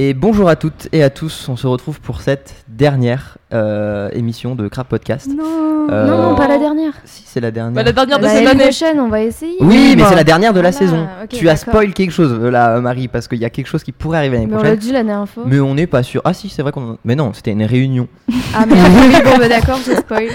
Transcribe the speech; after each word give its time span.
Et 0.00 0.14
bonjour 0.14 0.48
à 0.48 0.54
toutes 0.54 0.86
et 0.92 1.02
à 1.02 1.10
tous, 1.10 1.48
on 1.48 1.56
se 1.56 1.66
retrouve 1.66 2.00
pour 2.00 2.20
cette 2.20 2.54
dernière 2.68 3.36
euh, 3.52 4.08
émission 4.12 4.54
de 4.54 4.68
Crap 4.68 4.88
Podcast. 4.88 5.26
Non, 5.28 5.88
Euh, 5.90 6.06
non, 6.06 6.30
non, 6.30 6.34
pas 6.36 6.46
la 6.46 6.58
dernière. 6.58 6.92
Si 7.04 7.24
c'est 7.26 7.40
la 7.40 7.50
dernière. 7.50 7.72
Bah, 7.74 7.82
la 7.82 7.90
dernière 7.92 8.18
de 8.20 8.24
L'année 8.26 8.38
cette 8.38 8.46
année. 8.48 8.62
prochaine, 8.62 9.00
on 9.00 9.08
va 9.08 9.22
essayer. 9.22 9.56
Oui, 9.60 9.94
mais 9.96 10.02
bah. 10.02 10.06
c'est 10.10 10.14
la 10.14 10.22
dernière 10.22 10.52
de 10.52 10.60
la 10.60 10.70
Voilà, 10.70 10.86
saison. 10.86 11.08
tu 11.30 11.48
as 11.48 11.56
spoil 11.56 11.92
quelque 11.94 12.12
chose 12.12 12.38
euh, 12.40 12.48
là, 12.50 12.78
Marie, 12.80 13.08
parce 13.08 13.26
qu'il 13.26 13.38
y 13.38 13.44
a 13.44 13.50
quelque 13.50 13.66
chose 13.66 13.82
qui 13.82 13.90
pourrait 13.90 14.18
arriver 14.18 14.36
l'année 14.36 14.46
Mais 14.46 14.52
on 14.52 14.56
l'a 14.58 14.62
prochaine. 14.64 14.78
dit 14.78 14.92
la 14.92 15.02
dernière 15.02 15.28
fois. 15.28 15.42
Mais 15.46 15.58
on 15.58 15.74
n'est 15.74 15.86
pas 15.88 16.04
sûr. 16.04 16.20
Ah 16.24 16.32
si, 16.32 16.48
c'est 16.48 16.62
vrai 16.62 16.70
qu'on. 16.70 16.98
Mais 17.04 17.16
non, 17.16 17.32
c'était 17.32 17.50
une 17.52 17.64
réunion. 17.64 18.06
Ah, 18.54 18.66
mais 18.68 18.74
oui, 18.74 19.16
bon, 19.24 19.36
bah 19.38 19.48
d'accord, 19.48 19.78
j'ai 19.84 19.96
spoilé. 19.96 20.28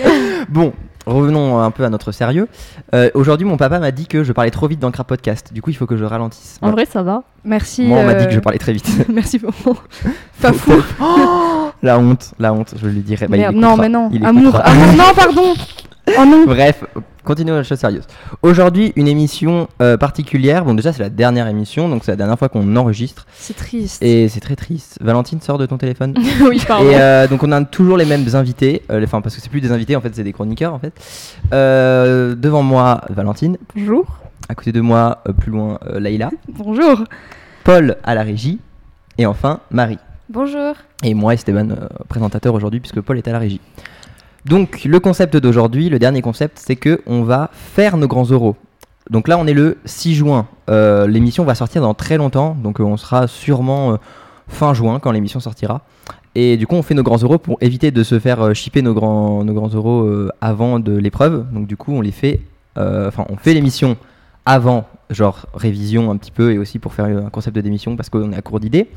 Bon, 0.50 0.73
revenons 1.05 1.59
un 1.59 1.71
peu 1.71 1.84
à 1.84 1.89
notre 1.89 2.12
sérieux. 2.12 2.48
Euh, 2.93 3.09
Aujourd'hui, 3.13 3.45
mon 3.45 3.57
papa 3.57 3.80
m'a 3.80 3.91
dit 3.91 4.07
que 4.07 4.23
je 4.23 4.31
parlais 4.34 4.52
trop 4.52 4.67
vite 4.67 4.80
dans 4.80 4.88
le 4.88 4.94
Crap 4.94 5.07
Podcast. 5.07 5.53
Du 5.53 5.61
coup, 5.61 5.70
il 5.70 5.75
faut 5.75 5.85
que 5.85 5.98
je 5.98 6.03
ralentisse. 6.03 6.57
En 6.61 6.71
vrai, 6.71 6.85
ça 6.85 7.03
va. 7.03 7.23
Merci. 7.44 7.84
Moi, 7.84 7.99
on 7.99 8.05
m'a 8.05 8.13
euh, 8.13 8.20
dit 8.20 8.25
que 8.25 8.31
je 8.31 8.39
parlais 8.39 8.59
très 8.59 8.73
vite. 8.73 8.89
Merci 9.09 9.39
beaucoup. 9.39 9.77
Pas 10.41 10.53
fou. 10.53 10.81
la 11.84 11.99
honte, 11.99 12.34
la 12.39 12.53
honte, 12.53 12.73
je 12.81 12.88
lui 12.88 13.02
dirai. 13.02 13.27
Bah, 13.27 13.38
Merde, 13.38 13.55
non, 13.55 13.77
mais 13.77 13.89
non. 13.89 14.09
Amour, 14.23 14.59
amour, 14.63 14.94
non, 14.97 15.13
pardon. 15.16 15.53
Oh 16.07 16.25
non. 16.25 16.45
Bref, 16.45 16.84
continuons 17.23 17.55
la 17.55 17.63
chose 17.63 17.80
sérieuse. 17.80 18.03
Aujourd'hui, 18.41 18.91
une 18.95 19.07
émission 19.07 19.67
euh, 19.81 19.98
particulière. 19.98 20.66
Bon, 20.66 20.73
déjà, 20.73 20.91
c'est 20.91 21.02
la 21.02 21.09
dernière 21.09 21.48
émission, 21.48 21.88
donc 21.89 22.03
c'est 22.03 22.11
la 22.11 22.17
dernière 22.17 22.38
fois 22.38 22.49
qu'on 22.49 22.75
enregistre. 22.75 23.25
C'est 23.35 23.55
triste. 23.55 24.03
Et 24.03 24.27
c'est 24.27 24.41
très 24.41 24.55
triste. 24.55 24.97
Valentine, 25.02 25.39
sors 25.41 25.58
de 25.58 25.66
ton 25.66 25.77
téléphone. 25.77 26.13
oui, 26.41 26.61
pardon. 26.67 26.89
Et 26.89 26.95
euh, 26.99 27.27
donc, 27.27 27.41
on 27.44 27.52
a 27.52 27.63
toujours 27.63 27.97
les 27.97 28.05
mêmes 28.05 28.25
invités. 28.33 28.81
euh, 28.91 29.00
les- 29.00 29.05
Enfin, 29.05 29.22
parce 29.22 29.36
que 29.36 29.41
c'est 29.41 29.50
plus 29.50 29.61
des 29.61 29.72
invités, 29.72 29.95
en 29.95 30.02
fait, 30.02 30.13
c'est 30.13 30.23
des 30.23 30.33
chroniqueurs, 30.33 30.73
en 30.73 30.80
fait. 30.80 30.94
Euh, 31.53 32.35
devant 32.35 32.63
moi, 32.63 33.02
Valentine. 33.09 33.58
Bonjour. 33.75 34.06
À 34.50 34.56
côté 34.56 34.72
de 34.73 34.81
moi, 34.81 35.23
euh, 35.30 35.33
plus 35.33 35.52
loin, 35.52 35.80
euh, 35.88 36.00
Laïla. 36.02 36.31
Bonjour. 36.50 37.03
Paul 37.63 37.95
à 38.03 38.13
la 38.13 38.23
régie. 38.23 38.59
Et 39.17 39.25
enfin, 39.25 39.61
Marie. 39.72 40.00
Bonjour. 40.30 40.73
Et 41.03 41.13
moi, 41.13 41.33
Esteban, 41.33 41.69
euh, 41.69 41.88
présentateur 42.09 42.53
aujourd'hui, 42.53 42.80
puisque 42.81 43.00
Paul 43.00 43.17
est 43.17 43.28
à 43.28 43.31
la 43.31 43.39
régie. 43.39 43.61
Donc, 44.45 44.83
le 44.83 44.99
concept 44.99 45.38
d'aujourd'hui, 45.38 45.89
le 45.89 45.99
dernier 45.99 46.22
concept, 46.22 46.59
c'est 46.63 46.75
que 46.75 47.02
on 47.05 47.23
va 47.23 47.49
faire 47.53 47.97
nos 47.97 48.08
grands 48.08 48.31
oraux. 48.31 48.55
Donc 49.09 49.27
là, 49.27 49.38
on 49.38 49.47
est 49.47 49.53
le 49.53 49.77
6 49.85 50.16
juin. 50.16 50.47
Euh, 50.69 51.08
l'émission 51.08 51.44
va 51.44 51.55
sortir 51.55 51.81
dans 51.81 51.94
très 51.94 52.17
longtemps, 52.17 52.55
donc 52.61 52.80
euh, 52.80 52.83
on 52.83 52.97
sera 52.97 53.27
sûrement 53.27 53.94
euh, 53.94 53.97
fin 54.47 54.73
juin 54.73 55.00
quand 55.00 55.11
l'émission 55.11 55.39
sortira. 55.39 55.81
Et 56.35 56.58
du 56.58 56.66
coup, 56.67 56.75
on 56.75 56.81
fait 56.81 56.94
nos 56.94 57.03
grands 57.03 57.23
oraux 57.23 57.38
pour 57.38 57.58
éviter 57.61 57.91
de 57.91 58.03
se 58.03 58.19
faire 58.19 58.41
euh, 58.41 58.53
nos 58.81 58.94
grands, 58.94 59.44
nos 59.44 59.53
grands 59.53 59.69
euh, 59.75 60.30
avant 60.41 60.80
de 60.80 60.94
l'épreuve. 60.94 61.45
Donc 61.52 61.67
du 61.67 61.78
coup, 61.78 61.94
on 61.94 62.02
les 62.02 62.11
fait. 62.11 62.41
Enfin, 62.75 63.25
on 63.30 63.35
fait 63.38 63.53
l'émission 63.53 63.97
avant, 64.47 64.88
genre 65.14 65.45
révision 65.53 66.11
un 66.11 66.17
petit 66.17 66.31
peu, 66.31 66.52
et 66.52 66.58
aussi 66.58 66.80
pour 66.80 66.94
faire 66.94 67.06
un 67.06 67.30
concept 67.30 67.56
de 67.56 67.61
démission 67.61 67.95
parce 67.95 68.09
qu'on 68.09 68.31
est 68.33 68.38
à 68.38 68.42
court 68.42 68.59
d'idées. 68.59 68.89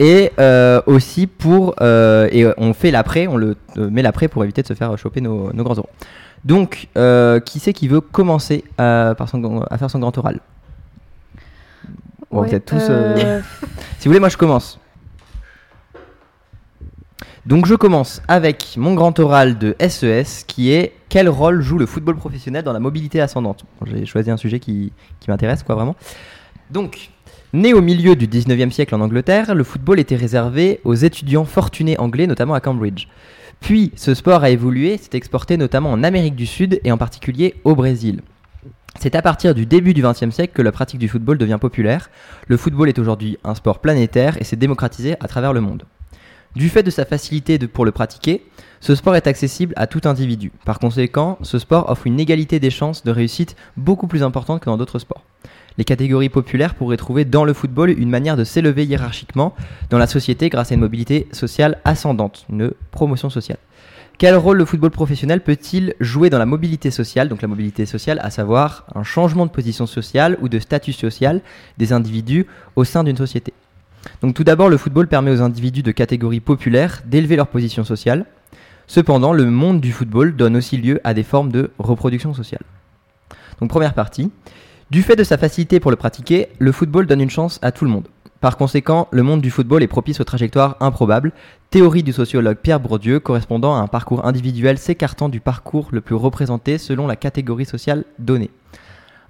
Et 0.00 0.32
euh, 0.38 0.80
aussi 0.86 1.26
pour. 1.26 1.74
euh, 1.80 2.28
et 2.32 2.44
euh, 2.44 2.52
on 2.58 2.72
fait 2.72 2.90
l'après, 2.90 3.26
on 3.26 3.36
le 3.36 3.56
euh, 3.76 3.90
met 3.90 4.02
l'après 4.02 4.28
pour 4.28 4.42
éviter 4.44 4.62
de 4.62 4.66
se 4.66 4.74
faire 4.74 4.96
choper 4.98 5.20
nos, 5.20 5.52
nos 5.52 5.62
grands 5.64 5.78
oraux. 5.78 5.88
Donc, 6.44 6.88
qui 7.44 7.58
c'est 7.58 7.72
qui 7.72 7.88
veut 7.88 8.00
commencer 8.00 8.64
à, 8.78 9.14
par 9.18 9.28
son- 9.28 9.62
à 9.70 9.76
faire 9.78 9.90
son 9.90 9.98
grand 9.98 10.16
oral? 10.18 10.40
Bon, 12.30 12.42
Ouais, 12.42 12.48
Vous 12.48 12.54
êtes 12.54 12.64
tous. 12.66 12.78
Si 13.98 14.06
vous 14.06 14.10
voulez, 14.10 14.20
moi 14.20 14.28
je 14.28 14.36
commence. 14.36 14.78
Donc 17.48 17.64
je 17.64 17.74
commence 17.74 18.20
avec 18.28 18.74
mon 18.76 18.92
grand 18.92 19.18
oral 19.18 19.56
de 19.56 19.74
SES 19.80 20.44
qui 20.46 20.70
est 20.70 20.92
quel 21.08 21.30
rôle 21.30 21.62
joue 21.62 21.78
le 21.78 21.86
football 21.86 22.16
professionnel 22.16 22.62
dans 22.62 22.74
la 22.74 22.78
mobilité 22.78 23.22
ascendante? 23.22 23.64
J'ai 23.86 24.04
choisi 24.04 24.30
un 24.30 24.36
sujet 24.36 24.60
qui, 24.60 24.92
qui 25.18 25.30
m'intéresse, 25.30 25.62
quoi, 25.62 25.74
vraiment. 25.74 25.96
Donc, 26.70 27.08
né 27.54 27.72
au 27.72 27.80
milieu 27.80 28.16
du 28.16 28.26
19e 28.26 28.70
siècle 28.70 28.94
en 28.94 29.00
Angleterre, 29.00 29.54
le 29.54 29.64
football 29.64 29.98
était 29.98 30.14
réservé 30.14 30.80
aux 30.84 30.92
étudiants 30.92 31.46
fortunés 31.46 31.98
anglais, 31.98 32.26
notamment 32.26 32.52
à 32.52 32.60
Cambridge. 32.60 33.08
Puis, 33.60 33.92
ce 33.96 34.12
sport 34.12 34.44
a 34.44 34.50
évolué, 34.50 34.98
s'est 34.98 35.16
exporté 35.16 35.56
notamment 35.56 35.90
en 35.90 36.04
Amérique 36.04 36.36
du 36.36 36.44
Sud 36.44 36.82
et 36.84 36.92
en 36.92 36.98
particulier 36.98 37.54
au 37.64 37.74
Brésil. 37.74 38.20
C'est 39.00 39.14
à 39.14 39.22
partir 39.22 39.54
du 39.54 39.64
début 39.64 39.94
du 39.94 40.02
XXe 40.02 40.34
siècle 40.34 40.52
que 40.52 40.60
la 40.60 40.70
pratique 40.70 41.00
du 41.00 41.08
football 41.08 41.38
devient 41.38 41.58
populaire. 41.58 42.10
Le 42.46 42.58
football 42.58 42.90
est 42.90 42.98
aujourd'hui 42.98 43.38
un 43.42 43.54
sport 43.54 43.78
planétaire 43.78 44.36
et 44.38 44.44
s'est 44.44 44.56
démocratisé 44.56 45.16
à 45.20 45.28
travers 45.28 45.54
le 45.54 45.62
monde. 45.62 45.84
Du 46.56 46.68
fait 46.68 46.82
de 46.82 46.90
sa 46.90 47.04
facilité 47.04 47.58
pour 47.58 47.84
le 47.84 47.92
pratiquer, 47.92 48.44
ce 48.80 48.94
sport 48.94 49.16
est 49.16 49.26
accessible 49.26 49.74
à 49.76 49.86
tout 49.86 50.00
individu. 50.04 50.50
Par 50.64 50.78
conséquent, 50.78 51.38
ce 51.42 51.58
sport 51.58 51.90
offre 51.90 52.06
une 52.06 52.18
égalité 52.18 52.58
des 52.58 52.70
chances 52.70 53.04
de 53.04 53.10
réussite 53.10 53.54
beaucoup 53.76 54.06
plus 54.06 54.22
importante 54.22 54.60
que 54.60 54.66
dans 54.66 54.76
d'autres 54.76 54.98
sports. 54.98 55.22
Les 55.76 55.84
catégories 55.84 56.28
populaires 56.28 56.74
pourraient 56.74 56.96
trouver 56.96 57.24
dans 57.24 57.44
le 57.44 57.52
football 57.52 57.90
une 57.90 58.10
manière 58.10 58.36
de 58.36 58.44
s'élever 58.44 58.84
hiérarchiquement 58.84 59.54
dans 59.90 59.98
la 59.98 60.06
société 60.06 60.48
grâce 60.48 60.72
à 60.72 60.74
une 60.74 60.80
mobilité 60.80 61.28
sociale 61.32 61.78
ascendante, 61.84 62.46
une 62.50 62.72
promotion 62.90 63.30
sociale. 63.30 63.58
Quel 64.18 64.34
rôle 64.34 64.56
le 64.56 64.64
football 64.64 64.90
professionnel 64.90 65.40
peut-il 65.42 65.94
jouer 66.00 66.30
dans 66.30 66.38
la 66.38 66.46
mobilité 66.46 66.90
sociale? 66.90 67.28
Donc 67.28 67.42
la 67.42 67.46
mobilité 67.46 67.86
sociale, 67.86 68.18
à 68.22 68.30
savoir 68.30 68.84
un 68.96 69.04
changement 69.04 69.46
de 69.46 69.52
position 69.52 69.86
sociale 69.86 70.36
ou 70.40 70.48
de 70.48 70.58
statut 70.58 70.92
social 70.92 71.40
des 71.78 71.92
individus 71.92 72.46
au 72.74 72.82
sein 72.82 73.04
d'une 73.04 73.16
société. 73.16 73.52
Donc 74.22 74.34
tout 74.34 74.44
d'abord, 74.44 74.68
le 74.68 74.76
football 74.76 75.06
permet 75.06 75.30
aux 75.30 75.42
individus 75.42 75.82
de 75.82 75.92
catégories 75.92 76.40
populaires 76.40 77.02
d'élever 77.06 77.36
leur 77.36 77.48
position 77.48 77.84
sociale. 77.84 78.26
Cependant, 78.86 79.32
le 79.32 79.44
monde 79.44 79.80
du 79.80 79.92
football 79.92 80.34
donne 80.34 80.56
aussi 80.56 80.76
lieu 80.76 81.00
à 81.04 81.14
des 81.14 81.22
formes 81.22 81.52
de 81.52 81.70
reproduction 81.78 82.32
sociale. 82.34 82.62
Donc 83.60 83.70
première 83.70 83.94
partie. 83.94 84.30
Du 84.90 85.02
fait 85.02 85.16
de 85.16 85.24
sa 85.24 85.36
facilité 85.36 85.80
pour 85.80 85.90
le 85.90 85.98
pratiquer, 85.98 86.48
le 86.58 86.72
football 86.72 87.06
donne 87.06 87.20
une 87.20 87.28
chance 87.28 87.58
à 87.60 87.72
tout 87.72 87.84
le 87.84 87.90
monde. 87.90 88.08
Par 88.40 88.56
conséquent, 88.56 89.08
le 89.10 89.22
monde 89.22 89.40
du 89.40 89.50
football 89.50 89.82
est 89.82 89.88
propice 89.88 90.20
aux 90.20 90.24
trajectoires 90.24 90.76
improbables, 90.80 91.32
théorie 91.70 92.04
du 92.04 92.12
sociologue 92.12 92.56
Pierre 92.56 92.78
Bourdieu 92.78 93.18
correspondant 93.18 93.74
à 93.74 93.80
un 93.80 93.88
parcours 93.88 94.24
individuel 94.24 94.78
s'écartant 94.78 95.28
du 95.28 95.40
parcours 95.40 95.88
le 95.90 96.00
plus 96.00 96.14
représenté 96.14 96.78
selon 96.78 97.06
la 97.06 97.16
catégorie 97.16 97.66
sociale 97.66 98.04
donnée. 98.18 98.50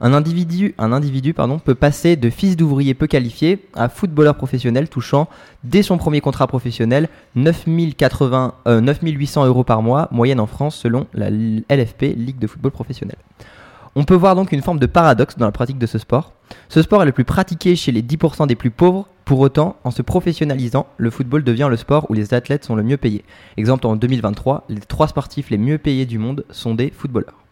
Un 0.00 0.12
individu, 0.12 0.76
un 0.78 0.92
individu 0.92 1.34
peut 1.64 1.74
passer 1.74 2.14
de 2.14 2.30
fils 2.30 2.56
d'ouvrier 2.56 2.94
peu 2.94 3.08
qualifié 3.08 3.66
à 3.74 3.88
footballeur 3.88 4.36
professionnel 4.36 4.88
touchant, 4.88 5.28
dès 5.64 5.82
son 5.82 5.98
premier 5.98 6.20
contrat 6.20 6.46
professionnel, 6.46 7.08
9080, 7.34 8.54
euh, 8.68 8.80
9800 8.80 9.46
euros 9.46 9.64
par 9.64 9.82
mois, 9.82 10.08
moyenne 10.12 10.38
en 10.38 10.46
France 10.46 10.76
selon 10.76 11.08
la 11.14 11.30
LFP, 11.30 12.14
Ligue 12.16 12.38
de 12.38 12.46
football 12.46 12.70
professionnel. 12.70 13.16
On 13.96 14.04
peut 14.04 14.14
voir 14.14 14.36
donc 14.36 14.52
une 14.52 14.62
forme 14.62 14.78
de 14.78 14.86
paradoxe 14.86 15.36
dans 15.36 15.46
la 15.46 15.52
pratique 15.52 15.78
de 15.78 15.86
ce 15.86 15.98
sport. 15.98 16.32
Ce 16.68 16.80
sport 16.80 17.02
est 17.02 17.06
le 17.06 17.12
plus 17.12 17.24
pratiqué 17.24 17.74
chez 17.74 17.90
les 17.90 18.02
10% 18.02 18.46
des 18.46 18.54
plus 18.54 18.70
pauvres, 18.70 19.08
pour 19.24 19.40
autant, 19.40 19.76
en 19.82 19.90
se 19.90 20.00
professionnalisant, 20.02 20.86
le 20.96 21.10
football 21.10 21.42
devient 21.42 21.66
le 21.68 21.76
sport 21.76 22.08
où 22.08 22.14
les 22.14 22.32
athlètes 22.32 22.64
sont 22.64 22.76
le 22.76 22.84
mieux 22.84 22.96
payés. 22.96 23.24
Exemple, 23.56 23.86
en 23.86 23.96
2023, 23.96 24.64
les 24.68 24.80
trois 24.80 25.08
sportifs 25.08 25.50
les 25.50 25.58
mieux 25.58 25.76
payés 25.76 26.06
du 26.06 26.18
monde 26.18 26.44
sont 26.50 26.74
des 26.74 26.90
footballeurs. 26.90 27.47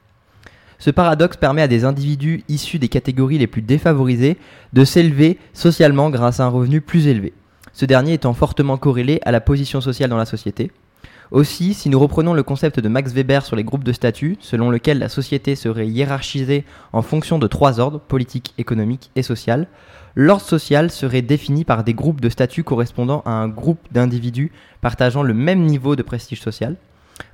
Ce 0.78 0.90
paradoxe 0.90 1.36
permet 1.36 1.62
à 1.62 1.68
des 1.68 1.84
individus 1.84 2.44
issus 2.48 2.78
des 2.78 2.88
catégories 2.88 3.38
les 3.38 3.46
plus 3.46 3.62
défavorisées 3.62 4.36
de 4.72 4.84
s'élever 4.84 5.38
socialement 5.52 6.10
grâce 6.10 6.40
à 6.40 6.44
un 6.44 6.48
revenu 6.48 6.80
plus 6.80 7.06
élevé, 7.06 7.32
ce 7.72 7.86
dernier 7.86 8.14
étant 8.14 8.34
fortement 8.34 8.76
corrélé 8.76 9.20
à 9.24 9.32
la 9.32 9.40
position 9.40 9.80
sociale 9.80 10.10
dans 10.10 10.18
la 10.18 10.26
société. 10.26 10.70
Aussi, 11.32 11.74
si 11.74 11.88
nous 11.88 11.98
reprenons 11.98 12.34
le 12.34 12.44
concept 12.44 12.78
de 12.78 12.88
Max 12.88 13.12
Weber 13.12 13.44
sur 13.44 13.56
les 13.56 13.64
groupes 13.64 13.82
de 13.82 13.92
statut, 13.92 14.36
selon 14.40 14.70
lequel 14.70 15.00
la 15.00 15.08
société 15.08 15.56
serait 15.56 15.88
hiérarchisée 15.88 16.64
en 16.92 17.02
fonction 17.02 17.40
de 17.40 17.48
trois 17.48 17.80
ordres, 17.80 17.98
politique, 17.98 18.54
économique 18.58 19.10
et 19.16 19.22
social, 19.22 19.66
l'ordre 20.14 20.44
social 20.44 20.90
serait 20.90 21.22
défini 21.22 21.64
par 21.64 21.82
des 21.82 21.94
groupes 21.94 22.20
de 22.20 22.28
statut 22.28 22.62
correspondant 22.62 23.22
à 23.26 23.32
un 23.32 23.48
groupe 23.48 23.80
d'individus 23.90 24.52
partageant 24.80 25.24
le 25.24 25.34
même 25.34 25.62
niveau 25.62 25.96
de 25.96 26.02
prestige 26.02 26.40
social. 26.40 26.76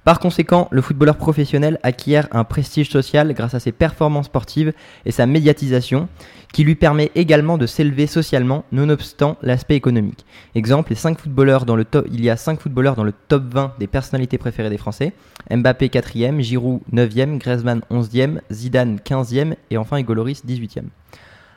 Par 0.04 0.18
conséquent, 0.18 0.68
le 0.72 0.82
footballeur 0.82 1.16
professionnel 1.16 1.78
acquiert 1.84 2.26
un 2.32 2.42
prestige 2.42 2.90
social 2.90 3.32
grâce 3.34 3.54
à 3.54 3.60
ses 3.60 3.70
performances 3.70 4.26
sportives 4.26 4.72
et 5.04 5.12
sa 5.12 5.26
médiatisation, 5.26 6.08
qui 6.52 6.64
lui 6.64 6.74
permet 6.74 7.12
également 7.14 7.56
de 7.56 7.66
s'élever 7.66 8.08
socialement, 8.08 8.64
nonobstant 8.72 9.36
l'aspect 9.42 9.76
économique. 9.76 10.26
Exemple, 10.56 10.94
cinq 10.96 11.20
footballeurs 11.20 11.66
dans 11.66 11.76
le 11.76 11.84
top, 11.84 12.06
il 12.10 12.24
y 12.24 12.30
a 12.30 12.36
5 12.36 12.60
footballeurs 12.60 12.96
dans 12.96 13.04
le 13.04 13.12
top 13.12 13.44
20 13.52 13.74
des 13.78 13.86
personnalités 13.86 14.38
préférées 14.38 14.70
des 14.70 14.78
Français. 14.78 15.12
Mbappé 15.50 15.88
4e, 15.88 16.40
Giroud 16.40 16.80
9e, 16.92 17.38
Griezmann 17.38 17.82
11e, 17.90 18.40
Zidane 18.50 18.96
15e 18.96 19.54
et 19.70 19.78
enfin 19.78 19.98
Hugo 19.98 20.14
Lloris 20.14 20.42
18e. 20.46 20.84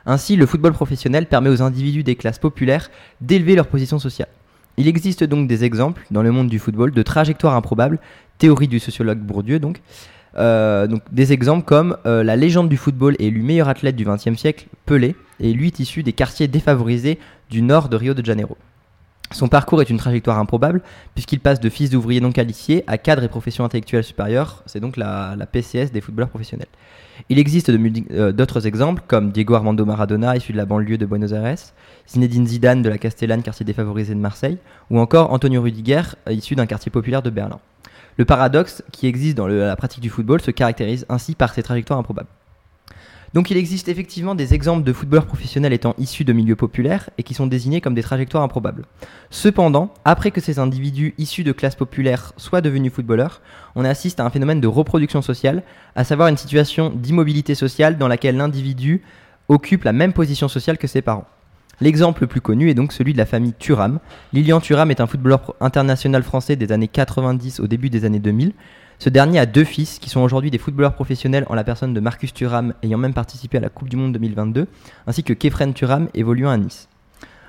Ainsi, 0.06 0.36
le 0.36 0.46
football 0.46 0.72
professionnel 0.72 1.26
permet 1.26 1.50
aux 1.50 1.62
individus 1.62 2.04
des 2.04 2.14
classes 2.14 2.38
populaires 2.38 2.90
d'élever 3.20 3.56
leur 3.56 3.66
position 3.66 3.98
sociale. 3.98 4.28
Il 4.76 4.88
existe 4.88 5.24
donc 5.24 5.48
des 5.48 5.64
exemples 5.64 6.04
dans 6.10 6.22
le 6.22 6.30
monde 6.32 6.48
du 6.48 6.58
football 6.58 6.90
de 6.90 7.02
trajectoires 7.02 7.54
improbables, 7.54 7.98
théorie 8.38 8.68
du 8.68 8.78
sociologue 8.78 9.18
Bourdieu 9.18 9.58
donc, 9.58 9.80
Euh, 10.38 10.86
donc 10.86 11.02
des 11.12 11.32
exemples 11.32 11.64
comme 11.64 11.96
euh, 12.04 12.22
la 12.22 12.36
légende 12.36 12.68
du 12.68 12.76
football 12.76 13.16
élu 13.18 13.42
meilleur 13.42 13.68
athlète 13.68 13.96
du 13.96 14.04
XXe 14.04 14.36
siècle, 14.36 14.66
Pelé, 14.84 15.16
et 15.40 15.52
lui 15.52 15.68
est 15.68 15.80
issu 15.80 16.02
des 16.02 16.12
quartiers 16.12 16.46
défavorisés 16.46 17.18
du 17.48 17.62
nord 17.62 17.88
de 17.88 17.96
Rio 17.96 18.12
de 18.12 18.24
Janeiro. 18.24 18.56
Son 19.32 19.48
parcours 19.48 19.80
est 19.80 19.90
une 19.90 19.96
trajectoire 19.96 20.38
improbable 20.38 20.82
puisqu'il 21.14 21.40
passe 21.40 21.58
de 21.58 21.68
fils 21.70 21.90
d'ouvrier 21.90 22.20
non 22.20 22.32
qualifié 22.32 22.84
à 22.86 22.98
cadre 22.98 23.24
et 23.24 23.28
profession 23.28 23.64
intellectuelle 23.64 24.04
supérieure. 24.04 24.62
C'est 24.66 24.78
donc 24.78 24.96
la 24.96 25.36
PCS 25.50 25.90
des 25.90 26.00
footballeurs 26.00 26.28
professionnels. 26.28 26.68
Il 27.28 27.38
existe 27.38 27.70
euh, 27.70 28.32
d'autres 28.32 28.66
exemples 28.66 29.02
comme 29.06 29.30
Diego 29.32 29.54
Armando 29.54 29.84
Maradona, 29.84 30.36
issu 30.36 30.52
de 30.52 30.56
la 30.56 30.66
banlieue 30.66 30.98
de 30.98 31.06
Buenos 31.06 31.32
Aires, 31.32 31.58
Zinedine 32.08 32.46
Zidane 32.46 32.82
de 32.82 32.88
la 32.88 32.98
Castellane, 32.98 33.42
quartier 33.42 33.64
défavorisé 33.64 34.14
de 34.14 34.20
Marseille, 34.20 34.58
ou 34.90 34.98
encore 34.98 35.32
Antonio 35.32 35.62
Rudiger, 35.62 36.02
issu 36.30 36.54
d'un 36.54 36.66
quartier 36.66 36.90
populaire 36.90 37.22
de 37.22 37.30
Berlin. 37.30 37.58
Le 38.16 38.24
paradoxe 38.24 38.82
qui 38.92 39.06
existe 39.06 39.36
dans 39.36 39.46
la 39.46 39.76
pratique 39.76 40.02
du 40.02 40.08
football 40.08 40.40
se 40.40 40.50
caractérise 40.50 41.04
ainsi 41.08 41.34
par 41.34 41.52
ces 41.52 41.62
trajectoires 41.62 41.98
improbables. 41.98 42.28
Donc 43.36 43.50
il 43.50 43.58
existe 43.58 43.88
effectivement 43.88 44.34
des 44.34 44.54
exemples 44.54 44.82
de 44.82 44.94
footballeurs 44.94 45.26
professionnels 45.26 45.74
étant 45.74 45.94
issus 45.98 46.24
de 46.24 46.32
milieux 46.32 46.56
populaires 46.56 47.10
et 47.18 47.22
qui 47.22 47.34
sont 47.34 47.46
désignés 47.46 47.82
comme 47.82 47.92
des 47.92 48.02
trajectoires 48.02 48.42
improbables. 48.42 48.86
Cependant, 49.28 49.92
après 50.06 50.30
que 50.30 50.40
ces 50.40 50.58
individus 50.58 51.12
issus 51.18 51.44
de 51.44 51.52
classes 51.52 51.74
populaires 51.74 52.32
soient 52.38 52.62
devenus 52.62 52.94
footballeurs, 52.94 53.42
on 53.74 53.84
assiste 53.84 54.20
à 54.20 54.24
un 54.24 54.30
phénomène 54.30 54.62
de 54.62 54.66
reproduction 54.66 55.20
sociale, 55.20 55.64
à 55.96 56.02
savoir 56.02 56.28
une 56.28 56.38
situation 56.38 56.88
d'immobilité 56.88 57.54
sociale 57.54 57.98
dans 57.98 58.08
laquelle 58.08 58.38
l'individu 58.38 59.02
occupe 59.50 59.84
la 59.84 59.92
même 59.92 60.14
position 60.14 60.48
sociale 60.48 60.78
que 60.78 60.86
ses 60.86 61.02
parents. 61.02 61.26
L'exemple 61.82 62.22
le 62.22 62.28
plus 62.28 62.40
connu 62.40 62.70
est 62.70 62.74
donc 62.74 62.90
celui 62.90 63.12
de 63.12 63.18
la 63.18 63.26
famille 63.26 63.52
Thuram. 63.52 63.98
Lilian 64.32 64.60
Thuram 64.60 64.90
est 64.90 65.02
un 65.02 65.06
footballeur 65.06 65.54
international 65.60 66.22
français 66.22 66.56
des 66.56 66.72
années 66.72 66.88
90 66.88 67.60
au 67.60 67.66
début 67.66 67.90
des 67.90 68.06
années 68.06 68.18
2000. 68.18 68.54
Ce 68.98 69.10
dernier 69.10 69.38
a 69.38 69.46
deux 69.46 69.64
fils 69.64 69.98
qui 69.98 70.08
sont 70.08 70.20
aujourd'hui 70.20 70.50
des 70.50 70.58
footballeurs 70.58 70.94
professionnels 70.94 71.44
en 71.50 71.54
la 71.54 71.64
personne 71.64 71.92
de 71.92 72.00
Marcus 72.00 72.32
Thuram 72.32 72.72
ayant 72.82 72.96
même 72.96 73.12
participé 73.12 73.58
à 73.58 73.60
la 73.60 73.68
Coupe 73.68 73.90
du 73.90 73.96
Monde 73.96 74.12
2022, 74.12 74.66
ainsi 75.06 75.22
que 75.22 75.34
Kefren 75.34 75.74
Thuram 75.74 76.08
évoluant 76.14 76.50
à 76.50 76.56
Nice. 76.56 76.88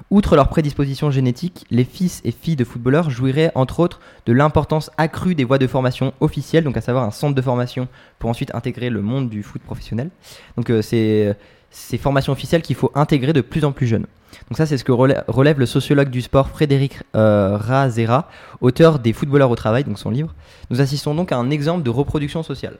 Outre 0.10 0.36
leur 0.36 0.50
prédisposition 0.50 1.10
génétique, 1.10 1.66
les 1.72 1.86
fils 1.86 2.22
et 2.26 2.32
filles 2.32 2.58
de 2.58 2.66
footballeurs 2.66 3.10
jouiraient 3.10 3.52
entre 3.56 3.80
autres 3.80 4.02
de 4.26 4.34
l'importance 4.34 4.92
accrue 4.98 5.36
des 5.36 5.46
voies 5.46 5.58
de 5.58 5.68
formation 5.68 6.14
officielles, 6.20 6.66
donc 6.66 6.78
à 6.78 6.82
savoir 6.82 7.06
un 7.06 7.12
centre 7.12 7.34
de 7.34 7.42
formation 7.42 7.88
pour 8.20 8.30
ensuite 8.30 8.54
intégrer 8.54 8.90
le 8.90 9.02
monde 9.02 9.30
du 9.30 9.42
foot 9.42 9.62
professionnel. 9.62 10.10
Donc 10.58 10.70
euh, 10.70 10.82
c'est 10.82 11.36
ces 11.72 11.98
formations 11.98 12.34
officielles 12.34 12.62
qu'il 12.62 12.76
faut 12.76 12.92
intégrer 12.94 13.34
de 13.34 13.42
plus 13.42 13.64
en 13.64 13.72
plus 13.72 13.88
jeunes. 13.88 14.06
Donc 14.50 14.58
ça 14.58 14.66
c'est 14.66 14.78
ce 14.78 14.84
que 14.84 14.92
relè- 14.92 15.24
relève 15.28 15.60
le 15.60 15.66
sociologue 15.66 16.10
du 16.10 16.22
sport 16.22 16.50
Frédéric 16.50 17.00
euh, 17.16 17.58
Razera, 17.58 18.30
auteur 18.62 19.00
des 19.00 19.14
Footballeurs 19.14 19.50
au 19.52 19.56
travail, 19.56 19.84
donc 19.84 20.00
son 20.00 20.10
livre. 20.10 20.34
Nous 20.70 20.82
assistons 20.82 21.16
donc 21.16 21.32
à 21.32 21.38
un 21.38 21.50
exemple 21.50 21.84
de 21.84 21.90
reproduction 21.90 22.44
sociale. 22.44 22.78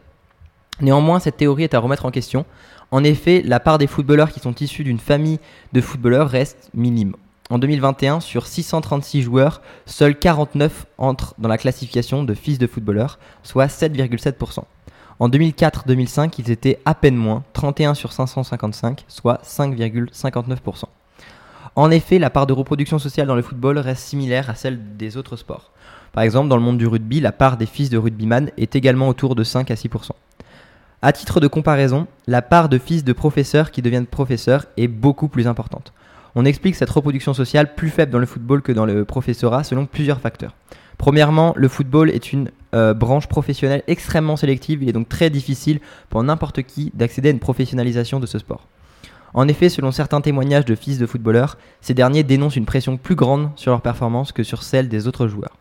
Néanmoins, 0.82 1.20
cette 1.20 1.38
théorie 1.38 1.64
est 1.64 1.74
à 1.74 1.80
remettre 1.80 2.06
en 2.06 2.12
question. 2.12 2.46
En 2.92 3.04
effet, 3.04 3.42
la 3.44 3.60
part 3.60 3.78
des 3.80 3.88
footballeurs 3.88 4.32
qui 4.32 4.40
sont 4.40 4.54
issus 4.56 4.84
d'une 4.84 5.00
famille 5.00 5.40
de 5.74 5.82
footballeurs 5.82 6.30
reste 6.30 6.70
minime. 6.74 7.16
En 7.50 7.58
2021, 7.60 8.20
sur 8.20 8.46
636 8.46 9.22
joueurs, 9.22 9.62
seuls 9.86 10.18
49 10.18 10.86
entrent 10.98 11.34
dans 11.38 11.50
la 11.50 11.58
classification 11.58 12.24
de 12.24 12.34
fils 12.34 12.60
de 12.60 12.68
footballeurs, 12.68 13.20
soit 13.42 13.68
7,7%. 13.68 14.64
En 15.20 15.30
2004-2005, 15.30 16.34
ils 16.38 16.52
étaient 16.52 16.80
à 16.86 16.94
peine 16.94 17.16
moins, 17.16 17.44
31 17.54 17.94
sur 17.96 18.14
555, 18.14 19.06
soit 19.08 19.42
5,59%. 19.44 20.84
En 21.78 21.92
effet, 21.92 22.18
la 22.18 22.32
part 22.32 22.48
de 22.48 22.54
reproduction 22.54 22.98
sociale 22.98 23.28
dans 23.28 23.36
le 23.36 23.44
football 23.44 23.78
reste 23.78 24.02
similaire 24.02 24.50
à 24.50 24.56
celle 24.56 24.98
des 24.98 25.16
autres 25.16 25.36
sports. 25.36 25.70
Par 26.12 26.24
exemple, 26.24 26.50
dans 26.50 26.58
le 26.58 26.64
monde 26.64 26.80
du 26.80 26.88
rugby, 26.88 27.20
la 27.20 27.32
part 27.32 27.56
des 27.56 27.68
fils 27.68 27.92
de 27.92 28.00
rugbyman 28.00 28.50
est 28.58 28.76
également 28.76 29.08
autour 29.08 29.36
de 29.36 29.44
5 29.44 29.70
à 29.70 29.76
6%. 29.76 30.10
À 31.04 31.12
titre 31.12 31.40
de 31.40 31.46
comparaison, 31.46 32.08
la 32.26 32.42
part 32.42 32.68
de 32.68 32.80
fils 32.80 33.04
de 33.04 33.14
professeurs 33.14 33.70
qui 33.70 33.84
deviennent 33.84 34.08
professeurs 34.08 34.66
est 34.76 34.88
beaucoup 34.88 35.28
plus 35.28 35.46
importante. 35.46 35.94
On 36.34 36.46
explique 36.46 36.74
cette 36.74 36.90
reproduction 36.90 37.36
sociale 37.36 37.76
plus 37.76 37.92
faible 37.92 38.12
dans 38.12 38.18
le 38.18 38.26
football 38.26 38.64
que 38.64 38.72
dans 38.72 38.88
le 38.88 39.06
professorat 39.06 39.64
selon 39.64 39.86
plusieurs 39.86 40.20
facteurs. 40.20 40.56
Premièrement, 40.98 41.54
le 41.56 41.68
football 41.68 42.10
est 42.10 42.34
une 42.34 42.50
euh, 42.74 42.96
branche 42.96 43.28
professionnelle 43.28 43.84
extrêmement 43.86 44.36
sélective, 44.36 44.82
il 44.82 44.90
est 44.90 44.94
donc 44.94 45.10
très 45.10 45.30
difficile 45.30 45.80
pour 46.10 46.24
n'importe 46.24 46.64
qui 46.64 46.92
d'accéder 46.96 47.30
à 47.30 47.34
une 47.34 47.40
professionnalisation 47.40 48.20
de 48.20 48.26
ce 48.26 48.40
sport. 48.40 48.68
En 49.34 49.48
effet, 49.48 49.70
selon 49.70 49.92
certains 49.92 50.22
témoignages 50.22 50.66
de 50.66 50.76
fils 50.76 50.98
de 50.98 51.06
footballeurs, 51.06 51.58
ces 51.82 51.94
derniers 51.94 52.24
dénoncent 52.24 52.56
une 52.56 52.66
pression 52.66 52.98
plus 52.98 53.16
grande 53.16 53.50
sur 53.56 53.72
leur 53.72 53.82
performance 53.82 54.32
que 54.32 54.44
sur 54.44 54.64
celle 54.64 54.90
des 54.90 55.08
autres 55.08 55.28
joueurs. 55.28 55.58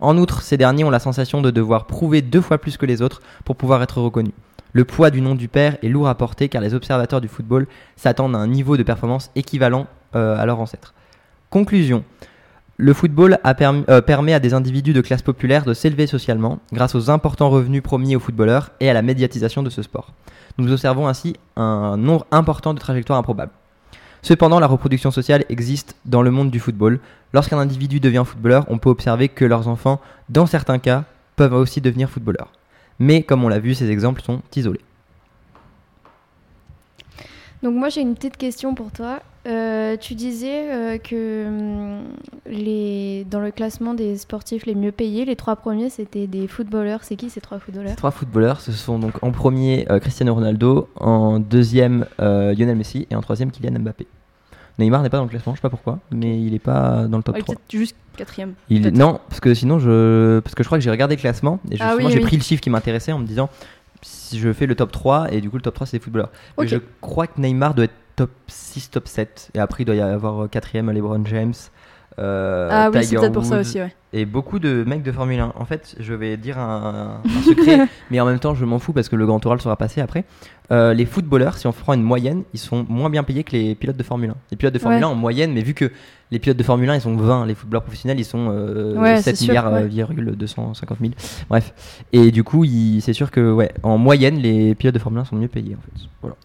En 0.00 0.18
outre, 0.18 0.42
ces 0.42 0.56
derniers 0.56 0.84
ont 0.84 0.90
la 0.90 0.98
sensation 0.98 1.42
de 1.42 1.50
devoir 1.50 1.86
prouver 1.86 2.22
deux 2.22 2.40
fois 2.40 2.58
plus 2.58 2.76
que 2.76 2.86
les 2.86 3.02
autres 3.02 3.22
pour 3.44 3.56
pouvoir 3.56 3.82
être 3.82 4.00
reconnus. 4.00 4.34
Le 4.72 4.84
poids 4.84 5.10
du 5.10 5.20
nom 5.20 5.34
du 5.34 5.48
père 5.48 5.76
est 5.82 5.88
lourd 5.88 6.08
à 6.08 6.14
porter 6.14 6.48
car 6.48 6.62
les 6.62 6.74
observateurs 6.74 7.20
du 7.20 7.28
football 7.28 7.66
s'attendent 7.96 8.34
à 8.34 8.38
un 8.38 8.46
niveau 8.46 8.76
de 8.76 8.82
performance 8.82 9.30
équivalent 9.36 9.86
euh, 10.16 10.36
à 10.36 10.46
leurs 10.46 10.58
ancêtres. 10.58 10.94
Conclusion. 11.50 12.04
Le 12.78 12.94
football 12.94 13.38
euh, 13.44 14.00
permet 14.00 14.32
à 14.32 14.40
des 14.40 14.54
individus 14.54 14.92
de 14.92 15.00
classe 15.00 15.22
populaire 15.22 15.64
de 15.64 15.74
s'élever 15.74 16.06
socialement 16.06 16.58
grâce 16.72 16.94
aux 16.94 17.10
importants 17.10 17.50
revenus 17.50 17.82
promis 17.82 18.16
aux 18.16 18.20
footballeurs 18.20 18.70
et 18.80 18.88
à 18.88 18.94
la 18.94 19.02
médiatisation 19.02 19.62
de 19.62 19.70
ce 19.70 19.82
sport. 19.82 20.12
Nous 20.58 20.72
observons 20.72 21.06
ainsi 21.06 21.36
un 21.56 21.96
nombre 21.96 22.26
important 22.30 22.74
de 22.74 22.78
trajectoires 22.78 23.18
improbables. 23.18 23.52
Cependant, 24.22 24.60
la 24.60 24.66
reproduction 24.66 25.10
sociale 25.10 25.44
existe 25.48 25.96
dans 26.06 26.22
le 26.22 26.30
monde 26.30 26.50
du 26.50 26.60
football. 26.60 27.00
Lorsqu'un 27.32 27.58
individu 27.58 28.00
devient 28.00 28.22
footballeur, 28.24 28.64
on 28.68 28.78
peut 28.78 28.90
observer 28.90 29.28
que 29.28 29.44
leurs 29.44 29.68
enfants, 29.68 30.00
dans 30.28 30.46
certains 30.46 30.78
cas, 30.78 31.04
peuvent 31.36 31.54
aussi 31.54 31.80
devenir 31.80 32.08
footballeurs. 32.08 32.52
Mais 32.98 33.22
comme 33.22 33.42
on 33.42 33.48
l'a 33.48 33.58
vu, 33.58 33.74
ces 33.74 33.90
exemples 33.90 34.22
sont 34.22 34.42
isolés. 34.54 34.80
Donc 37.62 37.74
moi 37.74 37.88
j'ai 37.88 38.00
une 38.00 38.14
petite 38.14 38.36
question 38.36 38.74
pour 38.74 38.90
toi. 38.92 39.20
Euh, 39.44 39.96
tu 39.96 40.14
disais 40.14 40.70
euh, 40.70 40.98
que 40.98 41.46
hum, 41.48 42.02
les... 42.46 43.26
dans 43.28 43.40
le 43.40 43.50
classement 43.50 43.92
des 43.92 44.16
sportifs 44.16 44.66
les 44.66 44.74
mieux 44.76 44.92
payés, 44.92 45.24
les 45.24 45.34
trois 45.34 45.56
premiers 45.56 45.90
c'était 45.90 46.28
des 46.28 46.46
footballeurs. 46.46 47.00
C'est 47.02 47.16
qui 47.16 47.28
ces 47.28 47.40
trois 47.40 47.58
footballeurs? 47.58 47.96
Trois 47.96 48.12
footballeurs, 48.12 48.60
ce 48.60 48.70
sont 48.70 48.98
donc 49.00 49.22
en 49.22 49.32
premier 49.32 49.86
euh, 49.90 49.98
Cristiano 49.98 50.32
Ronaldo, 50.34 50.88
en 50.96 51.40
deuxième 51.40 52.06
euh, 52.20 52.54
Lionel 52.54 52.76
Messi 52.76 53.08
et 53.10 53.16
en 53.16 53.20
troisième 53.20 53.50
Kylian 53.50 53.80
Mbappé. 53.80 54.06
Neymar 54.78 55.02
n'est 55.02 55.10
pas 55.10 55.18
dans 55.18 55.24
le 55.24 55.28
classement, 55.28 55.52
je 55.54 55.58
sais 55.58 55.62
pas 55.62 55.70
pourquoi, 55.70 55.98
mais 56.12 56.40
il 56.40 56.54
est 56.54 56.58
pas 56.60 57.06
dans 57.08 57.16
le 57.18 57.22
top 57.22 57.34
Ouais, 57.34 57.42
3. 57.42 57.54
peut-être 57.54 57.70
juste 57.70 57.96
quatrième. 58.16 58.54
Il... 58.70 58.88
Non, 58.92 59.20
parce 59.28 59.40
que 59.40 59.52
sinon, 59.54 59.78
je... 59.78 60.38
parce 60.40 60.54
que 60.54 60.62
je 60.62 60.68
crois 60.68 60.78
que 60.78 60.84
j'ai 60.84 60.90
regardé 60.90 61.16
le 61.16 61.20
classement 61.20 61.58
et 61.70 61.76
Ah 61.80 61.94
oui, 61.96 62.04
j'ai 62.08 62.18
oui. 62.18 62.24
pris 62.24 62.36
le 62.36 62.42
chiffre 62.42 62.62
qui 62.62 62.70
m'intéressait 62.70 63.12
en 63.12 63.18
me 63.18 63.26
disant 63.26 63.50
si 64.00 64.38
je 64.38 64.52
fais 64.52 64.66
le 64.66 64.74
top 64.74 64.90
3 64.90 65.32
et 65.32 65.40
du 65.40 65.50
coup 65.50 65.56
le 65.56 65.62
top 65.62 65.74
3 65.74 65.86
c'est 65.88 65.98
des 65.98 66.02
footballeurs. 66.04 66.30
Mais 66.58 66.66
je 66.68 66.78
crois 67.00 67.26
que 67.26 67.40
Neymar 67.40 67.74
doit 67.74 67.84
être 67.84 67.94
top 68.16 68.30
6, 68.46 68.90
top 68.90 69.08
7 69.08 69.50
et 69.54 69.58
après 69.58 69.82
il 69.82 69.86
doit 69.86 69.94
y 69.94 70.00
avoir 70.00 70.44
euh, 70.44 70.48
quatrième 70.48 70.90
LeBron 70.90 71.22
James. 71.24 71.54
euh, 72.18 72.68
ah 72.70 72.90
oui, 72.92 73.04
c'est 73.04 73.16
peut-être 73.16 73.32
pour 73.32 73.44
ça 73.44 73.58
aussi, 73.60 73.78
ouais. 73.80 73.94
Et 74.14 74.26
beaucoup 74.26 74.58
de 74.58 74.84
mecs 74.86 75.02
de 75.02 75.10
Formule 75.10 75.40
1. 75.40 75.54
En 75.56 75.64
fait, 75.64 75.96
je 75.98 76.12
vais 76.12 76.36
dire 76.36 76.58
un, 76.58 77.22
un 77.24 77.42
secret, 77.42 77.88
mais 78.10 78.20
en 78.20 78.26
même 78.26 78.38
temps, 78.38 78.54
je 78.54 78.66
m'en 78.66 78.78
fous 78.78 78.92
parce 78.92 79.08
que 79.08 79.16
le 79.16 79.24
grand 79.24 79.44
oral 79.46 79.58
sera 79.62 79.76
passé 79.76 80.02
après. 80.02 80.24
Euh, 80.70 80.92
les 80.92 81.06
footballeurs, 81.06 81.56
si 81.56 81.66
on 81.66 81.72
prend 81.72 81.94
une 81.94 82.02
moyenne, 82.02 82.42
ils 82.52 82.58
sont 82.60 82.84
moins 82.90 83.08
bien 83.08 83.22
payés 83.22 83.42
que 83.44 83.52
les 83.52 83.74
pilotes 83.74 83.96
de 83.96 84.02
Formule 84.02 84.28
1. 84.30 84.34
Les 84.50 84.56
pilotes 84.58 84.74
de 84.74 84.78
Formule 84.78 84.98
Ouais. 84.98 85.04
1 85.04 85.08
en 85.08 85.14
moyenne, 85.14 85.54
mais 85.54 85.62
vu 85.62 85.72
que 85.72 85.90
les 86.30 86.38
pilotes 86.38 86.58
de 86.58 86.62
Formule 86.62 86.90
1 86.90 86.96
ils 86.96 87.00
sont 87.00 87.16
20, 87.16 87.46
les 87.46 87.54
footballeurs 87.54 87.82
professionnels 87.84 88.20
ils 88.20 88.24
sont 88.26 88.48
euh, 88.50 88.94
Ouais, 88.98 89.16
7 89.22 89.34
c'est 89.34 89.44
sûr, 89.44 89.52
milliards, 89.52 89.72
ouais. 89.72 89.80
euh, 89.82 89.86
virgule 89.86 90.36
250 90.36 90.98
000. 91.00 91.12
Bref. 91.48 91.72
Et 92.12 92.30
du 92.30 92.44
coup, 92.44 92.66
c'est 93.00 93.14
sûr 93.14 93.30
que, 93.30 93.50
ouais, 93.50 93.72
en 93.82 93.96
moyenne, 93.96 94.36
les 94.36 94.74
pilotes 94.74 94.94
de 94.94 94.98
Formule 95.00 95.20
1 95.20 95.24
sont 95.24 95.36
mieux 95.36 95.48
payés 95.48 95.74
en 95.74 95.80
fait. 95.80 96.06
Voilà. 96.20 96.36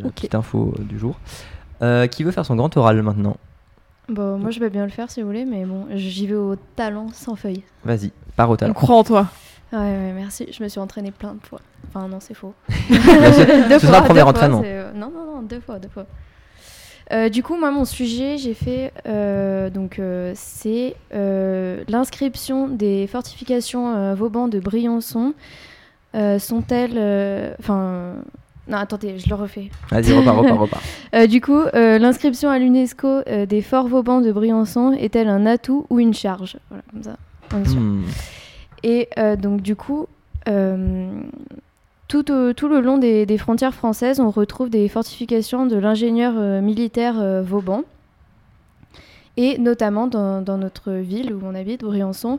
C'était 0.00 0.08
la 0.08 0.12
petite 0.12 0.34
info 0.34 0.74
euh, 0.78 0.82
du 0.82 0.98
jour. 0.98 1.18
Euh, 1.82 2.06
qui 2.06 2.24
veut 2.24 2.30
faire 2.30 2.44
son 2.44 2.56
grand 2.56 2.74
oral 2.76 3.00
maintenant? 3.02 3.36
Bon, 4.08 4.38
moi 4.38 4.50
je 4.50 4.58
vais 4.60 4.70
bien 4.70 4.84
le 4.84 4.90
faire 4.90 5.10
si 5.10 5.20
vous 5.20 5.26
voulez, 5.28 5.44
mais 5.44 5.64
bon, 5.64 5.86
j'y 5.94 6.26
vais 6.26 6.34
au 6.34 6.56
talent 6.76 7.08
sans 7.12 7.36
feuille. 7.36 7.62
Vas-y, 7.84 8.10
pars 8.36 8.50
au 8.50 8.54
On 8.54 8.56
talent. 8.56 8.74
croit 8.74 8.96
en 8.96 9.04
toi. 9.04 9.26
Ouais, 9.72 9.78
ouais, 9.78 10.12
merci. 10.16 10.46
Je 10.50 10.62
me 10.64 10.68
suis 10.68 10.80
entraînée 10.80 11.12
plein 11.12 11.34
de 11.34 11.46
fois. 11.46 11.60
Enfin, 11.88 12.08
non, 12.08 12.18
c'est 12.18 12.34
faux. 12.34 12.52
ce 12.68 13.78
sera 13.78 14.00
le 14.00 14.04
premier 14.04 14.14
deux 14.14 14.20
fois, 14.20 14.24
entraînement. 14.30 14.62
c'est- 14.62 14.68
euh, 14.68 14.92
Non, 14.94 15.10
non, 15.14 15.36
non, 15.36 15.42
deux 15.42 15.60
fois, 15.60 15.78
deux 15.78 15.88
fois. 15.88 16.06
Euh, 17.12 17.28
du 17.28 17.42
coup, 17.42 17.56
moi, 17.56 17.70
mon 17.70 17.84
sujet, 17.84 18.36
j'ai 18.36 18.54
fait. 18.54 18.92
euh, 19.06 19.70
donc, 19.70 19.98
euh, 19.98 20.32
c'est 20.36 20.94
euh, 21.14 21.82
l'inscription 21.88 22.68
des 22.68 23.06
fortifications 23.06 23.94
euh, 23.96 24.14
Vauban 24.14 24.48
de 24.48 24.58
Briançon. 24.60 25.34
Euh, 26.16 26.38
Sont-elles. 26.40 26.94
euh, 26.96 27.54
Enfin. 27.60 28.14
Non, 28.68 28.78
attendez, 28.78 29.18
je 29.18 29.28
le 29.28 29.34
refais. 29.34 29.70
Vas-y, 29.90 30.12
repars, 30.12 30.36
repars, 30.36 30.58
repars. 30.60 30.82
Euh, 31.14 31.26
du 31.26 31.40
coup, 31.40 31.60
euh, 31.74 31.98
l'inscription 31.98 32.50
à 32.50 32.58
l'UNESCO 32.58 33.08
euh, 33.08 33.46
des 33.46 33.62
forts 33.62 33.88
Vauban 33.88 34.20
de 34.20 34.30
Briançon 34.30 34.92
est-elle 34.92 35.28
un 35.28 35.46
atout 35.46 35.86
ou 35.90 35.98
une 35.98 36.14
charge 36.14 36.56
Voilà, 36.68 36.84
comme 36.90 37.02
ça. 37.02 37.16
On 37.52 37.62
est 37.62 37.68
sûr. 37.68 37.80
Hmm. 37.80 38.04
Et 38.82 39.10
donc 39.38 39.60
du 39.60 39.76
coup, 39.76 40.06
tout, 40.46 42.22
tout 42.22 42.68
le 42.68 42.80
long 42.80 42.96
des, 42.96 43.26
des 43.26 43.36
frontières 43.36 43.74
françaises, 43.74 44.20
on 44.20 44.30
retrouve 44.30 44.70
des 44.70 44.88
fortifications 44.88 45.66
de 45.66 45.76
l'ingénieur 45.76 46.62
militaire 46.62 47.42
Vauban. 47.42 47.82
Et 49.36 49.58
notamment 49.58 50.06
dans, 50.06 50.40
dans 50.40 50.56
notre 50.56 50.92
ville 50.92 51.34
où 51.34 51.40
on 51.44 51.54
habite, 51.54 51.82
Briançon, 51.82 52.38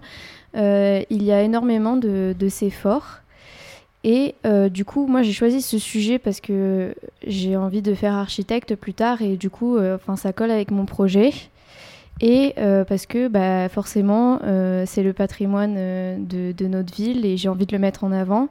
il 0.56 1.24
y 1.24 1.32
a 1.32 1.44
énormément 1.44 1.96
de, 1.96 2.34
de 2.38 2.50
ces 2.50 2.72
forts. 2.72 3.21
Et 4.04 4.36
euh, 4.46 4.70
du 4.70 4.84
coup, 4.84 5.06
moi 5.06 5.22
j'ai 5.22 5.32
choisi 5.32 5.62
ce 5.62 5.78
sujet 5.78 6.18
parce 6.18 6.42
que 6.42 6.96
j'ai 7.26 7.56
envie 7.56 7.82
de 7.82 7.94
faire 7.94 8.14
architecte 8.16 8.76
plus 8.76 8.94
tard 8.94 9.22
et 9.22 9.38
du 9.38 9.50
coup, 9.50 9.78
euh, 9.78 9.96
enfin, 9.96 10.16
ça 10.16 10.34
colle 10.34 10.52
avec 10.52 10.72
mon 10.72 10.86
projet. 10.86 11.32
Et 12.20 12.54
euh, 12.58 12.84
parce 12.84 13.06
que 13.06 13.28
bah, 13.28 13.70
forcément, 13.70 14.40
c'est 14.86 15.04
le 15.04 15.14
patrimoine 15.14 15.76
de, 16.26 16.52
de 16.52 16.68
notre 16.68 16.94
ville 16.94 17.26
et 17.26 17.38
j'ai 17.38 17.50
envie 17.50 17.66
de 17.66 17.76
le 17.76 17.80
mettre 17.80 18.04
en 18.04 18.12
avant. 18.12 18.50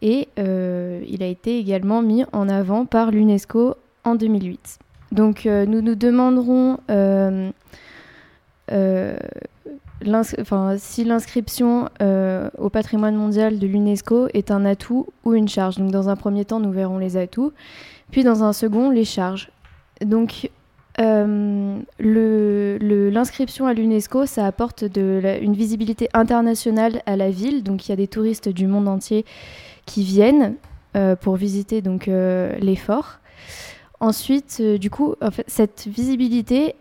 Et 0.00 0.28
il 0.36 1.22
a 1.22 1.26
été 1.26 1.58
également 1.58 2.02
mis 2.02 2.24
en 2.32 2.48
avant 2.48 2.86
par 2.86 3.10
l'UNESCO 3.10 3.76
en 4.04 4.14
2008. 4.14 4.78
Donc 5.12 5.44
nous 5.44 5.80
nous 5.80 5.94
demanderons 5.94 6.78
si 10.78 11.04
l'inscription 11.04 11.88
euh, 12.00 12.48
au 12.58 12.70
patrimoine 12.70 13.14
mondial 13.14 13.58
de 13.58 13.66
l'UNESCO 13.66 14.28
est 14.34 14.50
un 14.50 14.64
atout 14.64 15.06
ou 15.24 15.34
une 15.34 15.48
charge. 15.48 15.76
Donc 15.76 15.90
dans 15.90 16.08
un 16.08 16.16
premier 16.16 16.44
temps, 16.44 16.60
nous 16.60 16.72
verrons 16.72 16.98
les 16.98 17.16
atouts, 17.16 17.52
puis 18.10 18.24
dans 18.24 18.44
un 18.44 18.52
second, 18.52 18.90
les 18.90 19.04
charges. 19.04 19.50
Donc 20.04 20.50
euh, 21.00 21.78
l'inscription 21.98 23.66
à 23.66 23.74
l'UNESCO, 23.74 24.26
ça 24.26 24.46
apporte 24.46 24.84
une 24.94 25.54
visibilité 25.54 26.08
internationale 26.12 27.02
à 27.06 27.16
la 27.16 27.30
ville. 27.30 27.62
Donc 27.62 27.86
il 27.86 27.90
y 27.90 27.92
a 27.92 27.96
des 27.96 28.08
touristes 28.08 28.48
du 28.48 28.66
monde 28.66 28.88
entier 28.88 29.24
qui 29.86 30.04
viennent 30.04 30.54
euh, 30.96 31.16
pour 31.16 31.36
visiter 31.36 31.82
donc 31.82 32.06
les 32.06 32.76
forts. 32.76 33.18
Ensuite, 34.00 34.60
du 34.60 34.90
coup, 34.90 35.14
cette 35.46 35.86
visibilité, 35.86 36.74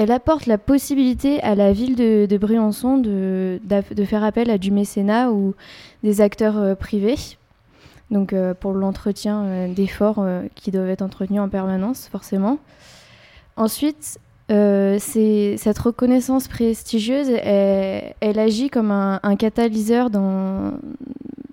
elle 0.00 0.12
apporte 0.12 0.46
la 0.46 0.56
possibilité 0.56 1.42
à 1.42 1.54
la 1.54 1.72
ville 1.72 1.94
de, 1.94 2.38
Briançon 2.38 2.96
de, 2.96 3.60
faire 4.06 4.24
appel 4.24 4.50
à 4.50 4.56
du 4.56 4.70
mécénat 4.70 5.30
ou 5.30 5.54
des 6.02 6.20
acteurs 6.20 6.56
euh, 6.56 6.74
privés. 6.74 7.16
Donc 8.10 8.32
euh, 8.32 8.54
pour 8.54 8.72
l'entretien 8.72 9.44
euh, 9.44 9.72
des 9.72 9.86
forts 9.86 10.18
euh, 10.18 10.42
qui 10.54 10.70
doivent 10.70 10.88
être 10.88 11.02
entretenus 11.02 11.40
en 11.40 11.48
permanence, 11.48 12.08
forcément. 12.10 12.58
Ensuite, 13.56 14.18
cette 14.48 15.78
reconnaissance 15.78 16.48
prestigieuse, 16.48 17.28
elle, 17.28 18.38
agit 18.38 18.68
comme 18.68 18.90
un, 18.90 19.36
catalyseur 19.36 20.08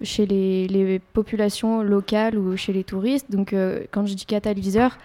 chez 0.02 0.26
les, 0.26 1.02
populations 1.14 1.84
locales 1.84 2.40
ou 2.40 2.58
chez 2.58 2.74
les 2.74 2.84
touristes. 2.84 3.30
Donc, 3.30 3.54
quand 3.92 4.08
je 4.08 4.16
dis 4.16 4.26
catalyseur, 4.26 4.98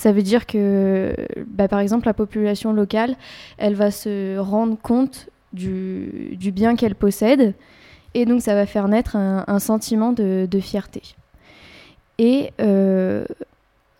ça 0.00 0.12
veut 0.12 0.22
dire 0.22 0.46
que, 0.46 1.14
bah, 1.46 1.68
par 1.68 1.78
exemple, 1.78 2.06
la 2.06 2.14
population 2.14 2.72
locale, 2.72 3.16
elle 3.58 3.74
va 3.74 3.90
se 3.90 4.38
rendre 4.38 4.78
compte 4.78 5.28
du, 5.52 6.38
bien 6.54 6.74
qu'elle 6.74 6.94
possède. 6.94 7.52
Et 8.14 8.24
donc, 8.24 8.40
ça 8.40 8.54
va 8.54 8.64
faire 8.64 8.88
naître 8.88 9.14
un, 9.14 9.58
sentiment 9.58 10.12
de, 10.12 10.48
fierté. 10.58 11.02
Et 12.16 12.50
euh, 12.62 13.26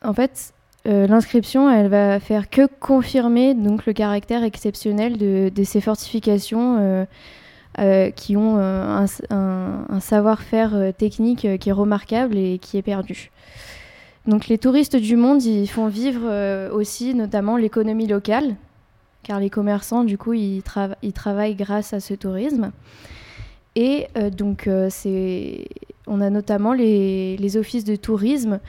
en 0.03 0.15
fait, 0.15 0.55
euh, 0.89 1.07
l'inscription, 1.07 1.71
elle 1.71 1.89
va 1.89 2.19
faire 2.19 2.49
que 2.49 2.67
confirmer 2.67 3.53
donc 3.53 3.85
le 3.85 3.93
caractère 3.93 4.43
exceptionnel 4.43 5.19
de, 5.19 5.65
ces 5.65 5.83
fortifications 5.83 7.07
euh, 7.79 8.11
qui 8.13 8.39
ont 8.39 8.57
un, 8.57 10.01
savoir-faire 10.01 10.95
technique 10.97 11.59
qui 11.59 11.69
est 11.69 11.73
remarquable 11.73 12.39
et 12.39 12.59
qui 12.59 12.79
est 12.79 12.83
perdu. 12.83 13.31
Donc 14.31 14.47
les 14.47 14.59
touristes 14.59 14.95
du 14.95 15.17
monde, 15.17 15.43
ils 15.43 15.67
font 15.67 15.89
vivre 15.89 16.21
euh, 16.23 16.71
aussi 16.71 17.17
notamment 17.17 17.57
l'économie 17.57 18.07
locale, 18.07 18.55
car 19.25 19.41
les 19.41 19.51
commerçants, 19.51 20.05
du 20.05 20.19
coup, 20.19 20.35
ils, 20.35 20.61
trava- 20.61 20.95
ils 21.03 21.13
travaillent 21.13 21.57
grâce 21.57 21.93
à 21.95 21.99
ce 21.99 22.15
tourisme. 22.15 22.71
Et 23.75 24.07
euh, 24.17 24.31
donc, 24.31 24.69
euh, 24.69 24.89
on 26.07 26.21
a 26.21 26.31
notamment 26.31 26.73
les, 26.75 27.57
offices 27.57 27.83
de 27.83 27.97
tourisme 27.97 28.61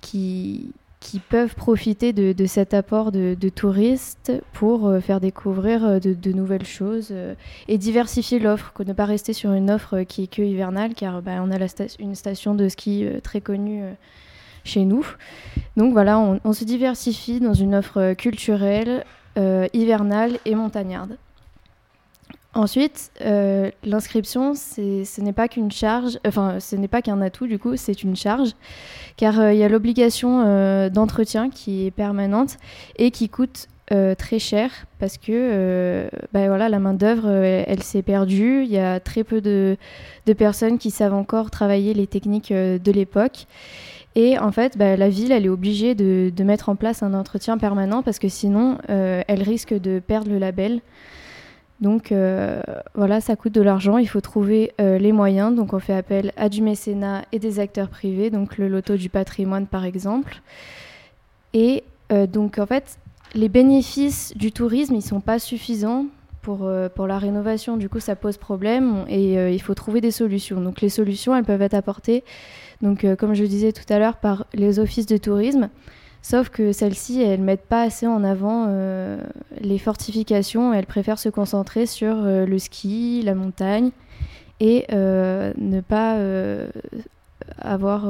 qui, 0.00 0.72
peuvent 1.28 1.54
profiter 1.54 2.14
de, 2.14 2.46
cet 2.46 2.72
apport 2.72 3.12
de, 3.12 3.48
touristes 3.54 4.32
pour 4.54 4.90
faire 5.02 5.20
découvrir 5.20 6.00
de, 6.00 6.32
nouvelles 6.32 6.64
choses 6.64 7.12
et 7.68 7.76
diversifier 7.76 8.38
l'offre, 8.38 8.72
ne 8.86 8.94
pas 8.94 9.04
rester 9.04 9.34
sur 9.34 9.52
une 9.52 9.70
offre 9.70 10.00
qui 10.02 10.22
est 10.22 10.34
que 10.34 10.40
hivernale, 10.40 10.94
car 10.94 11.20
bah, 11.20 11.42
on 11.42 11.50
a 11.50 11.58
une 11.98 12.14
station 12.14 12.54
de 12.54 12.68
ski 12.70 13.06
très 13.22 13.42
connue 13.42 13.82
chez 14.64 14.84
nous. 14.84 15.06
Donc 15.76 15.92
voilà, 15.92 16.18
on, 16.18 16.52
se 16.52 16.64
diversifie 16.64 17.40
dans 17.40 17.54
une 17.54 17.74
offre 17.74 18.14
culturelle, 18.14 19.04
euh, 19.38 19.68
hivernale 19.72 20.38
et 20.44 20.56
montagnarde. 20.56 21.16
Ensuite, 22.52 23.12
euh, 23.20 23.70
l'inscription, 23.84 24.54
ce 24.54 25.20
n'est 25.20 25.32
pas 25.32 25.46
qu'une 25.46 25.70
charge, 25.70 26.18
enfin, 26.26 26.58
ce 26.58 26.74
n'est 26.74 26.88
pas 26.88 27.00
qu'un 27.00 27.20
atout, 27.22 27.46
du 27.46 27.58
coup, 27.60 27.76
c'est 27.76 28.02
une 28.02 28.16
charge, 28.16 28.50
car 29.16 29.38
euh, 29.38 29.52
il 29.52 29.58
y 29.60 29.62
a 29.62 29.68
l'obligation 29.68 30.88
d'entretien 30.90 31.48
qui 31.48 31.86
est 31.86 31.92
permanente 31.92 32.56
et 32.96 33.12
qui 33.12 33.28
coûte 33.28 33.68
très 34.18 34.38
cher 34.38 34.70
parce 35.00 35.18
que 35.18 36.08
bah, 36.32 36.46
voilà, 36.46 36.68
la 36.68 36.78
main-d'œuvre, 36.78 37.28
elle, 37.28 37.82
s'est 37.82 38.02
perdue. 38.02 38.62
Il 38.64 38.70
y 38.70 38.78
a 38.78 39.00
très 39.00 39.24
peu 39.24 39.40
de, 39.40 39.76
personnes 40.36 40.78
qui 40.78 40.90
savent 40.90 41.14
encore 41.14 41.50
travailler 41.50 41.94
les 41.94 42.06
techniques 42.06 42.52
de 42.52 42.92
l'époque. 42.92 43.46
Et 44.16 44.38
en 44.38 44.50
fait, 44.50 44.76
bah, 44.76 44.96
la 44.96 45.08
ville, 45.08 45.30
elle 45.32 45.46
est 45.46 45.50
obligée 45.50 45.94
de, 45.94 46.42
mettre 46.42 46.68
en 46.68 46.76
place 46.76 47.02
un 47.02 47.14
entretien 47.14 47.58
permanent 47.58 48.02
parce 48.02 48.18
que 48.18 48.28
sinon, 48.28 48.78
euh, 48.88 49.22
elle 49.28 49.42
risque 49.42 49.72
de 49.74 50.00
perdre 50.00 50.30
le 50.30 50.38
label. 50.38 50.80
Donc 51.80 52.12
euh, 52.12 52.60
voilà, 52.94 53.20
ça 53.20 53.36
coûte 53.36 53.52
de 53.52 53.62
l'argent, 53.62 53.96
il 53.96 54.06
faut 54.06 54.20
trouver 54.20 54.72
euh, 54.80 54.98
les 54.98 55.12
moyens. 55.12 55.54
Donc 55.54 55.72
on 55.72 55.78
fait 55.78 55.94
appel 55.94 56.32
à 56.36 56.48
du 56.48 56.60
mécénat 56.60 57.24
et 57.32 57.38
des 57.38 57.58
acteurs 57.58 57.88
privés, 57.88 58.30
donc 58.30 58.58
le 58.58 58.68
loto 58.68 58.96
du 58.96 59.08
patrimoine 59.08 59.66
par 59.66 59.84
exemple. 59.84 60.42
Et 61.54 61.84
donc 62.28 62.58
en 62.58 62.66
fait, 62.66 62.98
les 63.34 63.48
bénéfices 63.48 64.36
du 64.36 64.50
tourisme, 64.50 64.96
ils 64.96 65.02
sont 65.02 65.20
pas 65.20 65.38
suffisants 65.38 66.06
pour, 66.42 66.64
euh, 66.64 66.88
pour 66.88 67.06
la 67.06 67.18
rénovation. 67.18 67.76
Du 67.76 67.88
coup, 67.88 68.00
ça 68.00 68.16
pose 68.16 68.36
problème 68.36 69.04
et 69.08 69.38
euh, 69.38 69.50
il 69.50 69.60
faut 69.60 69.74
trouver 69.74 70.00
des 70.00 70.10
solutions. 70.10 70.60
Donc 70.60 70.80
les 70.80 70.88
solutions, 70.88 71.34
elles 71.34 71.44
peuvent 71.44 71.62
être 71.62 71.74
apportées, 71.74 72.24
donc 72.82 73.04
euh, 73.04 73.16
comme 73.16 73.34
je 73.34 73.44
disais 73.44 73.72
tout 73.72 73.90
à 73.92 73.98
l'heure, 73.98 74.16
par 74.16 74.46
les 74.54 74.78
offices 74.78 75.06
de 75.06 75.16
tourisme. 75.16 75.68
Sauf 76.22 76.50
que 76.50 76.72
celles-ci, 76.72 77.22
elles 77.22 77.40
mettent 77.40 77.66
pas 77.66 77.82
assez 77.82 78.06
en 78.06 78.22
avant 78.24 78.68
les 79.58 79.78
fortifications. 79.78 80.74
Elles 80.74 80.84
préfèrent 80.84 81.18
se 81.18 81.30
concentrer 81.30 81.86
sur 81.86 82.14
le 82.14 82.58
ski, 82.58 83.22
la 83.24 83.34
montagne, 83.34 83.90
et 84.60 84.84
ne 84.90 85.80
pas 85.80 86.18
avoir, 87.58 88.04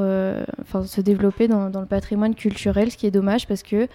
enfin, 0.61 0.83
se 0.83 1.01
développer 1.01 1.47
dans, 1.47 1.71
dans 1.71 1.81
le 1.81 1.87
patrimoine 1.87 2.35
culturel, 2.35 2.91
ce 2.91 2.97
qui 2.97 3.07
est 3.07 3.13
dommage 3.13 3.47
parce 3.47 3.63
que 3.63 3.87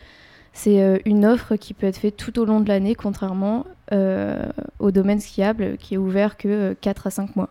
c'est 0.56 0.82
euh, 0.82 0.98
une 1.06 1.26
offre 1.26 1.58
qui 1.58 1.74
peut 1.74 1.86
être 1.86 1.98
faite 1.98 2.18
tout 2.18 2.40
au 2.40 2.46
long 2.46 2.62
de 2.62 2.68
l'année, 2.68 2.96
contrairement 2.96 3.66
euh, 3.92 4.46
au 4.80 4.90
domaine 4.90 5.20
skiable 5.20 5.78
qui 5.78 5.94
est 5.94 5.98
ouvert 5.98 6.38
que 6.38 6.74
4 6.82 7.08
à 7.08 7.10
5 7.12 7.36
mois. 7.36 7.50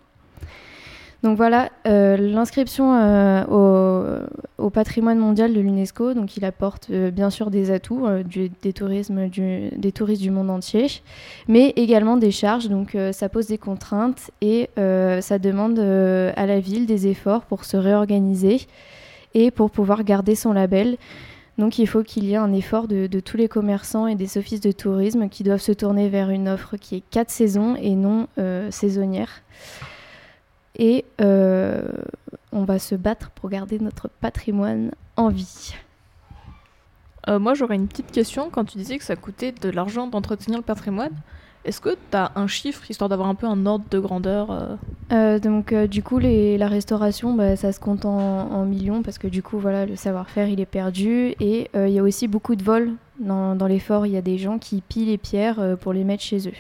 Donc 1.23 1.39
voilà, 1.39 1.71
euh, 1.87 2.19
l'inscription 2.19 2.95
euh, 2.95 4.21
au, 4.59 4.69
patrimoine 4.69 5.19
mondial 5.19 5.55
de 5.55 5.61
l'UNESCO, 5.61 6.13
donc 6.13 6.37
il 6.37 6.45
apporte 6.45 6.89
euh, 6.91 7.11
bien 7.11 7.31
sûr 7.31 7.51
des 7.51 7.71
atouts, 7.71 8.07
euh, 8.07 8.23
du- 8.23 8.51
des, 8.61 8.75
touristes 8.75 9.11
du 9.11 10.31
monde 10.31 10.51
entier, 10.51 10.87
mais 11.49 11.73
également 11.77 12.19
des 12.19 12.31
charges, 12.31 12.69
donc 12.69 12.95
euh, 12.95 13.13
ça 13.13 13.31
pose 13.31 13.47
des 13.47 13.57
contraintes 13.57 14.31
et 14.43 14.69
euh, 14.79 15.23
ça 15.23 15.39
demande 15.39 15.79
euh, 15.79 16.31
à 16.37 16.45
la 16.45 16.61
ville 16.61 16.85
des 16.85 17.07
efforts 17.07 17.43
pour 17.47 17.65
se 17.65 17.79
réorganiser 17.79 18.61
et 19.33 19.51
pour 19.51 19.71
pouvoir 19.71 20.05
garder 20.05 20.35
son 20.35 20.53
label. 20.53 20.99
Donc 21.59 21.79
il 21.79 21.87
faut 21.87 22.03
qu'il 22.03 22.25
y 22.25 22.33
ait 22.33 22.37
un 22.37 22.53
effort 22.53 22.89
de, 22.89 23.07
tous 23.21 23.37
les 23.37 23.49
commerçants 23.49 24.07
et 24.07 24.17
des 24.17 24.39
offices 24.39 24.61
de 24.61 24.73
tourisme 24.73 25.29
qui 25.29 25.45
doivent 25.45 25.61
se 25.61 25.73
tourner 25.73 26.09
vers 26.09 26.31
une 26.31 26.49
offre 26.49 26.77
qui 26.77 26.97
est 26.97 27.03
quatre 27.11 27.31
saisons 27.31 27.77
et 27.77 27.95
non 27.95 28.27
euh, 28.39 28.71
saisonnière. 28.71 29.43
Et 30.77 31.05
euh, 31.21 31.85
on 32.51 32.65
va 32.65 32.79
se 32.79 32.97
battre 32.97 33.31
pour 33.31 33.51
garder 33.51 33.79
notre 33.79 34.09
patrimoine 34.09 34.91
en 35.17 35.29
vie. 35.29 35.75
Euh, 37.29 37.39
moi, 37.39 37.55
j'aurais 37.55 37.77
une 37.77 37.87
petite 37.87 38.11
question. 38.11 38.51
Quand 38.51 38.65
tu 38.65 38.77
disais 38.77 38.99
que 38.99 39.05
ça 39.05 39.17
coûtait 39.17 39.53
de 39.53 39.71
l'argent 39.71 40.09
d'entretenir 40.09 40.59
le 40.59 40.65
patrimoine, 40.65 41.15
est-ce 41.65 41.81
que 41.81 41.91
tu 42.11 42.17
as 42.17 42.33
un 42.37 42.47
chiffre 42.47 42.83
histoire 42.91 43.09
d'avoir 43.09 43.29
un 43.29 43.35
peu 43.35 43.47
un 43.47 43.65
ordre 43.67 43.85
de 43.91 43.99
grandeur 43.99 44.51
euh 44.51 44.77
Euh, 45.13 45.39
donc 45.39 45.73
euh, 45.73 45.87
du 45.87 46.03
coup 46.03 46.19
les- 46.19 46.57
la 46.59 46.67
restauration 46.69 47.35
bah, 47.35 47.57
ça 47.57 47.73
se 47.73 47.81
compte 47.81 48.05
en, 48.05 48.19
en 48.51 48.65
millions 48.65 49.03
parce 49.03 49.19
que 49.19 49.29
du 49.29 49.43
coup 49.43 49.59
voilà 49.59 49.85
le 49.87 49.97
savoir-faire 49.97 50.49
il 50.49 50.61
est 50.61 50.67
perdu 50.67 51.35
et 51.41 51.69
euh, 51.77 51.89
il 51.89 51.95
y 51.95 51.99
a 51.99 52.03
aussi 52.03 52.27
beaucoup 52.29 52.55
de 52.57 52.63
vols 52.63 52.93
dans, 53.21 53.55
dans 53.55 53.67
les 53.67 53.79
forts 53.81 54.07
il 54.07 54.13
y 54.13 54.17
a 54.17 54.23
des 54.23 54.39
gens 54.39 54.59
qui 54.59 54.83
pillent 54.89 55.07
les 55.07 55.19
pierres 55.19 55.59
euh, 55.61 55.77
pour 55.77 55.93
les 55.93 56.05
mettre 56.05 56.23
chez 56.23 56.49
eux. 56.49 56.53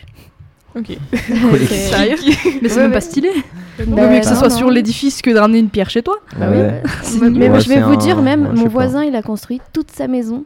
Ok. 0.76 0.96
Sérieux 1.68 2.16
Mais 2.62 2.68
c'est 2.68 2.76
Ouais, 2.76 2.82
même 2.82 2.86
ouais. 2.88 2.94
pas 2.94 3.00
stylé. 3.00 3.30
Bah, 3.78 3.84
Vaut 3.86 4.08
mieux 4.10 4.18
que 4.20 4.24
ça 4.26 4.32
non, 4.34 4.38
soit 4.40 4.48
non. 4.48 4.56
sur 4.56 4.70
l'édifice 4.70 5.22
que 5.22 5.30
de 5.30 5.38
ramener 5.38 5.58
une 5.60 5.68
pierre 5.68 5.88
chez 5.90 6.02
toi. 6.02 6.16
Bah 6.38 6.46
oui, 6.50 6.56
Ouais. 6.56 6.62
ouais. 6.64 6.82
C'est 7.02 7.20
Mais 7.30 7.60
je 7.60 7.68
vais 7.68 7.80
vous 7.80 7.92
un- 7.92 7.96
dire 7.96 8.20
même, 8.22 8.52
mon 8.54 8.64
pas. 8.64 8.68
voisin, 8.68 9.04
il 9.04 9.14
a 9.14 9.22
construit 9.22 9.60
toute 9.72 9.90
sa 9.92 10.08
maison 10.08 10.44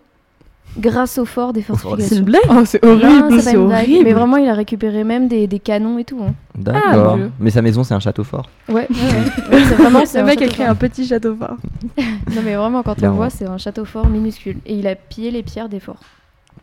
grâce 0.79 1.19
au 1.19 1.25
fort 1.25 1.53
des 1.53 1.63
fort 1.63 1.77
des- 1.77 1.83
C'est 1.83 1.89
fortifications. 1.89 2.17
une 2.19 2.25
blague. 2.25 2.43
Oh, 2.51 2.65
c'est 2.65 2.85
horrible. 2.85 3.43
c'est 3.43 3.57
horrible. 3.57 4.05
Mais 4.05 4.13
vraiment, 4.13 4.37
il 4.37 4.49
a 4.49 4.55
récupéré 4.55 5.05
même 5.05 5.29
des, 5.29 5.47
des 5.47 5.59
canons 5.59 5.99
et 5.99 6.05
tout. 6.05 6.21
hein. 6.27 6.35
D'accord. 6.57 7.17
Dieu. 7.17 7.31
mais 7.41 7.51
sa 7.51 7.63
maison, 7.63 7.85
c'est 7.85 7.95
un 7.95 8.01
château 8.01 8.25
fort. 8.25 8.49
Ouais, 8.69 8.87
ouais, 8.89 8.89
c'est 9.51 9.75
vraiment. 9.75 10.05
c'est 10.07 10.21
Le 10.21 10.27
mec 10.27 10.43
a 10.43 10.47
créé 10.47 10.65
fort. 10.67 10.71
un 10.71 10.75
petit 10.75 11.07
château 11.07 11.35
fort. 11.37 11.57
Non, 12.35 12.43
mais 12.45 12.55
vraiment, 12.57 12.83
quand 12.83 12.93
on 12.93 12.95
Clairement. 12.95 13.17
le 13.17 13.23
voit, 13.23 13.31
c'est 13.31 13.47
un 13.47 13.59
château 13.59 13.85
fort 13.85 14.07
minuscule. 14.09 14.59
Et 14.67 14.75
il 14.75 14.87
a 14.87 14.95
pillé 14.95 15.31
les 15.31 15.43
pierres 15.43 15.69
des 15.69 15.81
forts. 15.81 16.01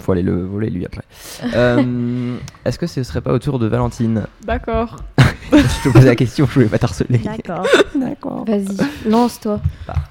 Faut 0.02 0.12
aller 0.12 0.22
le 0.24 0.44
voler 0.46 0.70
lui 0.70 0.86
après. 0.86 1.04
Euh, 1.56 2.36
Est-ce 2.66 2.78
que 2.78 2.86
ce 2.88 3.02
serait 3.04 3.22
pas 3.22 3.32
au 3.34 3.40
tour 3.40 3.60
de 3.60 3.68
Valentine? 3.68 4.26
D'accord. 4.46 4.98
Je 5.52 5.58
te 5.84 5.94
posais 5.94 6.08
la 6.08 6.16
question, 6.16 6.46
je 6.48 6.54
voulais 6.56 6.66
pas 6.68 6.80
t'harceler. 6.80 7.20
D'accord. 7.20 7.66
D'accord. 7.96 8.46
Vas-y, 8.48 8.76
lance-toi. 9.10 9.60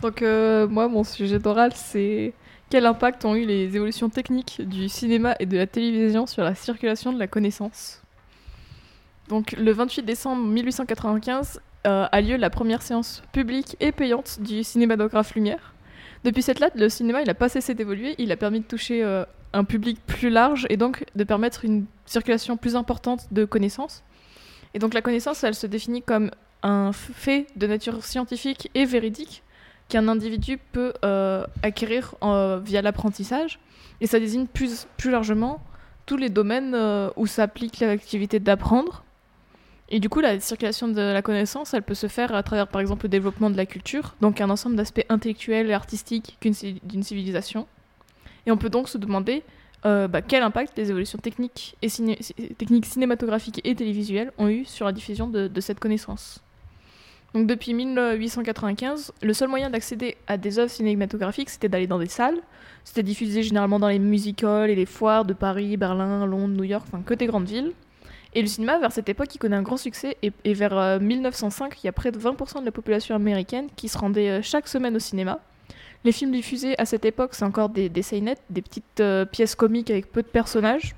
Donc 0.03 0.23
euh, 0.23 0.67
moi, 0.69 0.89
mon 0.89 1.03
sujet 1.05 1.39
d'oral, 1.39 1.73
c'est 1.75 2.33
quel 2.75 2.87
impact 2.87 3.25
ont 3.25 3.37
eu 3.37 3.47
les 3.47 3.77
évolutions 3.77 4.09
techniques 4.09 4.61
du 4.61 4.89
cinéma 4.89 5.37
et 5.39 5.47
de 5.47 5.57
la 5.57 5.69
télévision 5.69 6.27
sur 6.27 6.43
la 6.43 6.57
circulation 6.57 7.13
de 7.13 7.21
la 7.21 7.29
connaissance? 7.29 8.03
Donc 9.29 9.53
le 9.53 9.71
28 9.71 10.03
décembre 10.03 10.43
1895 10.43 11.61
euh, 11.87 12.09
a 12.11 12.21
lieu 12.21 12.35
la 12.35 12.51
première 12.51 12.83
séance 12.83 13.23
publique 13.31 13.77
et 13.79 13.93
payante 13.93 14.41
du 14.41 14.65
cinématographe 14.65 15.37
Lumière. 15.37 15.73
Depuis 16.25 16.43
cette 16.43 16.59
date, 16.59 16.75
le 16.75 16.89
cinéma 16.89 17.23
il 17.23 17.31
a 17.31 17.35
pas 17.35 17.49
cessé 17.49 17.75
d'évoluer, 17.75 18.17
il 18.19 18.33
a 18.33 18.37
permis 18.37 18.59
de 18.59 18.67
toucher 18.67 19.05
euh, 19.05 19.25
un 19.53 19.63
public 19.63 20.01
plus 20.05 20.31
large 20.31 20.67
et 20.69 20.77
donc 20.77 21.05
de 21.15 21.23
permettre 21.23 21.65
une 21.65 21.87
circulation 22.07 22.57
plus 22.57 22.75
importante 22.75 23.33
de 23.33 23.45
connaissances. 23.45 24.03
Et 24.75 24.81
donc 24.81 24.95
la 24.95 25.01
connaissance, 25.01 25.45
elle 25.45 25.55
se 25.55 25.69
définit 25.69 26.03
comme 26.03 26.33
un 26.65 26.91
fait 26.93 27.47
de 27.55 27.69
nature 27.69 28.03
scientifique 28.05 28.69
et 28.75 28.85
véridique 28.85 29.44
qu'un 29.89 30.09
individu 30.09 30.59
peut 30.73 30.93
euh, 31.05 31.45
acquérir 31.63 32.15
euh, 32.23 32.61
via 32.63 32.83
l'apprentissage. 32.83 33.59
Et 34.01 34.07
ça 34.07 34.19
désigne 34.19 34.47
plus, 34.47 34.87
plus 34.97 35.11
largement 35.11 35.63
tous 36.07 36.17
les 36.17 36.29
domaines 36.29 36.75
euh, 36.75 37.11
où 37.17 37.27
s'applique 37.27 37.81
l'activité 37.81 38.41
d'apprendre. 38.41 39.05
Et 39.91 40.01
du 40.01 40.09
coup, 40.09 40.21
la 40.21 40.41
circulation 40.41 40.89
de 40.89 41.01
la 41.01 41.23
connaissance, 41.23 41.75
elle 41.75 41.83
peut 41.83 41.95
se 41.95 42.09
faire 42.09 42.35
à 42.35 42.43
travers, 42.43 42.69
par 42.69 42.81
exemple, 42.81 43.05
le 43.05 43.11
développement 43.11 43.51
de 43.51 43.57
la 43.57 43.67
culture, 43.67 44.15
donc 44.21 44.41
un 44.41 44.51
ensemble 44.51 44.77
d'aspects 44.77 45.05
intellectuels 45.09 45.69
et 45.69 45.75
artistiques 45.75 46.39
d'une 46.41 47.03
civilisation. 47.03 47.67
Et 48.47 48.51
on 48.51 48.57
peut 48.57 48.71
donc 48.71 48.89
se 48.89 48.97
demander 48.99 49.43
bah, 49.85 50.23
quel 50.23 50.43
impact 50.43 50.79
les 50.79 50.89
évolutions 50.89 51.19
techniques, 51.19 51.77
et 51.83 51.89
techniques 52.57 52.87
cinématographiques 52.87 53.61
et 53.63 53.75
télévisuelles 53.75 54.33
ont 54.39 54.49
eu 54.49 54.65
sur 54.65 54.87
la 54.87 54.93
diffusion 54.93 55.29
de 55.29 55.61
cette 55.61 55.81
connaissance. 55.81 56.43
Donc 57.35 57.49
depuis 57.49 57.75
1895, 57.75 59.13
le 59.21 59.35
seul 59.35 59.49
moyen 59.49 59.69
d'accéder 59.69 60.17
à 60.29 60.37
des 60.37 60.61
œuvres 60.61 60.71
cinématographiques, 60.71 61.51
c'était 61.51 61.69
d'aller 61.69 61.89
dans 61.89 61.99
des 61.99 62.07
salles. 62.07 62.39
C'était 62.85 63.03
diffusé 63.03 63.43
généralement 63.43 63.81
dans 63.81 63.89
les 63.89 63.99
music 63.99 64.45
halls 64.45 64.71
et 64.71 64.77
les 64.77 64.87
foires 64.87 65.25
de 65.25 65.33
Paris, 65.33 65.77
Berlin, 65.77 66.27
Londres, 66.27 66.55
New 66.55 66.63
York, 66.63 66.85
enfin 66.87 67.03
que 67.03 67.13
des 67.13 67.27
grandes 67.27 67.49
villes. 67.49 67.73
Et 68.35 68.41
le 68.41 68.47
cinéma, 68.47 68.79
vers 68.79 68.93
cette 68.93 69.09
époque, 69.09 69.35
il 69.35 69.39
connaît 69.39 69.57
un 69.57 69.63
grand 69.63 69.77
succès. 69.77 70.17
Et, 70.23 70.55
vers 70.55 70.79
euh, 70.79 70.99
1905, 71.01 71.83
il 71.83 71.87
y 71.87 71.89
a 71.89 71.93
près 71.93 72.13
de 72.13 72.19
20% 72.19 72.61
de 72.61 72.65
la 72.65 72.73
population 72.73 73.17
américaine 73.17 73.67
qui 73.75 73.89
se 73.89 73.99
rendait 73.99 74.29
euh, 74.29 74.43
chaque 74.43 74.69
semaine 74.69 74.95
au 74.95 75.01
cinéma. 75.01 75.41
Les 76.05 76.13
films 76.13 76.33
diffusés 76.33 76.79
à 76.79 76.85
cette 76.85 77.05
époque, 77.05 77.31
c'est 77.35 77.45
encore 77.45 77.69
des, 77.69 77.89
des 77.89 78.03
des 78.51 78.63
petites 78.63 79.01
euh, 79.01 79.25
pièces 79.25 79.55
comiques 79.55 79.91
avec 79.91 80.13
peu 80.13 80.23
de 80.23 80.29
personnages. 80.29 80.95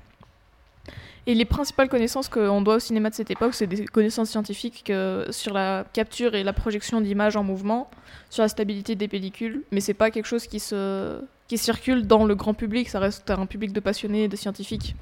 Et 1.29 1.35
les 1.35 1.43
principales 1.43 1.89
connaissances 1.89 2.29
qu'on 2.29 2.61
doit 2.61 2.75
au 2.75 2.79
cinéma 2.79 3.09
de 3.09 3.15
cette 3.15 3.29
époque, 3.29 3.53
c'est 3.53 3.67
des 3.67 3.85
connaissances 3.85 4.29
scientifiques 4.29 4.93
sur 5.29 5.53
la 5.53 5.85
capture 5.91 6.35
et 6.35 6.43
la 6.43 6.53
projection 6.53 7.01
d'images 7.01 7.35
en 7.35 7.43
mouvement, 7.43 7.91
sur 8.29 8.43
la 8.43 8.47
stabilité 8.47 8.95
des 8.95 9.09
pellicules, 9.09 9.63
mais 9.73 9.81
c'est 9.81 9.93
pas 9.93 10.09
quelque 10.09 10.25
chose 10.25 10.47
qui, 10.47 10.61
se, 10.61 11.19
qui 11.49 11.57
circule 11.57 12.07
dans 12.07 12.23
le 12.23 12.33
grand 12.33 12.53
public, 12.53 12.87
ça 12.87 12.99
reste 12.99 13.29
un 13.29 13.45
public 13.45 13.73
de 13.73 13.81
passionnés 13.81 14.29
de 14.29 14.37
scientifiques. 14.37 14.95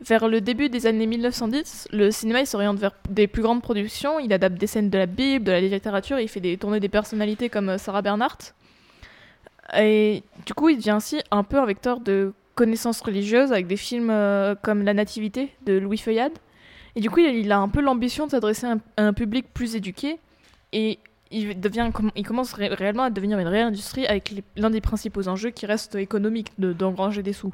Vers 0.00 0.26
le 0.26 0.40
début 0.40 0.68
des 0.68 0.86
années 0.86 1.06
1910, 1.06 1.86
le 1.92 2.10
cinéma 2.10 2.44
s'oriente 2.44 2.80
vers 2.80 2.96
des 3.08 3.28
plus 3.28 3.42
grandes 3.42 3.62
productions, 3.62 4.18
il 4.18 4.32
adapte 4.32 4.58
des 4.58 4.66
scènes 4.66 4.90
de 4.90 4.98
la 4.98 5.06
Bible, 5.06 5.44
de 5.44 5.52
la 5.52 5.60
littérature, 5.60 6.18
il 6.18 6.26
fait 6.26 6.40
des 6.40 6.56
tournées 6.56 6.80
des 6.80 6.88
personnalités 6.88 7.48
comme 7.48 7.78
Sarah 7.78 8.02
Bernhardt. 8.02 8.54
Et 9.78 10.24
du 10.44 10.52
coup, 10.52 10.68
il 10.68 10.78
devient 10.78 10.90
ainsi 10.90 11.20
un 11.30 11.44
peu 11.44 11.60
un 11.60 11.66
vecteur 11.66 12.00
de 12.00 12.32
connaissances 12.54 13.00
religieuses 13.00 13.52
avec 13.52 13.66
des 13.66 13.76
films 13.76 14.10
euh, 14.10 14.54
comme 14.54 14.82
La 14.82 14.94
Nativité 14.94 15.54
de 15.66 15.78
Louis 15.78 15.98
Feuillade. 15.98 16.32
Et 16.96 17.00
du 17.00 17.10
coup, 17.10 17.20
il 17.20 17.50
a 17.52 17.58
un 17.58 17.68
peu 17.68 17.80
l'ambition 17.80 18.26
de 18.26 18.30
s'adresser 18.32 18.66
à 18.66 18.76
un, 18.98 19.12
public 19.12 19.46
plus 19.54 19.76
éduqué 19.76 20.18
et 20.72 20.98
il, 21.30 21.58
devient, 21.58 21.90
il 22.16 22.26
commence 22.26 22.52
ré- 22.52 22.68
réellement 22.68 23.04
à 23.04 23.10
devenir 23.10 23.38
une 23.38 23.48
réelle 23.48 23.66
industrie 23.68 24.06
avec 24.06 24.34
l'un 24.56 24.68
des 24.70 24.82
principaux 24.82 25.26
enjeux 25.28 25.50
qui 25.50 25.64
reste 25.64 25.94
économique, 25.94 26.48
de- 26.58 26.72
d'engranger 26.74 27.22
des 27.22 27.32
sous. 27.32 27.52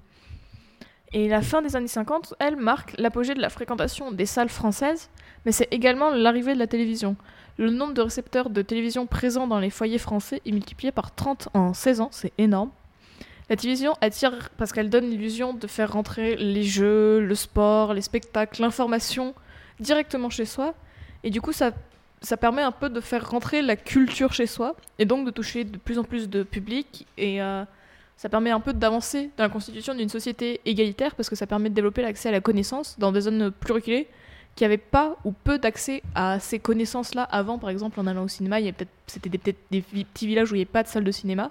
Et 1.13 1.29
la 1.29 1.41
fin 1.41 1.63
des 1.63 1.75
années 1.77 1.87
50, 1.89 2.35
elle 2.39 2.57
marque 2.57 2.95
l'apogée 2.99 3.35
de 3.35 3.41
la 3.41 3.49
fréquentation 3.49 4.11
des 4.13 4.27
salles 4.27 4.51
françaises, 4.51 5.09
mais 5.47 5.53
c'est 5.53 5.69
également 5.71 6.11
l'arrivée 6.11 6.53
de 6.55 6.59
la 6.59 6.67
télévision. 6.67 7.17
Le 7.57 7.71
nombre 7.71 7.95
de 7.95 8.03
récepteurs 8.03 8.51
de 8.51 8.61
télévision 8.63 9.07
présents 9.07 9.47
dans 9.47 9.59
les 9.59 9.71
foyers 9.71 9.99
français 9.99 10.43
est 10.45 10.53
multiplié 10.53 10.93
par 10.93 11.15
30 11.15 11.49
en 11.55 11.73
16 11.73 12.01
ans, 12.03 12.09
c'est 12.13 12.33
énorme. 12.39 12.71
La 13.51 13.57
télévision 13.57 13.95
attire 14.01 14.51
parce 14.59 14.73
qu'elle 14.73 14.91
donne 14.91 15.09
l'illusion 15.09 15.55
de 15.55 15.67
faire 15.67 15.93
rentrer 15.93 16.37
les 16.37 16.65
jeux, 16.65 17.21
le 17.21 17.35
sport, 17.35 17.95
les 17.95 18.03
spectacles, 18.03 18.61
l'information 18.61 19.35
directement 19.81 20.29
chez 20.29 20.45
soi. 20.45 20.75
Et 21.25 21.31
du 21.31 21.41
coup, 21.41 21.53
ça, 21.53 21.73
ça 22.21 22.37
permet 22.37 22.63
un 22.63 22.73
peu 22.73 22.91
de 22.91 23.01
faire 23.01 23.29
rentrer 23.31 23.63
la 23.63 23.77
culture 23.77 24.35
chez 24.35 24.47
soi 24.47 24.77
et 24.99 25.07
donc 25.07 25.25
de 25.25 25.31
toucher 25.31 25.65
de 25.65 25.79
plus 25.79 25.99
en 25.99 26.05
plus 26.05 26.29
de 26.29 26.43
public. 26.43 27.07
Et 27.17 27.41
euh, 27.41 27.65
ça 28.19 28.29
permet 28.29 28.51
un 28.51 28.61
peu 28.61 28.75
d'avancer 28.75 29.31
dans 29.39 29.45
la 29.45 29.51
constitution 29.51 29.95
d'une 29.95 30.11
société 30.11 30.61
égalitaire 30.67 31.15
parce 31.15 31.31
que 31.31 31.37
ça 31.37 31.47
permet 31.47 31.71
de 31.71 31.75
développer 31.75 32.03
l'accès 32.03 32.29
à 32.29 32.33
la 32.33 32.41
connaissance 32.41 32.97
dans 32.99 33.13
des 33.13 33.23
zones 33.23 33.51
plus 33.51 33.73
reculées 33.73 34.09
qui 34.57 34.65
n'avaient 34.65 34.77
pas 34.77 35.17
ou 35.25 35.33
peu 35.33 35.59
d'accès 35.59 36.03
à 36.15 36.39
ces 36.41 36.59
connaissances-là 36.59 37.23
avant. 37.23 37.59
Par 37.59 37.71
exemple, 37.71 37.99
en 37.99 38.07
allant 38.07 38.25
au 38.25 38.29
cinéma, 38.29 38.61
il 38.61 38.75
peut-être- 38.75 38.91
c'était 39.07 39.31
peut-être 39.31 39.59
des 39.71 39.81
petits 39.81 40.27
villages 40.27 40.51
où 40.51 40.55
il 40.55 40.59
n'y 40.59 40.63
avait 40.63 40.71
pas 40.71 40.83
de 40.83 40.89
salle 40.89 41.05
de 41.05 41.13
cinéma. 41.13 41.51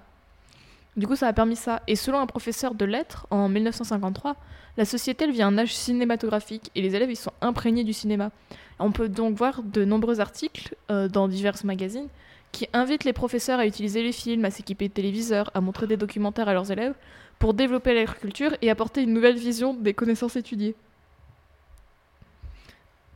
Du 0.97 1.05
coup, 1.05 1.15
ça 1.15 1.27
a 1.27 1.33
permis 1.33 1.55
ça. 1.55 1.83
Et 1.87 1.95
selon 1.95 2.19
un 2.19 2.25
professeur 2.25 2.73
de 2.73 2.83
lettres, 2.83 3.27
en 3.29 3.47
1953, 3.47 4.35
la 4.77 4.85
société 4.85 5.25
elle 5.25 5.31
vit 5.31 5.43
un 5.43 5.57
âge 5.57 5.75
cinématographique 5.75 6.71
et 6.75 6.81
les 6.81 6.95
élèves 6.95 7.11
ils 7.11 7.15
sont 7.15 7.33
imprégnés 7.41 7.83
du 7.83 7.93
cinéma. 7.93 8.31
On 8.79 8.91
peut 8.91 9.07
donc 9.07 9.35
voir 9.35 9.61
de 9.63 9.85
nombreux 9.85 10.19
articles 10.19 10.75
euh, 10.91 11.07
dans 11.07 11.27
divers 11.27 11.63
magazines 11.63 12.07
qui 12.51 12.67
invitent 12.73 13.03
les 13.03 13.13
professeurs 13.13 13.59
à 13.59 13.67
utiliser 13.67 14.01
les 14.01 14.11
films, 14.11 14.45
à 14.45 14.51
s'équiper 14.51 14.87
de 14.87 14.93
téléviseurs, 14.93 15.51
à 15.53 15.61
montrer 15.61 15.85
des 15.85 15.97
documentaires 15.97 16.47
à 16.47 16.53
leurs 16.53 16.71
élèves 16.71 16.95
pour 17.37 17.53
développer 17.53 17.93
leur 17.93 18.17
culture 18.17 18.55
et 18.61 18.71
apporter 18.71 19.03
une 19.03 19.13
nouvelle 19.13 19.37
vision 19.37 19.73
des 19.75 19.93
connaissances 19.93 20.35
étudiées. 20.35 20.75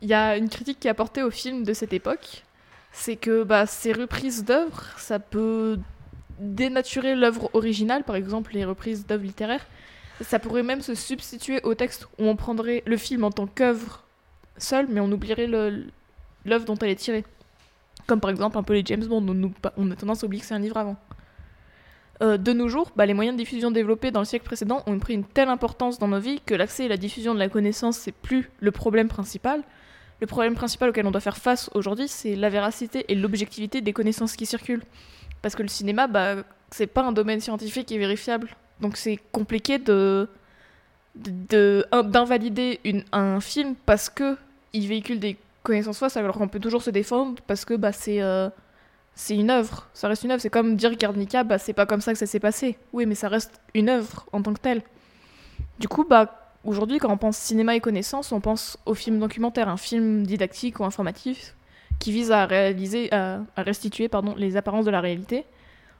Il 0.01 0.09
y 0.09 0.13
a 0.13 0.37
une 0.37 0.49
critique 0.49 0.79
qui 0.79 0.87
est 0.87 0.91
apportée 0.91 1.23
au 1.23 1.31
film 1.31 1.63
de 1.63 1.73
cette 1.73 1.93
époque, 1.93 2.43
c'est 2.91 3.15
que 3.15 3.43
bah, 3.43 3.65
ces 3.65 3.93
reprises 3.93 4.43
d'œuvres, 4.43 4.83
ça 4.97 5.19
peut 5.19 5.79
dénaturer 6.41 7.15
l'œuvre 7.15 7.49
originale, 7.53 8.03
par 8.03 8.15
exemple 8.15 8.53
les 8.53 8.65
reprises 8.65 9.05
d'œuvres 9.05 9.23
littéraires. 9.23 9.65
Ça 10.21 10.39
pourrait 10.39 10.63
même 10.63 10.81
se 10.81 10.93
substituer 10.93 11.61
au 11.63 11.73
texte 11.73 12.07
où 12.19 12.25
on 12.25 12.35
prendrait 12.35 12.83
le 12.85 12.97
film 12.97 13.23
en 13.23 13.31
tant 13.31 13.47
qu'œuvre 13.47 14.03
seule, 14.57 14.87
mais 14.89 14.99
on 14.99 15.11
oublierait 15.11 15.47
l'œuvre 15.47 16.65
dont 16.65 16.75
elle 16.75 16.89
est 16.89 16.95
tirée. 16.95 17.23
Comme 18.07 18.19
par 18.19 18.29
exemple 18.29 18.57
un 18.57 18.63
peu 18.63 18.73
les 18.73 18.83
James 18.85 19.05
Bond, 19.05 19.51
on 19.77 19.91
a 19.91 19.95
tendance 19.95 20.23
à 20.23 20.27
oublier 20.27 20.41
que 20.41 20.47
c'est 20.47 20.55
un 20.55 20.59
livre 20.59 20.77
avant. 20.77 20.97
Euh, 22.21 22.37
de 22.37 22.53
nos 22.53 22.67
jours, 22.67 22.91
bah, 22.95 23.05
les 23.05 23.15
moyens 23.15 23.35
de 23.35 23.41
diffusion 23.41 23.71
développés 23.71 24.11
dans 24.11 24.19
le 24.19 24.25
siècle 24.25 24.45
précédent 24.45 24.83
ont 24.85 24.99
pris 24.99 25.15
une 25.15 25.23
telle 25.23 25.49
importance 25.49 25.97
dans 25.97 26.07
nos 26.07 26.19
vies 26.19 26.39
que 26.45 26.53
l'accès 26.53 26.85
et 26.85 26.87
la 26.87 26.97
diffusion 26.97 27.33
de 27.33 27.39
la 27.39 27.49
connaissance, 27.49 27.97
c'est 27.97 28.11
plus 28.11 28.49
le 28.59 28.71
problème 28.71 29.07
principal. 29.07 29.63
Le 30.19 30.27
problème 30.27 30.53
principal 30.53 30.89
auquel 30.89 31.07
on 31.07 31.11
doit 31.11 31.19
faire 31.19 31.37
face 31.37 31.71
aujourd'hui, 31.73 32.07
c'est 32.07 32.35
la 32.35 32.49
véracité 32.49 33.05
et 33.07 33.15
l'objectivité 33.15 33.81
des 33.81 33.91
connaissances 33.91 34.35
qui 34.35 34.45
circulent. 34.45 34.83
Parce 35.41 35.55
que 35.55 35.63
le 35.63 35.69
cinéma, 35.69 36.07
bah, 36.07 36.35
c'est 36.71 36.87
pas 36.87 37.03
un 37.03 37.11
domaine 37.11 37.39
scientifique 37.39 37.91
et 37.91 37.97
vérifiable. 37.97 38.55
Donc 38.79 38.97
c'est 38.97 39.19
compliqué 39.31 39.77
de 39.77 40.27
d'invalider 41.15 42.79
un 43.11 43.41
film 43.41 43.75
parce 43.85 44.09
que 44.09 44.37
il 44.71 44.87
véhicule 44.87 45.19
des 45.19 45.37
connaissances 45.61 45.99
fausses 45.99 46.15
alors 46.15 46.37
qu'on 46.37 46.47
peut 46.47 46.59
toujours 46.59 46.81
se 46.81 46.89
défendre 46.89 47.41
parce 47.47 47.65
que 47.65 47.73
bah 47.73 47.91
c'est 47.91 48.21
euh, 48.21 48.49
c'est 49.13 49.35
une 49.35 49.49
œuvre. 49.49 49.87
Ça 49.93 50.07
reste 50.07 50.23
une 50.23 50.31
œuvre. 50.31 50.41
C'est 50.41 50.49
comme 50.49 50.75
dire 50.77 50.95
Guernica 50.95 51.43
bah 51.43 51.57
c'est 51.57 51.73
pas 51.73 51.85
comme 51.85 52.01
ça 52.01 52.13
que 52.13 52.17
ça 52.17 52.25
s'est 52.25 52.39
passé. 52.39 52.77
Oui 52.93 53.05
mais 53.05 53.15
ça 53.15 53.27
reste 53.27 53.59
une 53.73 53.89
œuvre 53.89 54.25
en 54.31 54.41
tant 54.41 54.53
que 54.53 54.61
telle. 54.61 54.83
Du 55.79 55.87
coup 55.87 56.05
bah 56.05 56.53
aujourd'hui 56.63 56.97
quand 56.97 57.11
on 57.11 57.17
pense 57.17 57.37
cinéma 57.37 57.75
et 57.75 57.81
connaissances 57.81 58.31
on 58.31 58.39
pense 58.39 58.77
au 58.85 58.93
film 58.93 59.19
documentaire 59.19 59.67
un 59.67 59.77
film 59.77 60.25
didactique 60.25 60.79
ou 60.79 60.85
informatif 60.85 61.55
qui 62.01 62.11
vise 62.11 62.31
à 62.31 62.45
réaliser 62.45 63.13
à, 63.13 63.41
restituer 63.55 64.09
pardon 64.09 64.33
les 64.35 64.57
apparences 64.57 64.85
de 64.85 64.91
la 64.91 64.99
réalité 64.99 65.45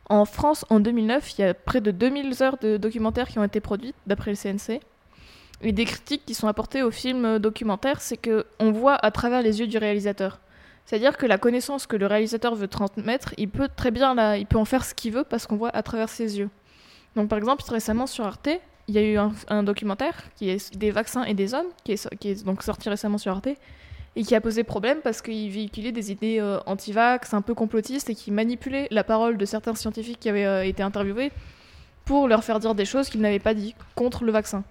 en 0.10 0.26
France, 0.26 0.66
en 0.70 0.82
2009, 0.82 1.38
il 1.38 1.42
y 1.42 1.44
a 1.46 1.54
près 1.54 1.80
de 1.80 1.90
2000 1.90 2.44
heures 2.44 2.58
de 2.58 2.76
documentaires 2.76 3.30
qui 3.30 3.40
ont 3.40 3.46
été 3.46 3.62
produites, 3.62 3.96
d'après 4.08 4.32
le 4.32 4.36
CNC. 4.36 4.82
Et 5.62 5.72
des 5.72 5.86
critiques 5.86 6.26
qui 6.26 6.34
sont 6.34 6.50
apportées 6.50 6.84
au 6.84 6.92
film 6.92 7.40
documentaire, 7.40 8.02
c'est 8.02 8.18
que 8.18 8.46
on 8.60 8.72
voit 8.72 8.96
à 8.96 9.10
travers 9.12 9.42
les 9.42 9.62
yeux 9.62 9.68
du 9.68 9.78
réalisateur. 9.78 10.42
C'est-à-dire 10.86 11.16
que 11.16 11.26
la 11.26 11.38
connaissance 11.38 11.88
que 11.88 11.96
le 11.96 12.08
réalisateur 12.08 12.56
veut 12.56 12.68
transmettre, 12.68 13.34
il 13.38 13.48
peut 13.48 13.70
très 13.74 13.92
bien 13.92 14.14
la, 14.14 14.38
il 14.38 14.48
peut 14.48 14.58
en 14.58 14.66
faire 14.66 14.84
ce 14.84 14.94
qu'il 14.94 15.14
veut 15.14 15.24
parce 15.24 15.48
qu'on 15.48 15.56
voit 15.56 15.70
à 15.70 15.82
travers 15.82 16.10
ses 16.10 16.40
yeux. 16.40 16.50
Donc 17.16 17.30
par 17.30 17.38
exemple, 17.38 17.64
récemment 17.70 18.08
sur 18.08 18.26
Arte, 18.26 18.50
il 18.90 18.96
y 18.96 18.98
a 18.98 19.02
eu 19.04 19.18
un, 19.48 19.64
documentaire 19.64 20.16
qui 20.36 20.50
est 20.50 20.76
des 20.76 20.92
vaccins 20.92 21.24
et 21.24 21.36
des 21.36 21.54
hommes, 21.54 21.68
qui 21.86 21.94
est, 21.94 22.16
qui 22.18 22.32
est 22.32 22.44
donc 22.44 22.64
sorti 22.64 22.90
récemment 22.90 23.18
sur 23.18 23.32
Arte, 23.32 23.50
et 24.16 24.24
qui 24.24 24.36
a 24.36 24.42
posé 24.42 24.64
problème 24.64 25.00
parce 25.04 25.22
qu'il 25.22 25.50
véhiculait 25.50 25.92
des 25.92 26.12
idées 26.12 26.40
euh, 26.40 26.60
anti-vax, 26.66 27.34
un 27.34 27.42
peu 27.42 27.54
complotistes, 27.54 28.10
et 28.10 28.16
qui 28.16 28.32
manipulait 28.32 28.88
la 28.92 29.04
parole 29.04 29.38
de 29.38 29.46
certains 29.46 29.76
scientifiques 29.76 30.20
qui 30.20 30.30
avaient 30.30 30.46
euh, 30.46 30.66
été 30.66 30.84
interviewés 30.84 31.32
pour 32.06 32.28
leur 32.28 32.44
faire 32.44 32.60
dire 32.60 32.76
des 32.76 32.86
choses 32.86 33.10
qu'ils 33.10 33.22
n'avaient 33.22 33.40
pas 33.40 33.54
dit 33.54 33.76
contre 33.96 34.24
le 34.26 34.32
vaccin. 34.32 34.64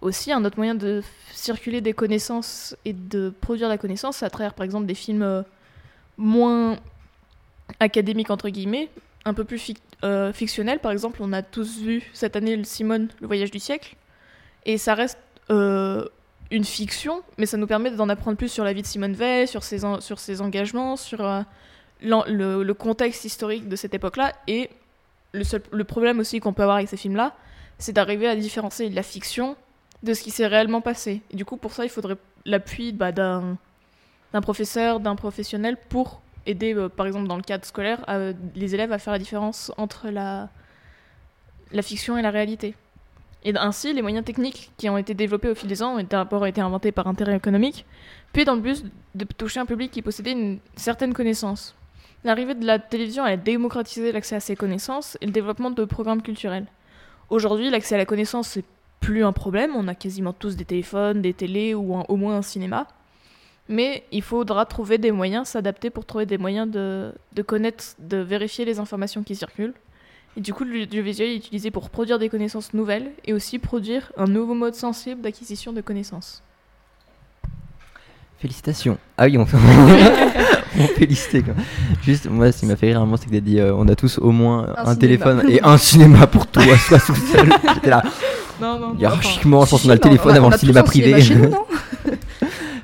Aussi, 0.00 0.32
un 0.32 0.44
autre 0.44 0.56
moyen 0.56 0.74
de 0.74 1.02
circuler 1.32 1.80
des 1.80 1.92
connaissances 1.92 2.74
et 2.84 2.92
de 2.92 3.32
produire 3.40 3.68
la 3.68 3.78
connaissance, 3.78 4.18
c'est 4.18 4.24
à 4.24 4.30
travers 4.30 4.54
par 4.54 4.64
exemple 4.64 4.86
des 4.86 4.94
films 4.94 5.22
euh, 5.22 5.42
moins 6.16 6.76
académiques 7.78 8.30
entre 8.30 8.48
guillemets, 8.48 8.88
un 9.26 9.34
peu 9.34 9.44
plus 9.44 9.74
euh, 10.02 10.32
fictionnels. 10.32 10.80
Par 10.80 10.90
exemple, 10.90 11.20
on 11.22 11.32
a 11.32 11.42
tous 11.42 11.80
vu 11.80 12.10
cette 12.14 12.34
année 12.34 12.56
le 12.56 12.64
Simone, 12.64 13.08
le 13.20 13.26
voyage 13.26 13.50
du 13.50 13.58
siècle, 13.58 13.96
et 14.64 14.78
ça 14.78 14.94
reste 14.94 15.18
une 16.50 16.64
fiction, 16.64 17.22
mais 17.38 17.46
ça 17.46 17.56
nous 17.56 17.66
permet 17.66 17.90
d'en 17.90 18.08
apprendre 18.08 18.36
plus 18.36 18.48
sur 18.48 18.64
la 18.64 18.72
vie 18.72 18.82
de 18.82 18.86
Simone 18.86 19.12
Veil, 19.12 19.46
sur 19.46 19.62
ses, 19.62 19.84
engagements, 20.40 20.96
sur 20.96 21.24
euh, 21.24 21.42
le, 22.00 22.72
contexte 22.72 23.24
historique 23.24 23.68
de 23.68 23.76
cette 23.76 23.94
époque-là. 23.94 24.32
Et 24.48 24.70
le, 25.32 25.44
seul, 25.44 25.62
le 25.70 25.84
problème 25.84 26.18
aussi 26.18 26.40
qu'on 26.40 26.52
peut 26.52 26.62
avoir 26.62 26.78
avec 26.78 26.88
ces 26.88 26.96
films-là, 26.96 27.34
c'est 27.78 27.92
d'arriver 27.92 28.28
à 28.28 28.34
différencier 28.34 28.90
la 28.90 29.02
fiction 29.02 29.56
de 30.02 30.12
ce 30.12 30.22
qui 30.22 30.30
s'est 30.30 30.46
réellement 30.46 30.80
passé. 30.80 31.22
Et 31.30 31.36
du 31.36 31.44
coup, 31.44 31.56
pour 31.56 31.72
ça, 31.72 31.84
il 31.84 31.90
faudrait 31.90 32.16
l'appui 32.44 32.92
bah, 32.92 33.12
d'un 33.12 33.56
professeur, 34.42 34.98
d'un 34.98 35.14
professionnel 35.14 35.76
pour 35.88 36.20
aider, 36.46 36.74
euh, 36.74 36.88
par 36.88 37.06
exemple, 37.06 37.28
dans 37.28 37.36
le 37.36 37.42
cadre 37.42 37.64
scolaire, 37.64 38.02
à- 38.08 38.32
les 38.56 38.74
élèves 38.74 38.92
à 38.92 38.98
faire 38.98 39.12
la 39.12 39.18
différence 39.18 39.72
entre 39.76 40.08
la, 40.08 40.48
la 41.70 41.82
fiction 41.82 42.18
et 42.18 42.22
la 42.22 42.30
réalité. 42.30 42.74
Et 43.44 43.56
ainsi, 43.56 43.92
les 43.92 44.02
moyens 44.02 44.24
techniques 44.24 44.70
qui 44.76 44.88
ont 44.90 44.98
été 44.98 45.14
développés 45.14 45.48
au 45.48 45.54
fil 45.54 45.68
des 45.68 45.82
ans 45.82 45.98
ont 45.98 46.02
d'abord 46.02 46.46
été 46.46 46.60
inventés 46.60 46.92
par 46.92 47.06
intérêt 47.06 47.36
économique, 47.36 47.86
puis 48.32 48.44
dans 48.44 48.54
le 48.54 48.60
but 48.60 48.84
de 49.14 49.24
toucher 49.24 49.60
un 49.60 49.66
public 49.66 49.90
qui 49.90 50.02
possédait 50.02 50.32
une 50.32 50.58
certaine 50.76 51.14
connaissance. 51.14 51.74
L'arrivée 52.22 52.54
de 52.54 52.66
la 52.66 52.78
télévision 52.78 53.24
a 53.24 53.36
démocratisé 53.36 54.12
l'accès 54.12 54.36
à 54.36 54.40
ces 54.40 54.56
connaissances 54.56 55.16
et 55.22 55.26
le 55.26 55.32
développement 55.32 55.70
de 55.70 55.84
programmes 55.86 56.20
culturels. 56.20 56.66
Aujourd'hui, 57.30 57.70
l'accès 57.70 57.94
à 57.94 57.98
la 57.98 58.04
connaissance, 58.04 58.48
c'est 58.48 58.64
plus 59.00 59.24
un 59.24 59.32
problème. 59.32 59.72
On 59.74 59.88
a 59.88 59.94
quasiment 59.94 60.34
tous 60.34 60.56
des 60.56 60.66
téléphones, 60.66 61.22
des 61.22 61.32
télés 61.32 61.74
ou 61.74 61.94
au 61.96 62.16
moins 62.16 62.36
un 62.36 62.42
cinéma. 62.42 62.86
Mais 63.70 64.04
il 64.12 64.20
faudra 64.20 64.66
trouver 64.66 64.98
des 64.98 65.12
moyens, 65.12 65.48
s'adapter 65.48 65.88
pour 65.88 66.04
trouver 66.04 66.26
des 66.26 66.36
moyens 66.36 66.68
de 66.70 67.42
connaître, 67.46 67.84
de 67.98 68.18
vérifier 68.18 68.66
les 68.66 68.80
informations 68.80 69.22
qui 69.22 69.34
circulent. 69.34 69.74
Et 70.36 70.40
du 70.40 70.54
coup, 70.54 70.64
l'audiovisuel 70.64 71.30
est 71.30 71.36
utilisé 71.36 71.70
pour 71.70 71.90
produire 71.90 72.18
des 72.18 72.28
connaissances 72.28 72.72
nouvelles 72.72 73.10
et 73.24 73.32
aussi 73.32 73.58
produire 73.58 74.12
un 74.16 74.26
nouveau 74.26 74.54
mode 74.54 74.74
sensible 74.74 75.20
d'acquisition 75.20 75.72
de 75.72 75.80
connaissances. 75.80 76.42
Félicitations. 78.38 78.96
Ah 79.18 79.26
oui, 79.26 79.36
on 79.36 79.44
fait. 79.44 79.58
on 80.78 80.86
félicite 80.86 81.44
quoi. 81.44 81.54
Juste, 82.02 82.26
moi, 82.30 82.50
ce 82.52 82.60
qui 82.60 82.66
m'a 82.66 82.76
fait 82.76 82.86
rire 82.86 82.98
un 82.98 83.00
moment, 83.00 83.16
c'est 83.18 83.26
que 83.26 83.32
t'as 83.32 83.40
dit 83.40 83.60
euh, 83.60 83.74
on 83.74 83.86
a 83.88 83.94
tous 83.94 84.18
au 84.18 84.30
moins 84.30 84.72
un, 84.78 84.96
téléphone 84.96 85.42
et 85.48 85.60
un 85.62 85.76
cinéma 85.76 86.26
pour 86.26 86.46
toi, 86.46 86.62
soit 86.78 87.00
tout 87.00 87.14
seul. 87.14 87.50
J'étais 87.74 87.90
là. 87.90 88.02
Non, 88.60 88.78
non, 88.78 88.94
Hiérarchiquement, 88.96 89.64
je 89.64 89.70
pense 89.70 89.82
qu'on 89.82 89.90
a 89.90 89.94
le 89.94 90.00
téléphone 90.00 90.36
avant 90.36 90.46
on 90.46 90.50
le 90.50 90.54
a 90.54 90.58
cinéma 90.58 90.80
un 90.80 90.86
cinéma 90.86 91.16
privé. 91.16 91.22
chez 91.22 91.34
nous, 91.34 91.48
non? 91.50 91.66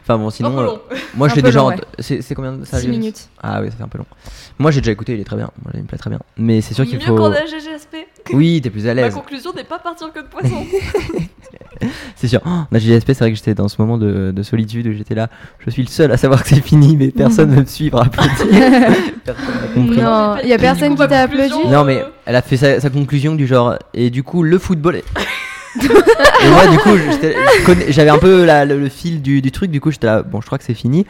enfin 0.07 0.19
bon, 0.19 0.31
sinon, 0.31 0.59
euh, 0.61 0.69
moi 1.17 1.29
je 1.29 1.35
l'ai 1.35 1.43
déjà. 1.43 1.65
ouais. 1.65 1.77
C'est 1.99 2.35
combien 2.35 2.53
de 2.53 2.65
ça 2.65 2.79
6 2.79 2.83
Jules 2.85 2.91
minutes. 2.93 3.29
Ah 3.43 3.61
oui, 3.61 3.71
ça 3.71 3.77
fait 3.77 3.83
un 3.83 3.89
peu 3.89 3.99
long. 3.99 4.07
Moi 4.59 4.71
j'ai 4.71 4.81
déjà 4.81 4.93
écouté, 4.93 5.15
il 5.15 5.21
est 5.21 5.25
très 5.25 5.37
bien. 5.37 5.51
Moi, 5.65 5.73
il 5.75 5.83
me 5.83 5.87
plaît 5.87 5.99
très 5.99 6.11
bien. 6.11 6.21
Mais 6.37 6.61
c'est 6.61 6.75
sûr 6.75 6.85
qu'il 6.87 6.99
Mieux 6.99 7.05
faut. 7.05 7.17
qu'on 7.17 7.33
a 7.33 7.45
GGSP. 7.45 7.97
Oui, 8.33 8.61
t'es 8.61 8.71
plus 8.71 8.85
à 8.89 8.95
Ma 8.95 9.03
l'aise. 9.03 9.15
conclusion 9.15 9.53
n'est 9.53 9.63
pas 9.63 9.79
partir 9.79 10.13
que 10.13 10.19
de 10.21 10.27
poisson. 10.27 10.65
C'est 12.17 12.27
sûr. 12.29 12.41
Oh, 12.47 12.51
la 12.73 12.79
GSP, 12.79 13.09
c'est 13.09 13.19
vrai 13.19 13.31
que 13.31 13.37
j'étais 13.37 13.55
dans 13.55 13.69
ce 13.69 13.81
moment 13.81 13.99
de, 13.99 14.33
de 14.35 14.43
solitude 14.43 14.87
où 14.87 14.93
j'étais 14.93 15.15
là. 15.15 15.29
Je 15.59 15.69
suis 15.71 15.83
le 15.83 15.89
seul 15.89 16.11
à 16.11 16.17
savoir 16.17 16.43
que 16.43 16.49
c'est 16.49 16.63
fini, 16.63 16.97
mais 16.97 17.11
personne 17.11 17.51
ne 17.51 17.61
me 17.61 17.67
suivre 17.67 17.99
à 18.01 18.07
applaudir. 18.07 18.35
personne 19.25 19.45
n'a 19.61 19.69
compris. 19.75 19.97
Non, 19.99 20.37
il 20.43 20.49
y 20.49 20.55
a 20.55 20.59
personne 20.59 20.97
qui 20.97 21.07
t'a 21.07 21.21
applaudi. 21.23 21.69
Non, 21.69 21.85
mais 21.85 22.03
elle 22.25 22.35
a 22.37 22.43
fait 22.43 22.57
sa, 22.57 22.81
sa 22.81 22.89
conclusion 22.91 23.35
du 23.35 23.47
genre. 23.47 23.77
Et 23.93 24.09
du 24.11 24.23
coup, 24.23 24.43
le 24.43 24.59
football. 24.59 24.97
est- 24.97 25.05
et 25.85 26.49
moi, 26.51 26.67
du 26.69 26.79
coup, 26.79 26.91
j'avais 27.89 28.11
un 28.11 28.19
peu 28.19 28.45
la- 28.45 28.65
le, 28.65 28.79
le 28.79 28.89
fil 28.89 29.23
du, 29.23 29.41
du 29.43 29.53
truc. 29.53 29.71
Du 29.71 29.81
coup, 29.81 29.91
j'étais 29.91 30.07
là. 30.07 30.23
Bon, 30.23 30.41
je 30.41 30.47
crois 30.47 30.59
que 30.59 30.65
c'est 30.65 30.75
fini. 30.75 31.07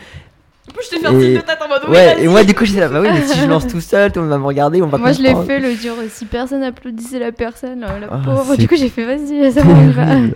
En 0.69 0.73
plus, 0.73 0.85
je 0.85 0.91
t'ai 0.97 0.99
fait 1.01 1.07
un 1.07 1.19
Et- 1.19 1.23
signe 1.23 1.35
de 1.37 1.41
tête 1.41 1.59
en 1.65 1.69
mode 1.69 1.83
Ouais, 1.89 2.17
et 2.23 2.29
moi, 2.29 2.43
du 2.45 2.55
coup, 2.55 2.65
j'étais 2.65 2.81
là. 2.81 2.89
Bah 2.89 3.01
oui, 3.01 3.09
mais 3.13 3.23
si 3.27 3.39
je 3.39 3.47
lance 3.47 3.67
tout 3.67 3.81
seul, 3.81 4.11
tout 4.13 4.19
le 4.19 4.25
monde 4.27 4.33
va 4.33 4.39
me 4.39 4.45
regarder. 4.47 4.83
On 4.83 4.87
va 4.89 4.99
Moi 4.99 5.13
je 5.13 5.23
l'ai 5.23 5.35
fait 5.47 5.61
le 5.61 5.75
dur, 5.75 5.95
si 6.11 6.25
personne 6.25 6.63
applaudissait 6.63 7.19
la 7.21 7.33
personne, 7.33 7.81
la 7.81 7.99
la 8.01 8.09
Ah, 8.11 8.21
pauvre. 8.25 8.47
c'est 8.51 8.57
Du 8.59 8.69
coup 8.69 8.77
j'ai 8.77 8.89
fait 8.89 9.05
vas-y, 9.05 9.53
ça. 9.53 9.63
Terrible. 9.63 10.35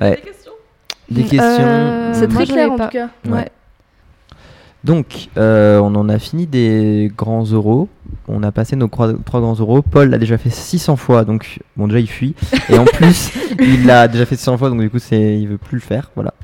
Ouais. 0.00 0.10
Des 0.10 0.16
questions? 0.22 0.52
Des 1.10 1.22
questions. 1.22 1.40
Euh, 1.60 2.10
C'est 2.14 2.32
moi, 2.32 2.42
très 2.44 2.52
clair 2.52 2.72
en 2.72 2.76
pas. 2.76 2.84
tout 2.86 2.92
cas. 2.92 3.08
Ouais. 3.26 3.32
Ouais. 3.32 3.48
Donc, 4.82 5.28
euh, 5.36 5.78
on 5.78 5.94
en 5.94 6.08
a 6.08 6.18
fini 6.18 6.46
des 6.46 7.12
grands 7.16 7.44
euros. 7.44 7.88
On 8.28 8.42
a 8.42 8.52
passé 8.52 8.76
nos 8.76 8.86
trois, 8.88 9.12
trois 9.24 9.40
grands 9.40 9.54
euros. 9.58 9.82
Paul 9.82 10.08
l'a 10.10 10.18
déjà 10.18 10.38
fait 10.38 10.50
600 10.50 10.96
fois, 10.96 11.24
donc 11.24 11.58
bon, 11.76 11.86
déjà 11.88 12.00
il 12.00 12.08
fuit. 12.08 12.34
Et 12.68 12.78
en 12.78 12.84
plus, 12.84 13.32
il 13.60 13.86
l'a 13.86 14.08
déjà 14.08 14.24
fait 14.26 14.36
600 14.36 14.58
fois, 14.58 14.70
donc 14.70 14.80
du 14.80 14.90
coup, 14.90 14.98
c'est, 14.98 15.38
il 15.38 15.48
veut 15.48 15.58
plus 15.58 15.76
le 15.76 15.82
faire. 15.82 16.10
Voilà. 16.14 16.34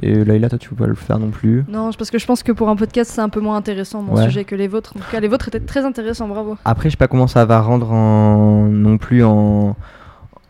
Et 0.00 0.24
Laïla, 0.24 0.48
toi, 0.48 0.58
tu 0.58 0.68
peux 0.68 0.76
pas 0.76 0.86
le 0.86 0.94
faire 0.94 1.18
non 1.18 1.30
plus? 1.30 1.64
Non, 1.68 1.90
parce 1.96 2.10
que 2.10 2.18
je 2.18 2.26
pense 2.26 2.42
que 2.44 2.52
pour 2.52 2.68
un 2.68 2.76
podcast, 2.76 3.10
c'est 3.12 3.20
un 3.20 3.28
peu 3.28 3.40
moins 3.40 3.56
intéressant 3.56 4.00
mon 4.02 4.14
Ouais. 4.14 4.24
sujet 4.24 4.44
que 4.44 4.54
les 4.54 4.68
vôtres. 4.68 4.92
En 4.96 5.00
tout 5.00 5.10
cas, 5.10 5.18
les 5.18 5.26
vôtres 5.28 5.48
étaient 5.48 5.58
très 5.60 5.84
intéressants, 5.84 6.28
bravo. 6.28 6.56
Après, 6.64 6.88
je 6.88 6.92
sais 6.92 6.96
pas 6.96 7.08
comment 7.08 7.26
ça 7.26 7.44
va 7.44 7.60
rendre 7.60 7.90
en, 7.90 8.68
non 8.68 8.96
plus 8.98 9.24
en, 9.24 9.74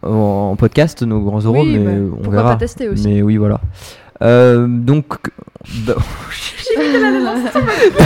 en 0.02 0.54
podcast 0.56 1.02
nos 1.02 1.20
grands 1.20 1.40
euros, 1.40 1.62
oui, 1.62 1.78
mais 1.78 1.96
bah, 1.96 2.16
on 2.26 2.30
verra. 2.30 2.50
pas 2.50 2.56
tester 2.56 2.88
aussi. 2.90 3.08
Mais 3.08 3.22
oui, 3.22 3.36
voilà. 3.38 3.60
Euh, 4.22 4.66
donc. 4.68 5.06
bah- 5.86 5.96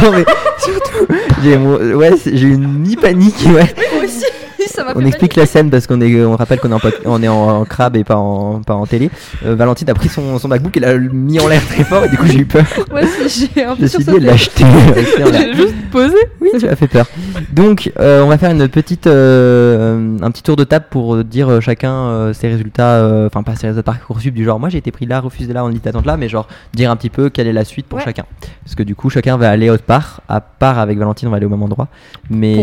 non, 0.02 0.12
mais 0.12 0.24
surtout, 0.58 1.06
j'ai 1.42 1.56
ouais, 1.56 2.10
j'ai 2.24 2.48
une 2.48 2.68
mi-panique. 2.80 3.34
Ouais. 3.46 3.74
Moi 3.94 4.04
aussi, 4.04 4.24
ça 4.72 4.84
m'a 4.84 4.92
On 4.94 5.04
explique 5.04 5.36
la 5.36 5.46
scène 5.46 5.70
parce 5.70 5.86
qu'on 5.86 6.00
est, 6.00 6.24
on 6.24 6.36
rappelle 6.36 6.58
qu'on 6.60 6.70
est 6.70 6.74
en, 6.74 6.78
pod- 6.80 6.98
on 7.04 7.22
est 7.22 7.28
en, 7.28 7.60
en 7.60 7.64
crabe 7.64 7.96
et 7.96 8.04
pas 8.04 8.16
en, 8.16 8.60
pas 8.62 8.74
en 8.74 8.86
télé. 8.86 9.10
Euh, 9.46 9.54
Valentine 9.54 9.88
a 9.90 9.94
pris 9.94 10.08
son, 10.08 10.38
son 10.38 10.48
MacBook 10.48 10.76
et 10.76 10.80
l'a 10.80 10.96
mis 10.98 11.38
en 11.40 11.48
l'air 11.48 11.64
très 11.66 11.84
fort 11.84 12.04
et 12.04 12.08
du 12.08 12.16
coup 12.16 12.26
j'ai 12.26 12.38
eu 12.38 12.46
peur. 12.46 12.64
Ouais, 12.92 13.02
j'ai 13.26 13.64
un 13.64 13.74
Je 13.74 13.76
peu 13.76 13.82
me 13.82 13.86
suis 13.88 13.98
dit, 13.98 14.04
sursauté. 14.04 14.16
elle 14.16 14.24
l'a 14.24 14.32
acheté. 14.32 14.64
Restez 14.94 15.24
en 15.24 15.30
l'air. 15.30 15.40
J'ai 15.42 15.54
juste 15.54 15.74
posé. 15.90 16.14
Oui, 16.40 16.48
tu 16.58 16.66
m'as 16.66 16.76
fait 16.76 16.88
peur. 16.88 17.06
Donc, 17.52 17.90
euh, 17.98 18.22
on 18.22 18.28
va 18.28 18.36
faire 18.38 18.50
une 18.50 18.68
petite, 18.68 19.06
euh, 19.06 20.16
un 20.20 20.30
petit 20.30 20.42
tour 20.42 20.56
de 20.56 20.64
table 20.64 20.86
pour 20.90 21.22
dire 21.24 21.60
chacun 21.60 22.32
ses 22.34 22.48
résultats, 22.48 23.26
enfin 23.26 23.42
pas 23.42 23.54
ses 23.56 23.68
résultats 23.68 23.82
parcoursup 23.92 24.34
du 24.34 24.44
genre. 24.44 24.58
Moi, 24.60 24.68
j'ai 24.68 24.78
été 24.78 24.90
pris 24.90 25.06
là, 25.06 25.20
refusé 25.20 25.52
là, 25.52 25.64
en 25.64 25.68
liste 25.68 25.84
d'attente 25.84 26.06
là, 26.06 26.16
mais 26.16 26.28
genre 26.28 26.48
dire 26.74 26.90
un 26.90 26.96
petit 26.96 27.10
peu 27.10 27.30
quelle 27.30 27.46
est 27.46 27.52
la 27.52 27.64
suite 27.64 27.86
pour 27.86 27.98
Ouais. 27.98 28.04
chacun. 28.04 28.24
Parce 28.64 28.74
que 28.74 28.82
du 28.82 28.94
coup, 28.94 29.10
chacun 29.10 29.36
va 29.36 29.50
aller 29.50 29.70
autre 29.70 29.82
part. 29.84 30.20
À 30.28 30.40
part 30.40 30.78
avec 30.78 30.98
Valentine, 30.98 31.28
on 31.28 31.30
va 31.30 31.36
aller 31.38 31.46
au 31.46 31.50
même 31.50 31.62
endroit. 31.62 31.88
Mais 32.30 32.54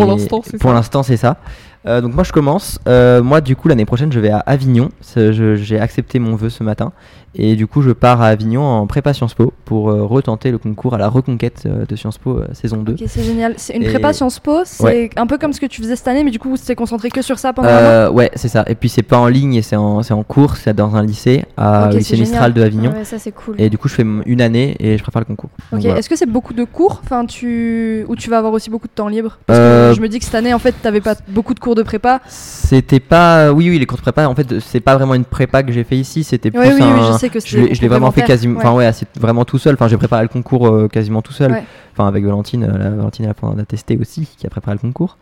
Pour 0.60 0.74
l'instant, 0.74 1.04
c'est 1.04 1.18
ça. 1.18 1.38
Euh, 1.86 2.02
donc 2.02 2.14
moi 2.14 2.24
je 2.24 2.32
commence. 2.34 2.80
Euh, 2.88 3.24
moi 3.24 3.40
du 3.42 3.56
coup 3.56 3.68
l'année 3.70 3.86
prochaine 3.86 4.12
je 4.12 4.20
vais 4.20 4.30
à 4.32 4.40
Avignon. 4.40 4.90
J'ai 5.16 5.80
accepté 5.80 6.20
mon 6.20 6.36
vœu 6.36 6.50
ce 6.50 6.64
matin 6.64 6.92
et 7.36 7.56
du 7.56 7.68
coup 7.68 7.82
je 7.82 7.92
pars 7.92 8.22
à 8.22 8.28
Avignon 8.28 8.64
en 8.64 8.86
prépa 8.88 9.14
Sciences 9.14 9.34
Po 9.36 9.54
pour 9.64 9.90
euh, 9.90 10.04
retenter 10.04 10.52
le 10.52 10.58
concours 10.58 10.94
à 10.96 10.98
la 10.98 11.08
reconquête 11.08 11.66
de 11.68 11.96
Sciences 11.96 12.18
Po 12.18 12.42
saison 12.54 12.78
2. 12.84 12.94
Ok, 12.94 13.00
c'est 13.08 13.24
génial. 13.24 13.54
C'est 13.58 13.76
une 13.76 13.84
Et- 13.84 13.90
prépa 13.90 14.12
Sciences 14.14 14.40
Po, 14.40 14.62
c'est 14.66 14.84
Ouais. 14.84 15.10
un 15.16 15.26
peu 15.28 15.38
comme 15.38 15.54
ce 15.54 15.62
que 15.62 15.68
tu 15.68 15.82
faisais 15.82 15.96
cette 15.96 16.08
année, 16.08 16.24
mais 16.24 16.32
du 16.32 16.40
coup, 16.40 16.58
c'est 16.58 16.76
concentré 16.76 17.10
que 17.12 17.22
sur 17.22 17.38
ça 17.40 17.54
pendant 17.54 17.70
un 17.70 18.08
an. 18.10 18.12
Ouais, 18.14 18.32
c'est 18.36 18.48
ça. 18.50 18.64
Et 18.68 18.76
puis 18.76 18.90
c'est 18.90 19.04
pas 19.04 19.18
en 19.18 19.28
ligne 19.28 19.54
et 19.56 19.62
c'est 19.62 19.76
en, 19.76 20.02
en 20.02 20.24
cours, 20.24 20.58
c'est 20.58 20.74
dans 20.74 20.96
un 20.96 21.04
lycée, 21.04 21.46
à 21.56 21.86
Ok, 21.88 21.94
au 21.94 21.98
lycée 21.98 22.18
Mistral 22.18 22.52
de 22.54 22.62
Avignon. 22.62 22.92
Ouais, 22.92 23.06
ça 23.06 23.20
c'est 23.20 23.32
cool. 23.32 23.56
Et 23.58 23.70
du 23.70 23.78
coup, 23.78 23.88
je 23.88 23.94
fais 23.96 24.06
une 24.26 24.42
année 24.42 24.76
et 24.80 24.98
je 24.98 25.04
prépare 25.04 25.22
le 25.22 25.26
concours. 25.28 25.50
Ok, 25.72 25.80
voilà. 25.82 25.98
est-ce 26.00 26.10
que 26.10 26.16
c'est 26.18 26.26
beaucoup 26.30 26.54
de 26.54 26.64
cours 26.66 27.00
enfin, 27.04 27.26
tu... 27.26 28.04
Ou 28.10 28.16
tu 28.16 28.30
vas 28.30 28.40
avoir 28.40 28.52
aussi 28.54 28.70
beaucoup 28.70 28.88
de 28.88 28.94
temps 28.94 29.08
libre? 29.08 29.38
Parce 29.46 29.60
que 29.60 29.94
je 29.96 30.02
me 30.02 30.10
dis 30.10 30.20
que 30.20 30.26
cette 30.26 30.36
année, 30.36 30.54
en 30.54 30.60
fait, 30.60 30.74
t'avais 30.82 31.02
pas 31.02 31.16
beaucoup 31.30 31.54
de 31.54 31.60
cours 31.60 31.69
de 31.76 31.84
prépa. 31.84 32.22
C'était 32.28 33.00
pas. 33.00 33.52
Oui, 33.52 33.70
oui, 33.70 33.80
les 33.80 33.86
cours 33.86 33.98
de 33.98 34.02
prépa, 34.02 34.28
en 34.28 34.36
fait, 34.36 34.60
c'est 34.60 34.80
pas 34.80 34.96
vraiment 34.96 35.16
une 35.16 35.26
prépa 35.26 35.64
que 35.64 35.72
j'ai 35.72 35.84
fait 35.84 35.98
ici, 35.98 36.24
c'était 36.24 36.52
plus 36.52 36.60
Oui, 36.60 36.68
oui, 36.76 36.82
un. 36.82 36.94
oui, 36.94 37.02
je 37.14 37.18
sais 37.18 37.30
que 37.30 37.40
je 37.40 37.58
l'ai 37.58 37.76
je 37.76 37.82
l'ai 37.82 37.88
vraiment 37.88 38.12
fait 38.12 38.24
quasiment. 38.24 38.60
Enfin, 38.60 38.74
ouais, 38.74 38.92
c'est 38.94 39.08
vraiment 39.18 39.46
tout 39.46 39.58
seul. 39.58 39.74
Enfin, 39.76 39.88
j'ai 39.88 39.98
préparé 39.98 40.24
le 40.24 40.28
concours 40.28 40.68
euh, 40.68 40.88
quasiment 40.88 41.22
tout 41.22 41.34
seul. 41.34 41.52
Ouais. 41.52 41.64
Enfin, 41.94 42.08
avec 42.08 42.24
Valentine, 42.24 42.64
euh, 42.64 42.78
la, 42.78 42.90
Valentine 42.92 43.26
elle 43.26 43.60
a 43.60 43.66
testé 43.66 43.98
aussi, 43.98 44.28
qui 44.38 44.46
a 44.46 44.50
préparé 44.50 44.76
le 44.76 44.80
concours. 44.80 45.18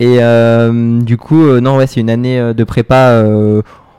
Et 0.00 0.18
euh, 0.20 1.00
du 1.00 1.16
coup, 1.16 1.42
euh, 1.42 1.60
non, 1.60 1.76
ouais, 1.76 1.86
c'est 1.86 2.00
une 2.00 2.10
année 2.10 2.52
de 2.54 2.64
prépa. 2.64 3.24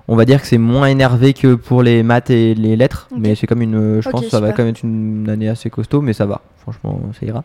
on 0.07 0.15
va 0.15 0.25
dire 0.25 0.41
que 0.41 0.47
c'est 0.47 0.57
moins 0.57 0.87
énervé 0.87 1.33
que 1.33 1.55
pour 1.55 1.81
les 1.81 2.03
maths 2.03 2.29
et 2.29 2.53
les 2.53 2.75
lettres, 2.75 3.07
mais 3.17 3.35
c'est 3.35 3.47
comme 3.47 3.61
une. 3.61 4.01
Je 4.01 4.09
pense 4.09 4.21
que 4.25 4.29
ça 4.29 4.39
va 4.39 4.51
quand 4.51 4.63
même 4.63 4.71
être 4.71 4.83
une 4.83 5.27
année 5.29 5.49
assez 5.49 5.69
costaud, 5.69 6.01
mais 6.01 6.13
ça 6.13 6.25
va. 6.25 6.41
Franchement, 6.65 6.99
ça 7.19 7.25
ira. 7.25 7.43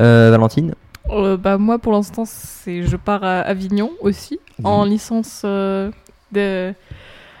Euh, 0.00 0.28
Valentine 0.30 0.74
Euh, 1.10 1.36
bah, 1.36 1.58
moi, 1.58 1.78
pour 1.78 1.92
l'instant, 1.92 2.24
c'est 2.26 2.82
je 2.82 2.96
pars 2.96 3.22
à 3.24 3.40
Avignon 3.40 3.90
aussi, 4.00 4.38
en 4.62 4.84
licence 4.84 5.42
euh, 5.44 5.90
de 6.32 6.72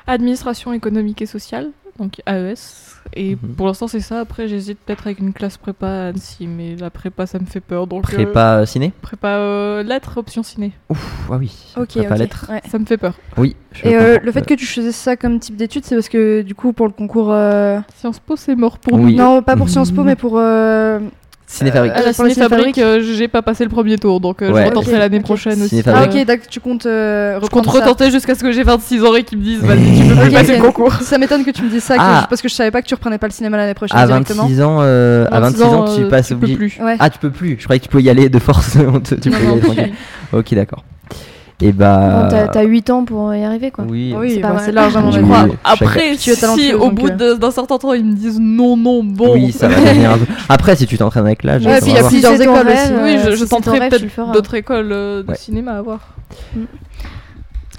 administration 0.06 0.72
économique 0.72 1.22
et 1.22 1.26
sociale, 1.26 1.70
donc 1.98 2.20
AES. 2.26 2.90
Et 3.14 3.36
Mhm. 3.36 3.54
pour 3.56 3.66
l'instant, 3.66 3.86
c'est 3.86 4.00
ça. 4.00 4.20
Après, 4.20 4.48
j'hésite 4.48 4.78
peut-être 4.80 5.06
avec 5.06 5.18
une 5.18 5.32
classe 5.32 5.56
prépa 5.56 5.86
à 5.86 6.06
Annecy, 6.08 6.46
mais 6.46 6.74
la 6.76 6.90
prépa, 6.90 7.26
ça 7.26 7.38
me 7.38 7.46
fait 7.46 7.60
peur. 7.60 7.86
Donc, 7.86 8.04
euh, 8.12 8.16
Prépa 8.16 8.58
euh, 8.60 8.66
ciné? 8.66 8.92
prépa 9.02 9.28
euh, 9.28 9.82
lettres, 9.82 10.16
option 10.18 10.42
ciné. 10.42 10.72
Ouf, 10.90 11.28
ah 11.30 11.36
oui. 11.38 11.52
Ok, 11.76 11.88
prépa 11.94 12.16
lettres. 12.16 12.46
ouais. 12.50 12.62
Ça 12.70 12.78
me 12.78 12.84
fait 12.86 12.96
peur. 12.96 13.14
Oui. 13.36 13.56
Et 13.82 13.94
euh, 13.96 14.18
le 14.22 14.32
fait 14.32 14.44
que 14.46 14.54
tu 14.54 14.66
faisais 14.66 14.92
ça 14.92 15.16
comme 15.16 15.38
type 15.38 15.56
d'études, 15.56 15.84
c'est 15.84 15.94
parce 15.94 16.08
que 16.08 16.42
du 16.42 16.54
coup, 16.54 16.72
pour 16.72 16.86
le 16.86 16.92
concours. 16.92 17.30
euh, 17.30 17.78
Sciences 17.96 18.18
Po, 18.20 18.36
c'est 18.36 18.56
mort 18.56 18.78
pour 18.78 18.94
Oui. 18.94 19.12
nous. 19.14 19.18
Non, 19.22 19.42
pas 19.42 19.56
pour 19.56 19.68
Sciences 19.68 19.90
Po, 19.90 20.02
mais 20.04 20.16
pour. 20.16 20.38
Euh, 21.54 21.58
Cinéfabrique. 21.58 21.92
À 21.94 22.02
la 22.02 22.12
Pour 22.12 22.24
les 22.24 22.34
cinéfabrique, 22.34 22.78
euh, 22.78 23.00
j'ai 23.02 23.28
pas 23.28 23.42
passé 23.42 23.64
le 23.64 23.70
premier 23.70 23.96
tour, 23.98 24.20
donc 24.20 24.42
euh, 24.42 24.50
Ouais. 24.52 24.62
je 24.62 24.66
retenterai 24.68 24.92
Ok, 24.94 24.98
l'année 24.98 25.20
prochaine 25.20 25.62
aussi. 25.62 25.82
Ah 25.86 26.04
ok, 26.04 26.24
d'accord, 26.26 26.46
tu 26.48 26.60
comptes 26.60 26.86
euh, 26.86 27.38
Je 27.42 27.46
compte 27.48 27.66
retenter 27.66 28.10
jusqu'à 28.10 28.34
ce 28.34 28.42
que 28.42 28.52
j'ai 28.52 28.62
26 28.62 29.04
ans 29.04 29.14
et 29.14 29.22
qu'ils 29.22 29.38
me 29.38 29.44
disent 29.44 29.60
vas-y, 29.60 29.78
tu 30.00 30.08
peux 30.08 30.14
plus 30.14 30.26
Ok, 30.28 30.32
passer 30.34 30.56
le 30.56 30.62
concours. 30.62 30.92
Ça 30.94 31.18
m'étonne 31.18 31.44
que 31.44 31.50
tu 31.50 31.62
me 31.62 31.70
dises 31.70 31.84
ça, 31.84 31.96
que 31.96 32.00
Ah. 32.02 32.20
je- 32.24 32.28
parce 32.28 32.42
que 32.42 32.48
je 32.48 32.54
savais 32.54 32.70
pas 32.70 32.82
que 32.82 32.86
tu 32.86 32.94
reprenais 32.94 33.18
pas 33.18 33.26
le 33.28 33.32
cinéma 33.32 33.56
l'année 33.56 33.74
prochaine 33.74 33.98
À 33.98 34.06
directement. 34.06 34.42
26 34.44 34.62
ans, 34.62 34.78
euh, 34.80 35.26
à 35.30 35.40
26 35.40 35.62
ans, 35.62 35.84
tu 35.96 36.02
euh, 36.02 36.08
passes 36.08 36.28
tu 36.28 36.34
peux 36.36 36.46
obligé- 36.46 36.56
plus. 36.56 36.78
Ouais. 36.82 36.96
Ah, 36.98 37.10
tu 37.10 37.18
peux 37.18 37.30
plus. 37.30 37.56
Je 37.58 37.64
croyais 37.64 37.78
que 37.80 37.84
tu 37.84 37.90
pouvais 37.90 38.02
y 38.02 38.10
aller 38.10 38.28
de 38.28 38.38
force. 38.38 38.76
Tu 39.22 39.30
peux 39.30 39.36
y 39.42 39.78
aller. 39.80 39.92
Ok, 40.32 40.54
d'accord. 40.54 40.82
Et 41.60 41.72
bah. 41.72 42.22
Bon, 42.24 42.28
t'as- 42.28 42.48
T'as 42.48 42.62
8 42.62 42.90
ans 42.90 43.04
pour 43.04 43.32
y 43.34 43.44
arriver 43.44 43.70
quoi. 43.70 43.84
Oui. 43.88 44.14
Oui, 44.18 44.32
C'est 44.34 44.40
pas 44.40 44.52
bah, 44.52 44.70
largement 44.72 45.06
Oui, 45.08 45.12
je 45.14 45.20
crois. 45.20 45.46
Après, 45.64 46.16
si 46.16 46.74
au 46.74 46.90
bout 46.90 47.08
euh. 47.08 47.36
d'un 47.36 47.50
certain 47.50 47.78
temps 47.78 47.92
ils 47.92 48.04
me 48.04 48.14
disent 48.14 48.40
non, 48.40 48.76
non, 48.76 49.04
bon. 49.04 49.34
Oui, 49.34 49.52
ça 49.52 49.68
va 49.68 49.76
devenir 49.80 50.10
un 50.12 50.18
peu. 50.18 50.26
Après, 50.48 50.74
si 50.76 50.86
tu 50.86 50.98
t'entraînes 50.98 51.26
avec 51.26 51.42
l'âge, 51.44 51.64
Ouais, 51.64 51.80
puis 51.80 51.90
il 51.90 51.96
y 51.96 51.98
a 51.98 52.06
plusieurs 52.08 52.40
écoles 52.40 52.66
aussi. 52.66 52.92
euh, 52.92 53.02
Oui, 53.04 53.36
je, 53.36 53.44
tenterai 53.44 53.88
peut-être 53.88 54.32
d'autres 54.32 54.54
écoles 54.54 54.90
euh, 54.92 55.22
de 55.22 55.28
Ouais. 55.28 55.36
cinéma 55.36 55.72
à 55.78 55.82
voir. 55.82 56.00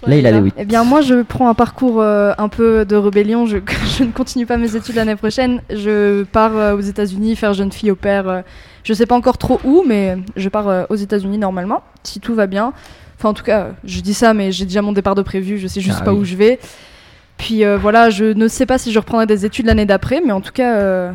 Là, 0.07 0.17
il 0.17 0.27
a 0.27 0.31
les 0.31 0.39
oui. 0.39 0.53
Eh 0.57 0.65
bien, 0.65 0.83
moi, 0.83 1.01
je 1.01 1.23
prends 1.23 1.49
un 1.49 1.55
parcours 1.55 1.99
euh, 1.99 2.31
un 2.37 2.47
peu 2.47 2.85
de 2.85 2.95
rébellion. 2.95 3.45
Je, 3.47 3.57
je 3.97 4.03
ne 4.03 4.11
continue 4.11 4.45
pas 4.45 4.57
mes 4.57 4.75
études 4.75 4.95
l'année 4.95 5.15
prochaine. 5.15 5.61
Je 5.69 6.23
pars 6.23 6.55
euh, 6.55 6.75
aux 6.75 6.81
États-Unis 6.81 7.35
faire 7.35 7.53
jeune 7.53 7.71
fille 7.71 7.89
au 7.91 7.95
père. 7.95 8.29
euh, 8.29 8.41
je 8.83 8.93
sais 8.93 9.07
pas 9.07 9.15
encore 9.15 9.39
trop 9.39 9.59
où, 9.63 9.83
mais 9.87 10.17
je 10.35 10.47
pars 10.47 10.67
euh, 10.67 10.83
aux 10.89 10.95
États-Unis 10.95 11.39
normalement, 11.39 11.81
si 12.03 12.19
tout 12.19 12.35
va 12.35 12.45
bien. 12.45 12.71
Enfin, 13.25 13.31
en 13.31 13.33
tout 13.33 13.43
cas, 13.43 13.69
je 13.83 14.01
dis 14.01 14.13
ça, 14.13 14.35
mais 14.35 14.51
j'ai 14.51 14.65
déjà 14.65 14.83
mon 14.83 14.91
départ 14.91 15.15
de 15.15 15.23
prévu. 15.23 15.57
Je 15.57 15.65
sais 15.65 15.81
juste 15.81 15.97
Ah 16.01 16.05
pas 16.05 16.13
oui. 16.13 16.19
où 16.19 16.25
je 16.25 16.35
vais. 16.35 16.59
Puis 17.37 17.65
euh, 17.65 17.75
voilà, 17.75 18.11
je 18.11 18.25
ne 18.25 18.47
sais 18.47 18.67
pas 18.67 18.77
si 18.77 18.91
je 18.91 18.99
reprendrai 18.99 19.25
des 19.25 19.47
études 19.47 19.65
l'année 19.65 19.87
d'après, 19.87 20.21
mais 20.23 20.31
en 20.31 20.41
tout 20.41 20.51
cas. 20.51 20.75
euh, 20.77 21.11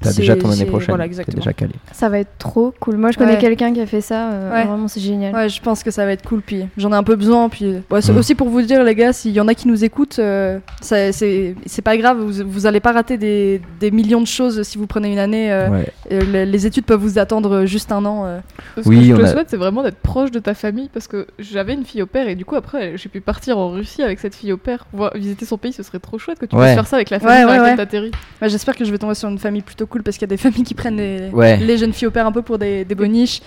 T'as 0.00 0.12
déjà 0.12 0.36
ton 0.36 0.50
année 0.50 0.64
prochaine. 0.64 0.88
Voilà, 0.90 1.04
T'es 1.04 1.08
exactement. 1.08 1.38
déjà 1.38 1.52
calé. 1.52 1.72
Ça 1.92 2.08
va 2.08 2.18
être 2.20 2.30
trop 2.38 2.72
cool. 2.80 2.96
Moi, 2.96 3.10
je 3.10 3.18
connais 3.18 3.32
Ouais. 3.32 3.38
quelqu'un 3.38 3.72
qui 3.72 3.80
a 3.80 3.86
fait 3.86 4.00
ça. 4.00 4.30
euh, 4.30 4.52
Ouais. 4.52 4.64
Vraiment, 4.64 4.86
c'est 4.88 5.00
génial. 5.00 5.34
Ouais, 5.34 5.48
je 5.48 5.60
pense 5.60 5.82
que 5.82 5.90
ça 5.90 6.04
va 6.04 6.12
être 6.12 6.26
cool. 6.26 6.40
Puis 6.40 6.66
j'en 6.76 6.92
ai 6.92 6.94
un 6.96 7.02
peu 7.02 7.16
besoin. 7.16 7.48
Puis 7.48 7.74
ouais, 7.90 8.00
Mm. 8.08 8.16
aussi 8.16 8.34
pour 8.34 8.48
vous 8.48 8.62
dire, 8.62 8.82
les 8.84 8.94
gars, 8.94 9.12
s'il 9.12 9.32
y 9.32 9.40
en 9.40 9.48
a 9.48 9.54
qui 9.54 9.66
nous 9.68 9.84
écoutent, 9.84 10.18
euh, 10.20 10.58
c'est 10.80 11.82
pas 11.82 11.96
grave. 11.96 12.18
Vous, 12.20 12.44
vous 12.48 12.66
allez 12.66 12.80
pas 12.80 12.92
rater 12.92 13.18
des, 13.18 13.60
des 13.80 13.90
millions 13.90 14.20
de 14.20 14.26
choses 14.26 14.62
si 14.62 14.78
vous 14.78 14.86
prenez 14.86 15.12
une 15.12 15.18
année. 15.18 15.52
euh, 15.52 15.68
Ouais. 15.68 15.92
euh, 16.12 16.20
les, 16.32 16.46
les 16.46 16.66
études 16.66 16.84
peuvent 16.84 17.00
vous 17.00 17.18
attendre 17.18 17.64
juste 17.66 17.92
un 17.92 18.04
an. 18.04 18.24
euh. 18.26 18.38
Ce 18.82 18.88
Oui, 18.88 19.08
que 19.10 19.16
je 19.16 19.20
te 19.20 19.26
a- 19.26 19.32
souhaite, 19.32 19.50
c'est 19.50 19.56
vraiment 19.56 19.82
d'être 19.82 19.98
proche 19.98 20.30
de 20.30 20.38
ta 20.38 20.54
famille 20.54 20.88
parce 20.92 21.06
que 21.08 21.26
j'avais 21.38 21.74
une 21.74 21.84
fille 21.84 22.02
au 22.02 22.06
père 22.06 22.28
et 22.28 22.34
du 22.34 22.44
coup, 22.44 22.56
après, 22.56 22.96
j'ai 22.96 23.08
pu 23.08 23.20
partir 23.20 23.58
en 23.58 23.70
Russie 23.70 24.02
avec 24.02 24.18
cette 24.20 24.34
fille 24.34 24.52
au 24.52 24.56
père, 24.56 24.86
voir, 24.92 25.12
visiter 25.14 25.44
son 25.44 25.58
pays. 25.58 25.72
Ce 25.72 25.82
serait 25.82 25.98
trop 25.98 26.18
chouette 26.18 26.38
que 26.38 26.46
tu 26.46 26.54
Ouais. 26.56 26.62
puisses 26.66 26.74
faire 26.74 26.86
ça 26.86 26.96
avec 26.96 27.10
la 27.10 27.18
famille 27.20 27.36
Ouais, 27.36 27.42
dans 27.42 27.48
ouais, 27.50 27.56
laquelle 27.58 27.70
ouais. 27.72 27.76
t'atterris. 27.76 28.10
Ouais, 28.42 28.48
J'espère 28.48 28.76
que 28.76 28.84
je 28.84 28.90
vais 28.92 28.98
tomber 28.98 29.14
sur 29.14 29.28
une 29.28 29.38
famille 29.38 29.62
plutôt 29.62 29.86
cool 29.88 30.02
parce 30.02 30.16
qu'il 30.16 30.22
y 30.22 30.30
a 30.30 30.34
des 30.34 30.36
familles 30.36 30.62
qui 30.64 30.74
prennent 30.74 30.96
les, 30.96 31.28
Ouais. 31.32 31.56
les 31.56 31.76
jeunes 31.78 31.92
filles 31.92 32.08
au 32.08 32.10
père 32.12 32.26
un 32.26 32.32
peu 32.32 32.42
pour 32.42 32.58
des, 32.58 32.84
des 32.84 32.94
boniches. 32.94 33.40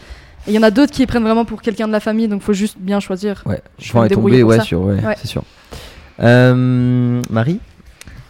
Et 0.47 0.51
il 0.51 0.53
y 0.53 0.57
en 0.57 0.63
a 0.63 0.71
d'autres 0.71 0.91
qui 0.91 1.01
les 1.01 1.05
prennent 1.07 1.23
vraiment 1.23 1.45
pour 1.45 1.61
quelqu'un 1.61 1.87
de 1.87 1.91
la 1.91 1.99
famille, 1.99 2.27
donc 2.27 2.41
faut 2.41 2.53
juste 2.53 2.75
bien 2.79 2.99
choisir. 2.99 3.43
Ouais. 3.45 3.61
Je 3.77 3.93
vais 3.93 4.09
tomber, 4.09 4.41
ouais, 4.43 4.59
sur, 4.61 4.81
ouais, 4.81 4.95
Ouais. 5.05 5.15
c'est 5.17 5.27
sûr. 5.27 5.43
Euh, 6.19 7.21
Marie? 7.29 7.59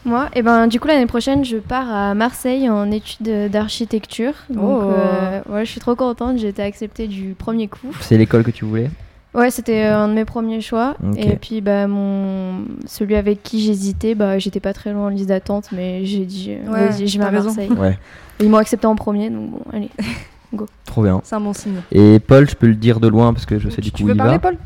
Moi, 0.04 0.30
et 0.36 0.42
ben, 0.42 0.68
du 0.68 0.80
coup, 0.80 0.88
l'année 0.88 1.06
prochaine, 1.06 1.46
je 1.46 1.58
pars 1.58 1.88
à 1.90 2.14
Marseille 2.16 2.68
en 2.70 2.90
études 2.90 3.50
d'architecture. 3.52 4.34
Donc, 4.50 4.82
Oh. 4.84 4.92
euh, 4.92 5.42
ouais, 5.50 5.64
je 5.66 5.70
suis 5.72 5.80
trop 5.80 5.96
contente. 5.96 6.40
J'ai 6.40 6.48
été 6.48 6.64
acceptée 6.64 7.08
du 7.08 7.36
premier 7.38 7.68
coup. 7.68 7.96
C'est 8.02 8.18
l'école 8.18 8.44
que 8.44 8.52
tu 8.52 8.66
voulais? 8.66 8.90
Ouais, 9.34 9.50
c'était 9.50 9.86
euh, 9.86 9.98
un 9.98 10.08
de 10.10 10.14
mes 10.14 10.26
premiers 10.26 10.60
choix. 10.62 10.96
Et 11.16 11.36
puis, 11.38 11.62
bah, 11.62 11.88
mon... 11.88 12.66
celui 12.86 13.16
avec 13.16 13.44
qui 13.44 13.62
j'hésitais, 13.62 14.14
bah, 14.14 14.40
j'étais 14.40 14.60
pas 14.60 14.74
très 14.74 14.92
loin 14.92 15.06
en 15.06 15.10
liste 15.10 15.30
d'attente, 15.30 15.70
mais 15.72 16.06
j'ai 16.06 16.26
dit, 16.26 16.52
euh, 16.52 16.70
Ouais, 16.72 16.88
vas-y, 16.90 17.08
je 17.08 17.18
vais 17.18 17.24
à 17.26 17.30
raison. 17.30 17.46
Marseille. 17.46 17.70
Ouais. 17.72 17.98
Ils 18.42 18.50
m'ont 18.50 18.58
accepté 18.58 18.88
en 18.88 18.96
premier, 18.96 19.30
donc 19.30 19.52
bon, 19.52 19.62
allez. 19.72 19.90
Trop 20.86 21.04
bien. 21.04 21.22
C'est 21.24 21.36
un 21.36 21.40
bon 21.40 21.54
signe. 21.54 21.82
Et 21.94 22.20
Paul, 22.20 22.50
je 22.50 22.56
peux 22.56 22.68
le 22.68 22.76
dire 22.76 23.00
de 23.00 23.08
loin 23.08 23.32
parce 23.34 23.46
que 23.46 23.58
je 23.58 23.70
sais 23.70 23.82
du 23.82 23.92
tu 23.92 24.04
coup 24.04 24.04
où 24.04 24.08
veux 24.08 24.16
il 24.16 24.18
parler, 24.18 24.34
va. 24.34 24.40
Paul? 24.40 24.58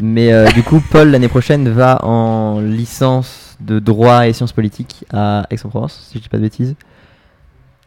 Mais 0.00 0.32
euh, 0.32 0.50
du 0.50 0.64
coup, 0.64 0.82
Paul, 0.90 1.10
l'année 1.10 1.28
prochaine, 1.28 1.68
va 1.68 2.04
en 2.04 2.58
licence 2.60 3.56
de 3.60 3.78
droit 3.78 4.26
et 4.26 4.32
sciences 4.32 4.52
politiques 4.52 5.04
à 5.12 5.46
Aix-en-Provence, 5.50 6.08
si 6.10 6.18
je 6.18 6.22
dis 6.24 6.28
pas 6.28 6.38
de 6.38 6.42
bêtises. 6.42 6.74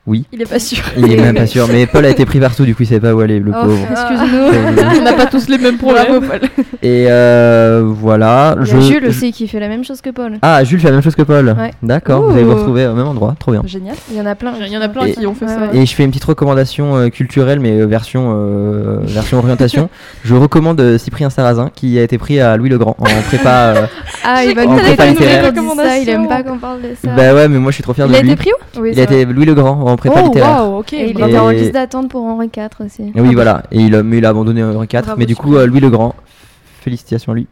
Oui, 0.07 0.25
Il 0.31 0.41
est 0.41 0.49
pas 0.49 0.57
sûr. 0.59 0.79
il 0.97 1.11
est 1.11 1.17
même 1.17 1.35
pas 1.35 1.45
sûr. 1.47 1.67
Mais 1.69 1.85
Paul 1.85 2.05
a 2.05 2.09
été 2.09 2.25
pris 2.25 2.39
partout, 2.39 2.63
du 2.63 2.73
coup, 2.73 2.83
il 2.83 2.85
savait 2.87 3.01
pas 3.01 3.13
où 3.13 3.19
aller, 3.19 3.39
le 3.39 3.51
Oh, 3.53 3.61
pauvre. 3.65 3.77
Excuse-nous. 3.91 4.99
On 4.99 5.03
n'a 5.03 5.11
pas 5.13 5.25
tous 5.25 5.49
les 5.49 5.57
mêmes 5.57 5.77
problèmes. 5.77 6.05
Bravo, 6.07 6.25
Paul. 6.25 6.39
Et 6.81 7.07
euh, 7.09 7.83
voilà. 7.85 8.55
Il 8.61 8.67
y 8.67 8.69
je, 8.71 8.77
a 8.77 8.79
Jules 8.79 9.05
aussi 9.05 9.33
qui 9.33 9.49
fait 9.49 9.59
la 9.59 9.67
même 9.67 9.83
chose 9.83 9.99
que 9.99 10.09
Paul. 10.09 10.37
Ah, 10.41 10.63
Jules 10.63 10.79
fait 10.79 10.87
la 10.87 10.93
même 10.93 11.03
chose 11.03 11.15
que 11.15 11.23
Paul. 11.23 11.53
Ouais. 11.59 11.71
D'accord, 11.83 12.23
vous 12.23 12.31
allez 12.31 12.43
vous 12.45 12.55
retrouver 12.55 12.87
au 12.87 12.93
même 12.93 13.05
endroit, 13.07 13.35
trop 13.37 13.51
bien. 13.51 13.61
Génial. 13.65 13.95
Il 14.09 14.17
y 14.17 14.21
en 14.21 14.25
a 14.25 14.35
plein. 14.35 14.53
Il 14.65 14.71
y 14.71 14.77
en 14.77 14.81
a 14.81 14.87
plein 14.87 15.05
Et- 15.07 15.11
qui 15.13 15.27
ont 15.27 15.33
fait 15.35 15.45
Ouais, 15.45 15.51
ça. 15.51 15.69
Et 15.73 15.85
je 15.85 15.93
fais 15.93 16.03
une 16.05 16.11
petite 16.11 16.23
recommandation 16.23 16.95
euh, 16.95 17.09
culturelle, 17.09 17.59
mais 17.59 17.71
euh, 17.81 17.85
version, 17.85 18.33
euh, 18.33 18.99
version 19.03 19.39
orientation. 19.39 19.89
je 20.23 20.35
recommande 20.35 20.79
euh, 20.79 20.97
Cyprien 20.97 21.29
Sarrazin, 21.29 21.69
qui 21.75 21.99
a 21.99 22.03
été 22.03 22.17
pris 22.17 22.39
à 22.39 22.55
Louis 22.55 22.69
le 22.69 22.77
Grand 22.77 22.95
en 22.99 23.05
prépa. 23.27 23.49
euh, 23.75 23.85
Ah, 24.23 24.45
il 24.45 24.55
va 24.55 24.65
nous 24.65 24.77
faire 24.77 25.05
une 25.09 25.15
quand 25.53 25.61
on 25.61 25.75
dit 25.75 25.81
ça. 25.81 25.97
Il 25.97 26.09
aime 26.09 26.27
pas 26.29 26.43
qu'on 26.43 26.57
parle 26.57 26.81
de 26.81 26.89
ça. 27.03 27.11
bah 27.13 27.33
ouais, 27.33 27.49
mais 27.49 27.59
moi 27.59 27.71
je 27.71 27.75
suis 27.75 27.83
trop 27.83 27.93
fier 27.93 28.05
Il 28.07 28.11
de 28.13 28.17
a 28.17 28.21
lui. 28.21 28.31
été 28.31 28.37
pris 28.37 28.51
où? 28.79 28.85
Il 28.85 28.99
a 28.99 29.03
été 29.03 29.25
Louis 29.25 29.45
le 29.45 29.53
Grand 29.53 29.96
en 29.97 30.09
prépa 30.09 30.21
Oh, 30.23 30.27
littéraire. 30.27 30.63
waouh, 30.69 30.79
ok. 30.79 30.93
Et 30.93 31.09
il 31.09 31.19
était 31.19 31.37
en 31.37 31.49
Et- 31.49 31.55
liste 31.57 31.73
d'attente 31.73 32.09
pour 32.09 32.23
Henri 32.23 32.49
IV 32.55 32.69
aussi. 32.85 33.11
Oui, 33.15 33.33
voilà. 33.33 33.63
Et 33.71 33.79
il 33.81 33.95
a, 33.95 34.03
mais 34.03 34.19
il 34.19 34.25
a 34.25 34.29
abandonné 34.29 34.63
Henri 34.63 34.87
IV. 34.91 35.01
Bravo, 35.01 35.17
mais 35.19 35.25
du 35.25 35.35
coup, 35.35 35.55
euh, 35.55 35.65
Louis 35.67 35.79
le 35.79 35.89
Grand, 35.89 36.15
félicitations 36.81 37.31
à 37.31 37.35
lui. 37.35 37.47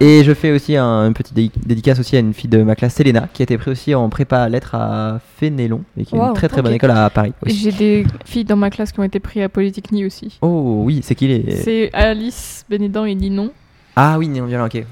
Et 0.00 0.22
je 0.22 0.32
fais 0.32 0.52
aussi 0.52 0.76
un, 0.76 1.06
une 1.08 1.12
petite 1.14 1.34
dé- 1.34 1.50
dédicace 1.66 1.98
aussi 1.98 2.14
à 2.16 2.20
une 2.20 2.32
fille 2.32 2.48
de 2.48 2.62
ma 2.62 2.76
classe, 2.76 2.94
Selena, 2.94 3.26
qui 3.32 3.42
a 3.42 3.44
été 3.44 3.58
prise 3.58 3.72
aussi 3.72 3.94
en 3.96 4.08
prépa 4.08 4.38
à 4.42 4.48
lettres 4.48 4.76
à 4.76 5.18
Fénélon, 5.38 5.80
et 5.98 6.04
qui 6.04 6.14
est 6.14 6.18
une 6.18 6.24
Wow, 6.24 6.34
très 6.34 6.46
très 6.48 6.62
bonne 6.62 6.72
école 6.72 6.92
à 6.92 7.10
Paris 7.10 7.32
aussi. 7.44 7.56
J'ai 7.56 7.72
des 7.72 8.06
filles 8.24 8.44
dans 8.44 8.54
ma 8.56 8.70
classe 8.70 8.92
qui 8.92 9.00
ont 9.00 9.04
été 9.04 9.18
prises 9.18 9.42
à 9.42 9.48
Polytechnique 9.48 10.06
aussi. 10.06 10.38
Oh 10.40 10.82
oui, 10.84 11.00
c'est 11.02 11.16
qui 11.16 11.26
les. 11.26 11.50
C'est 11.56 11.90
Alice, 11.92 12.64
Bénédent 12.70 13.06
et 13.06 13.14
Ninon. 13.16 13.50
Ah 14.00 14.16
oui, 14.16 14.28
Néon 14.28 14.46
Violent, 14.46 14.66
ok. 14.66 14.84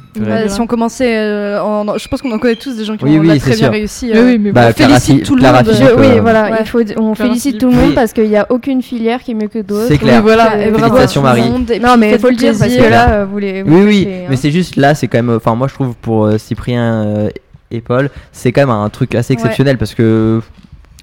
Si 0.49 0.61
on 0.61 0.67
commençait, 0.67 1.17
euh, 1.17 1.63
en... 1.63 1.97
je 1.97 2.09
pense 2.09 2.21
qu'on 2.23 2.33
en 2.33 2.41
connaît 2.41 2.57
tous 2.57 2.77
des 2.77 2.85
gens 2.85 2.97
qui 2.97 3.05
Oui, 3.05 3.19
ont 3.19 3.21
oui, 3.21 3.39
très 3.39 3.51
bien 3.51 3.57
sûr. 3.59 3.71
réussi. 3.71 4.11
Euh. 4.13 4.25
oui, 4.25 4.39
mais 4.39 4.51
Bah. 4.51 4.73
Clara 4.73 4.99
félicite 4.99 5.25
tout 5.25 5.37
le 5.37 5.41
Clara 5.43 5.63
monde. 5.63 5.73
Philippe, 5.73 5.93
oui, 5.97 6.07
euh, 6.07 6.21
voilà, 6.21 6.51
Ouais. 6.51 6.57
il 6.61 6.67
faut, 6.67 6.81
on 6.81 6.85
Clara 6.85 7.15
félicite 7.15 7.43
Philippe. 7.43 7.61
tout 7.61 7.71
le 7.71 7.77
monde 7.77 7.89
Oui. 7.91 7.95
parce 7.95 8.13
qu'il 8.13 8.29
n'y 8.29 8.37
a 8.37 8.47
aucune 8.51 8.83
filière 8.83 9.23
qui 9.23 9.31
est 9.31 9.35
mieux 9.35 9.47
que 9.47 9.61
d'autres. 9.61 9.87
C'est 9.87 9.99
clair. 9.99 10.17
Oui, 10.17 10.23
voilà, 10.23 10.59
et 10.61 10.67
Euh, 10.67 10.71
bravo 10.73 10.85
à 10.85 10.89
Félicitations, 11.07 11.23
Marie. 11.23 11.43
monde. 11.49 11.71
Et 11.71 11.79
Non, 11.79 11.97
mais 11.97 12.15
il 12.15 12.19
faut 12.19 12.31
le 12.31 12.35
dire 12.35 12.55
parce 12.59 12.75
que 12.75 12.91
là, 12.91 13.11
euh, 13.11 13.27
vous 13.31 13.39
les. 13.39 13.63
vous 13.63 13.75
Oui, 13.77 13.81
les 13.83 13.87
oui, 13.87 14.09
hein. 14.11 14.27
mais 14.29 14.35
c'est 14.37 14.51
juste 14.51 14.75
là, 14.75 14.97
c'est 14.97 15.07
quand 15.07 15.19
même. 15.19 15.31
Enfin, 15.37 15.55
moi 15.55 15.69
je 15.69 15.75
trouve 15.75 15.95
pour 16.03 16.25
euh, 16.27 16.39
Cyprien 16.39 17.05
euh, 17.07 17.29
et 17.71 17.81
Paul, 17.81 18.11
c'est 18.33 18.51
quand 18.51 18.63
même 18.63 18.71
un 18.71 18.89
truc 18.89 19.15
assez 19.15 19.35
Ouais. 19.35 19.39
exceptionnel 19.41 19.79
parce 19.79 19.95
que. 19.95 20.41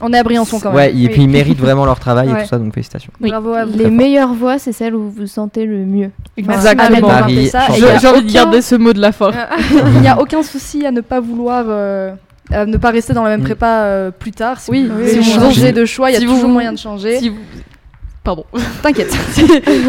On 0.02 0.12
est 0.12 0.18
à 0.18 0.24
Briançon 0.24 0.60
quand 0.60 0.70
même. 0.70 0.76
Ouais, 0.76 0.92
et 0.92 0.96
Oui. 0.96 1.10
puis 1.10 1.22
ils 1.24 1.30
méritent 1.30 1.60
vraiment 1.60 1.86
leur 1.86 2.00
travail 2.00 2.30
et 2.30 2.42
tout 2.44 2.48
ça, 2.50 2.58
donc 2.58 2.74
félicitations. 2.74 3.12
Oui. 3.22 3.30
Bravo 3.30 3.54
à 3.54 3.66
vous. 3.66 3.78
Les 3.78 3.90
meilleures 3.90 4.34
voix, 4.34 4.58
c'est 4.60 4.72
celles 4.74 4.96
où 4.96 5.04
vous 5.04 5.12
vous 5.12 5.28
sentez 5.28 5.66
le 5.66 5.86
mieux. 5.86 6.10
Exactement. 6.36 7.10
J'ai 7.28 8.08
envie 8.08 8.24
de 8.26 8.32
garder 8.32 8.62
ce 8.62 8.76
mot 8.76 8.92
de 8.94 9.00
la 9.00 9.12
fin. 9.12 9.32
Il 9.96 10.02
n'y 10.02 10.08
a 10.08 10.20
aucun 10.20 10.44
souci 10.44 10.86
à 10.86 10.92
ne 10.92 11.02
pas 11.02 11.20
vouloir. 11.20 11.66
euh, 11.68 12.14
à 12.52 12.66
ne 12.66 12.76
pas 12.76 12.92
rester 12.92 13.14
dans 13.14 13.24
la 13.24 13.30
même 13.30 13.40
Mm. 13.40 13.46
prépa 13.46 13.68
euh, 13.84 14.12
plus 14.12 14.32
tard. 14.32 14.60
Si 14.60 14.70
Oui, 14.70 14.86
vous 14.92 15.02
oui, 15.02 15.24
changer 15.24 15.72
de 15.72 15.86
choix, 15.86 16.10
il 16.12 16.14
y 16.14 16.18
a 16.18 16.20
Si 16.20 16.26
vous- 16.26 16.34
toujours 16.34 16.50
moyen 16.50 16.74
de 16.74 16.78
changer. 16.78 17.18
Si 17.20 17.30
vous... 17.30 17.38
Pardon. 18.24 18.46
T'inquiète. 18.82 19.12
si, 19.32 19.46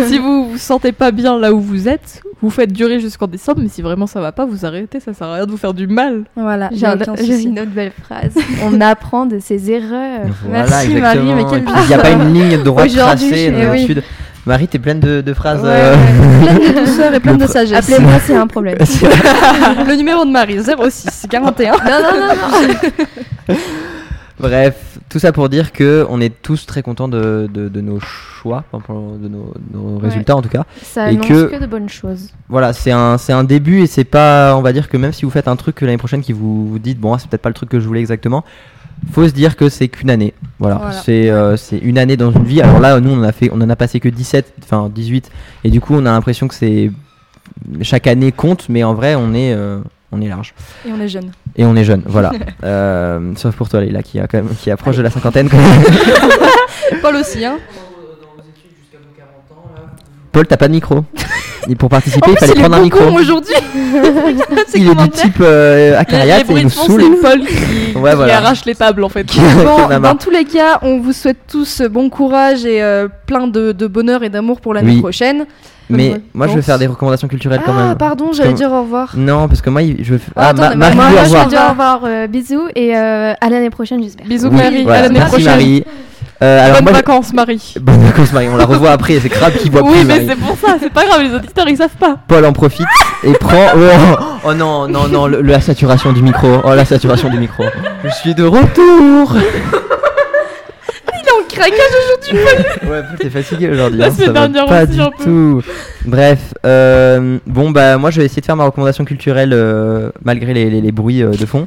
si 0.08 0.18
vous 0.18 0.50
vous 0.50 0.58
sentez 0.58 0.92
pas 0.92 1.10
bien 1.12 1.38
là 1.38 1.52
où 1.52 1.60
vous 1.60 1.88
êtes, 1.88 2.20
vous 2.42 2.50
faites 2.50 2.72
durer 2.72 2.98
jusqu'en 2.98 3.26
décembre, 3.26 3.60
mais 3.62 3.68
si 3.68 3.80
vraiment 3.80 4.06
ça 4.06 4.20
va 4.20 4.32
pas, 4.32 4.44
vous 4.44 4.66
arrêtez, 4.66 4.98
ça 5.00 5.14
sert 5.14 5.26
à 5.28 5.34
rien 5.34 5.46
de 5.46 5.50
vous 5.50 5.56
faire 5.56 5.72
du 5.74 5.86
mal. 5.86 6.24
Voilà, 6.36 6.68
J'ai 6.72 6.86
un- 6.86 6.96
une 6.98 7.60
autre 7.60 7.70
belle 7.70 7.92
phrase. 8.02 8.34
On 8.64 8.80
apprend 8.80 9.26
de 9.26 9.38
ses 9.38 9.70
erreurs. 9.70 10.26
Voilà, 10.48 10.66
Merci, 10.68 10.94
Marie, 10.96 11.18
exactement. 11.18 11.34
mais 11.36 11.44
quelle 11.44 11.64
Il 11.84 11.88
n'y 11.88 11.94
a 11.94 11.98
pas 11.98 12.10
une 12.10 12.34
ligne 12.34 12.62
droite 12.62 12.90
tracée 12.92 13.50
dans 13.50 13.58
eh 13.58 13.62
le 13.64 13.70
oui. 13.70 13.86
sud. 13.86 14.02
Marie, 14.46 14.68
t'es 14.68 14.78
pleine 14.78 15.00
de, 15.00 15.22
de 15.22 15.32
phrases. 15.32 15.62
Ouais, 15.62 15.68
euh, 15.70 15.94
ouais. 15.94 16.54
Pleine 16.58 16.74
de 16.74 16.80
douceur 16.80 17.14
et 17.14 17.20
pleine 17.20 17.38
Le 17.38 17.46
de 17.46 17.50
sagesse. 17.50 17.78
Appelez-moi, 17.90 18.12
c'est 18.26 18.36
un 18.36 18.46
problème. 18.46 18.76
Le 18.78 19.94
numéro 19.96 20.24
de 20.26 20.30
Marie, 20.30 20.58
06 20.62 21.26
41. 21.30 21.72
non, 21.72 21.78
non, 21.78 22.20
non, 22.20 22.34
non. 23.48 23.54
Bref, 24.40 24.98
tout 25.08 25.18
ça 25.20 25.32
pour 25.32 25.48
dire 25.48 25.72
que 25.72 26.04
on 26.10 26.20
est 26.20 26.42
tous 26.42 26.66
très 26.66 26.82
contents 26.82 27.06
de, 27.06 27.48
de, 27.52 27.68
de 27.68 27.80
nos 27.80 28.00
choix, 28.00 28.64
de 28.72 29.28
nos, 29.28 29.98
résultats 29.98 30.36
en 30.36 30.42
tout 30.42 30.48
cas. 30.48 30.64
Ça 30.82 31.06
Et 31.10 31.14
annonce 31.14 31.26
que- 31.28 31.44
que... 31.56 31.60
de 31.60 31.66
bonnes 31.66 31.88
choses. 31.88 32.30
Voilà, 32.48 32.72
c'est 32.72 32.90
un, 32.90 33.16
c'est 33.16 33.32
un 33.32 33.44
début 33.44 33.80
et 33.82 33.86
c'est 33.86 34.04
pas, 34.04 34.56
on 34.56 34.62
va 34.62 34.72
dire 34.72 34.88
que 34.88 34.96
même 34.96 35.12
si 35.12 35.24
vous 35.24 35.30
faites 35.30 35.46
un 35.46 35.56
truc 35.56 35.80
l'année 35.82 35.98
prochaine 35.98 36.20
qui 36.20 36.32
vous, 36.32 36.66
vous 36.68 36.78
dites, 36.80 36.98
bon, 36.98 37.16
c'est 37.18 37.28
peut-être 37.28 37.42
pas 37.42 37.48
le 37.48 37.54
truc 37.54 37.68
que 37.68 37.78
je 37.78 37.86
voulais 37.86 38.00
exactement, 38.00 38.44
faut 39.12 39.26
se 39.28 39.32
dire 39.32 39.56
que 39.56 39.68
c'est 39.68 39.86
qu'une 39.88 40.10
année. 40.10 40.34
Voilà, 40.58 40.76
Voilà. 40.76 40.92
c'est 40.92 41.30
euh, 41.30 41.56
c'est 41.56 41.78
une 41.78 41.98
année 41.98 42.16
dans 42.16 42.32
une 42.32 42.44
vie. 42.44 42.60
Alors 42.60 42.80
là, 42.80 42.98
nous, 43.00 43.10
on, 43.10 43.22
a 43.22 43.32
fait, 43.32 43.50
on 43.52 43.60
en 43.60 43.70
a 43.70 43.76
passé 43.76 44.00
que 44.00 44.08
17, 44.08 44.54
enfin 44.64 44.90
18, 44.92 45.30
et 45.64 45.70
du 45.70 45.80
coup, 45.80 45.94
on 45.94 46.06
a 46.06 46.10
l'impression 46.10 46.48
que 46.48 46.54
c'est. 46.54 46.90
Chaque 47.82 48.06
année 48.08 48.32
compte, 48.32 48.68
mais 48.68 48.82
en 48.82 48.94
vrai, 48.94 49.14
on 49.14 49.32
est, 49.34 49.52
euh, 49.52 49.78
on 50.14 50.20
est 50.20 50.28
large. 50.28 50.54
Et 50.86 50.90
on 50.92 51.00
est 51.00 51.08
jeune. 51.08 51.30
Et 51.56 51.64
on 51.64 51.74
est 51.76 51.84
jeune, 51.84 52.02
voilà. 52.06 52.30
Euh, 52.64 53.32
sauf 53.36 53.54
pour 53.56 53.68
toi, 53.68 53.80
Leïla, 53.80 54.02
qui, 54.02 54.18
a 54.18 54.26
quand 54.26 54.38
même, 54.38 54.48
qui 54.58 54.70
approche 54.70 54.96
de 54.96 55.02
la 55.02 55.10
cinquantaine. 55.10 55.48
quand 55.50 55.58
même. 55.58 55.82
Paul 57.02 57.16
aussi, 57.16 57.44
hein. 57.44 57.58
Paul, 60.32 60.46
t'as 60.46 60.56
pas 60.56 60.68
de 60.68 60.72
micro. 60.72 61.04
Et 61.68 61.76
pour 61.76 61.88
participer, 61.88 62.26
En 62.28 62.32
il 62.32 62.36
plus, 62.36 62.46
fallait 62.46 62.52
il 62.54 62.58
est 62.58 62.62
prendre 62.68 62.76
un 62.76 62.82
micro. 62.82 63.04
aujourd'hui. 63.04 63.54
Il 64.74 64.88
est 64.88 64.94
du 64.94 65.08
type 65.10 65.36
euh, 65.40 66.00
les 66.10 66.16
et 66.16 66.44
il 66.58 66.62
nous 66.64 66.70
saoule. 66.70 67.02
c'est 67.02 67.20
Paul 67.22 67.40
qui, 67.46 67.54
Ouais, 67.96 68.10
qui 68.10 68.16
voilà. 68.16 68.36
arrache 68.38 68.64
les 68.64 68.74
tables 68.74 69.04
en 69.04 69.08
fait. 69.08 69.26
Bon, 69.64 69.98
dans 70.00 70.16
tous 70.16 70.30
les 70.30 70.44
cas, 70.44 70.78
on 70.82 70.98
vous 70.98 71.12
souhaite 71.12 71.38
tous 71.48 71.82
bon 71.82 72.10
courage 72.10 72.64
et 72.66 72.82
euh, 72.82 73.08
plein 73.26 73.46
de, 73.46 73.72
de 73.72 73.86
bonheur 73.86 74.22
et 74.24 74.28
d'amour 74.30 74.60
pour 74.60 74.74
l'année 74.74 74.94
Oui. 74.94 75.00
prochaine. 75.00 75.46
Mais 75.90 76.12
Ouais, 76.12 76.20
moi, 76.32 76.46
je 76.48 76.54
vais 76.54 76.62
faire 76.62 76.78
des 76.78 76.86
recommandations 76.86 77.28
culturelles 77.28 77.60
quand 77.64 77.74
Ah, 77.78 77.88
même. 77.88 77.96
pardon, 77.98 78.32
j'allais 78.32 78.48
Comme- 78.50 78.56
dire 78.58 78.72
au 78.72 78.82
revoir. 78.82 79.12
Non, 79.16 79.48
parce 79.48 79.60
que 79.60 79.68
moi, 79.70 79.82
je. 80.00 80.14
Ah, 80.14 80.18
Ah, 80.36 80.48
attends, 80.48 80.62
Ma- 80.62 80.68
mais 80.70 80.76
Marie, 80.76 80.96
moi, 80.96 81.04
au 81.06 81.10
Moi, 81.10 81.18
je 81.18 81.24
revoir. 81.24 81.44
vais 81.44 81.50
dire 81.50 81.62
au 81.66 81.70
revoir, 81.70 82.00
euh, 82.04 82.26
bisous 82.26 82.68
et 82.74 82.96
euh, 82.96 83.32
à 83.40 83.50
l'année 83.50 83.70
prochaine, 83.70 84.02
j'espère. 84.02 84.26
Bisous 84.26 84.48
Oui, 84.48 84.56
Marie, 84.56 84.82
voilà, 84.84 84.98
à 84.98 85.02
l'année 85.02 85.14
merci 85.18 85.30
prochaine. 85.32 85.50
Marie. 85.50 85.84
Euh, 86.42 86.58
alors 86.64 86.76
Bonnes 86.76 86.84
moi, 86.84 86.92
je- 86.92 86.96
vacances 86.96 87.32
Marie. 87.32 87.74
Bonnes 87.80 88.02
vacances 88.02 88.32
Marie, 88.32 88.48
on 88.52 88.56
la 88.56 88.64
revoit 88.64 88.90
après, 88.90 89.18
c'est 89.20 89.28
grave 89.28 89.56
qui 89.56 89.70
voit 89.70 89.82
Oui, 89.82 89.92
plus 89.92 90.04
mais 90.04 90.14
Marie. 90.20 90.26
c'est 90.28 90.36
pour 90.36 90.58
ça, 90.58 90.76
c'est 90.80 90.92
pas 90.92 91.04
grave, 91.06 91.22
les 91.22 91.32
auditeurs 91.34 91.68
ils 91.68 91.76
savent 91.76 91.96
pas. 91.98 92.16
Paul 92.26 92.44
en 92.44 92.52
profite 92.52 92.86
et 93.22 93.32
prend. 93.34 93.66
Oh, 93.76 94.48
oh 94.48 94.54
non, 94.54 94.88
non, 94.88 95.06
non, 95.08 95.26
le- 95.26 95.42
la 95.42 95.60
saturation 95.60 96.12
du 96.12 96.22
micro. 96.22 96.48
Oh, 96.64 96.74
la 96.74 96.84
saturation 96.84 97.28
du 97.30 97.38
micro. 97.38 97.64
Je 98.04 98.10
suis 98.10 98.34
de 98.34 98.42
retour. 98.44 99.36
Craquage. 101.54 102.88
Ouais, 102.88 103.02
t'es 103.18 103.30
fatigué 103.30 103.70
aujourd'hui. 103.70 103.98
La 103.98 104.06
hein, 104.06 104.10
semaine 104.10 104.32
dernière 104.32 104.66
pas 104.66 104.82
aussi, 104.84 104.92
du 104.92 105.00
un 105.00 105.10
peu. 105.10 105.24
tout. 105.24 105.62
Bref, 106.04 106.54
euh, 106.66 107.38
bon 107.46 107.70
bah 107.70 107.96
moi 107.96 108.10
je 108.10 108.20
vais 108.20 108.26
essayer 108.26 108.40
de 108.40 108.46
faire 108.46 108.56
ma 108.56 108.64
recommandation 108.64 109.04
culturelle 109.06 109.52
euh, 109.54 110.10
malgré 110.22 110.52
les, 110.52 110.68
les- 110.68 110.80
les 110.82 110.92
bruits 110.92 111.22
euh, 111.22 111.30
de 111.30 111.46
fond. 111.46 111.66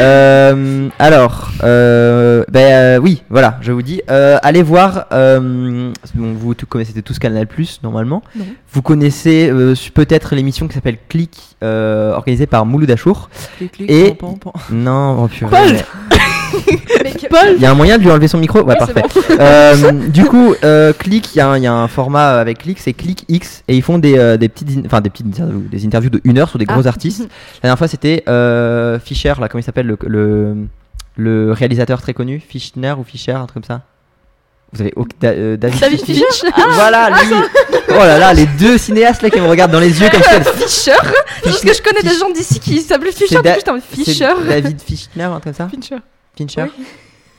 Euh, 0.00 0.88
alors, 0.98 1.50
euh, 1.62 2.44
bah, 2.50 2.60
euh, 2.60 2.98
oui, 2.98 3.22
voilà, 3.28 3.58
je 3.60 3.72
vous 3.72 3.82
dis, 3.82 4.00
euh, 4.10 4.38
allez 4.42 4.62
voir. 4.62 5.06
euh, 5.12 5.90
bon, 6.14 6.32
vous 6.32 6.54
tout 6.54 6.66
connaissez 6.66 7.00
tous 7.02 7.18
Canal 7.18 7.46
Plus 7.46 7.80
normalement. 7.82 8.22
Non. 8.34 8.46
Vous 8.72 8.82
connaissez 8.82 9.50
euh, 9.50 9.74
peut-être 9.92 10.34
l'émission 10.34 10.66
qui 10.66 10.74
s'appelle 10.74 10.96
Click, 11.08 11.56
euh, 11.62 12.12
organisée 12.14 12.46
par 12.46 12.64
Mouloud 12.66 12.90
Achour. 12.90 13.28
Et- 13.88 14.16
Non, 14.72 15.24
oh, 15.24 15.28
purée. 15.28 15.50
Paul 17.30 17.54
Il 17.56 17.62
y 17.62 17.66
a 17.66 17.70
un 17.70 17.74
moyen 17.74 17.98
de 17.98 18.02
lui 18.02 18.10
enlever 18.10 18.28
son 18.28 18.38
micro? 18.38 18.62
Ouais, 18.62 18.76
parfait. 18.76 19.02
Euh, 19.40 19.92
du 20.08 20.24
coup, 20.24 20.54
euh, 20.64 20.92
Click, 20.92 21.34
il 21.34 21.38
y, 21.38 21.40
a 21.40 21.48
un- 21.48 21.56
il 21.58 21.62
y 21.64 21.66
a 21.66 21.72
un 21.72 21.88
format 21.88 22.38
avec 22.40 22.58
Click, 22.58 22.78
c'est 22.78 22.92
Click 22.92 23.24
X, 23.28 23.62
et 23.68 23.76
ils 23.76 23.82
font 23.82 23.98
des, 23.98 24.18
euh, 24.18 24.36
des 24.36 24.48
petites, 24.48 24.68
in- 24.70 24.82
enfin 24.86 25.00
des 25.00 25.10
petites 25.10 25.26
interviews, 25.26 25.64
des 25.70 25.86
interviews 25.86 26.10
de 26.10 26.20
une 26.24 26.38
heure 26.38 26.48
sur 26.48 26.58
des 26.58 26.64
gros 26.66 26.82
Ah. 26.84 26.88
artistes. 26.88 27.20
La 27.22 27.60
dernière 27.68 27.78
fois, 27.78 27.88
c'était 27.88 28.22
euh, 28.28 28.98
Fischer, 28.98 29.34
là, 29.40 29.48
comment 29.48 29.60
il 29.60 29.64
s'appelle, 29.64 29.86
le, 29.86 29.98
le, 30.06 30.54
le 31.16 31.52
réalisateur 31.52 32.00
très 32.02 32.12
connu, 32.14 32.40
Fischner 32.46 32.94
ou 32.98 33.04
Fischer, 33.04 33.32
un 33.32 33.46
truc 33.46 33.54
comme 33.54 33.64
ça? 33.64 33.82
Vous 34.72 34.80
avez 34.80 34.92
Da- 35.20 35.28
euh, 35.28 35.56
David, 35.56 35.78
David 35.80 36.00
Fischer? 36.04 36.24
Fischer? 36.32 36.48
Voilà, 36.70 37.08
lui. 37.10 37.34
Oh 37.90 37.92
là 37.98 38.18
là, 38.18 38.34
les 38.34 38.46
deux 38.46 38.76
cinéastes 38.76 39.22
là 39.22 39.30
qui 39.30 39.40
me 39.40 39.46
regardent 39.46 39.70
dans 39.70 39.78
les 39.78 40.00
yeux 40.00 40.08
comme 40.10 40.20
ça. 40.22 40.40
Fischer 40.56 40.92
Parce 41.44 41.60
que 41.60 41.72
je 41.72 41.80
connais 41.80 42.02
des 42.02 42.18
gens 42.18 42.28
d'ici 42.30 42.58
qui 42.58 42.80
s'appellent 42.80 43.12
Fischer. 43.12 43.40
Da- 43.40 43.54
C'est 43.64 44.04
Fischer. 44.04 44.30
David 44.48 44.80
Fischner, 44.80 45.22
un 45.24 45.30
truc 45.38 45.44
comme 45.44 45.54
ça? 45.54 45.68
Fincher. 45.68 45.98
Fincher 46.36 46.64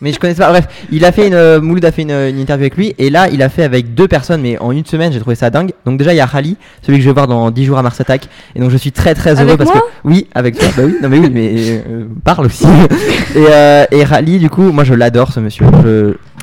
Mais 0.01 0.11
je 0.11 0.19
connais 0.19 0.35
pas. 0.35 0.49
Bref, 0.49 0.67
il 0.91 1.05
a 1.05 1.13
fait 1.13 1.25
une. 1.27 1.33
euh, 1.33 1.61
Mouloud 1.61 1.85
a 1.85 1.91
fait 1.91 2.01
une, 2.01 2.11
une 2.11 2.37
interview 2.37 2.63
avec 2.63 2.75
lui. 2.75 2.93
Et 2.97 3.09
là, 3.09 3.29
il 3.29 3.41
a 3.41 3.47
fait 3.47 3.63
avec 3.63 3.93
deux 3.93 4.09
personnes, 4.09 4.41
mais 4.41 4.59
en 4.59 4.71
une 4.71 4.85
semaine, 4.85 5.13
j'ai 5.13 5.21
trouvé 5.21 5.37
ça 5.37 5.49
dingue. 5.49 5.71
Donc, 5.85 5.97
déjà, 5.97 6.13
il 6.13 6.17
y 6.17 6.19
a 6.19 6.25
Rally, 6.25 6.57
celui 6.81 6.97
que 6.97 7.03
je 7.03 7.09
vais 7.09 7.13
voir 7.13 7.27
dans 7.27 7.49
10 7.49 7.63
jours 7.63 7.77
à 7.77 7.81
Mars 7.81 7.99
Attack. 8.01 8.27
Et 8.55 8.59
donc, 8.59 8.71
je 8.71 8.77
suis 8.77 8.91
très 8.91 9.15
très 9.15 9.35
heureux 9.41 9.53
Avec 9.53 9.57
parce 9.57 9.71
que. 9.71 9.79
Oui, 10.03 10.27
avec 10.35 10.59
toi. 10.59 10.67
bah 10.75 10.83
oui, 10.85 10.97
non, 11.01 11.07
mais 11.07 11.19
oui, 11.19 11.29
mais 11.33 11.55
euh, 11.87 12.05
parle 12.25 12.47
aussi. 12.47 12.65
et, 13.35 13.45
euh, 13.49 13.85
et 13.89 14.03
Rally, 14.03 14.37
du 14.37 14.49
coup, 14.49 14.63
moi, 14.73 14.83
je 14.83 14.93
l'adore, 14.93 15.31
ce 15.31 15.39
monsieur. 15.39 15.65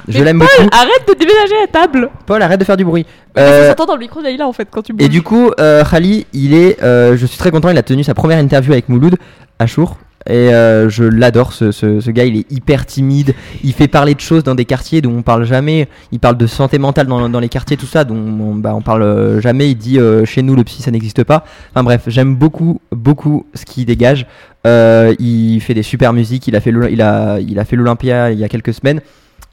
Je, 0.08 0.22
l'aime 0.22 0.38
beaucoup. 0.38 0.68
Arrête 0.72 1.06
de 1.08 1.14
déménager 1.14 1.54
la 1.60 1.66
table 1.66 2.10
Paul, 2.26 2.42
arrête 2.42 2.58
de 2.58 2.64
faire 2.64 2.76
du 2.76 2.84
bruit. 2.84 3.06
Euh, 3.38 3.62
ça 3.62 3.68
s'entend 3.68 3.86
dans 3.86 3.94
le 3.94 4.00
micro 4.00 4.20
d'Aïla 4.20 4.46
en 4.46 4.52
fait 4.52 4.68
quand 4.70 4.82
tu 4.82 4.92
bouges. 4.92 5.04
et 5.04 5.08
du 5.08 5.22
coup, 5.22 5.50
euh, 5.58 5.84
Khali, 5.84 6.26
il 6.32 6.54
est, 6.54 6.82
euh, 6.82 7.16
je 7.16 7.24
suis 7.24 7.38
très 7.38 7.50
content, 7.50 7.68
il 7.70 7.78
a 7.78 7.82
tenu 7.82 8.04
sa 8.04 8.14
première 8.14 8.38
interview 8.38 8.72
avec 8.72 8.88
Mouloud 8.88 9.16
à 9.58 9.66
Chour. 9.66 9.96
Et 10.28 10.54
euh, 10.54 10.88
je 10.88 11.04
l'adore, 11.04 11.52
ce, 11.52 11.72
ce, 11.72 12.00
ce 12.00 12.10
gars, 12.10 12.24
il 12.24 12.36
est 12.36 12.52
hyper 12.52 12.86
timide, 12.86 13.34
il 13.64 13.72
fait 13.72 13.88
parler 13.88 14.14
de 14.14 14.20
choses 14.20 14.44
dans 14.44 14.54
des 14.54 14.64
quartiers 14.64 15.00
dont 15.00 15.16
on 15.16 15.22
parle 15.22 15.44
jamais, 15.44 15.88
il 16.12 16.20
parle 16.20 16.36
de 16.36 16.46
santé 16.46 16.78
mentale 16.78 17.06
dans, 17.06 17.28
dans 17.28 17.40
les 17.40 17.48
quartiers, 17.48 17.76
tout 17.76 17.86
ça, 17.86 18.04
dont 18.04 18.14
on, 18.14 18.54
bah, 18.54 18.74
on 18.74 18.82
parle 18.82 19.02
euh, 19.02 19.40
jamais, 19.40 19.70
il 19.70 19.74
dit 19.76 19.98
euh, 19.98 20.24
chez 20.24 20.42
nous 20.42 20.54
le 20.54 20.64
psy 20.64 20.82
ça 20.82 20.90
n'existe 20.90 21.24
pas. 21.24 21.44
Enfin 21.70 21.82
bref, 21.82 22.02
j'aime 22.06 22.36
beaucoup, 22.36 22.80
beaucoup 22.92 23.46
ce 23.54 23.64
qu'il 23.64 23.84
dégage. 23.84 24.26
Euh, 24.66 25.14
il 25.18 25.60
fait 25.60 25.74
des 25.74 25.82
super 25.82 26.12
musiques, 26.12 26.46
il 26.46 26.54
a 26.54 26.60
fait 26.60 26.70
l'Oly- 26.70 26.92
il 26.92 27.76
l'Olympia 27.76 28.30
il 28.30 28.38
y 28.38 28.44
a 28.44 28.48
quelques 28.48 28.74
semaines. 28.74 29.00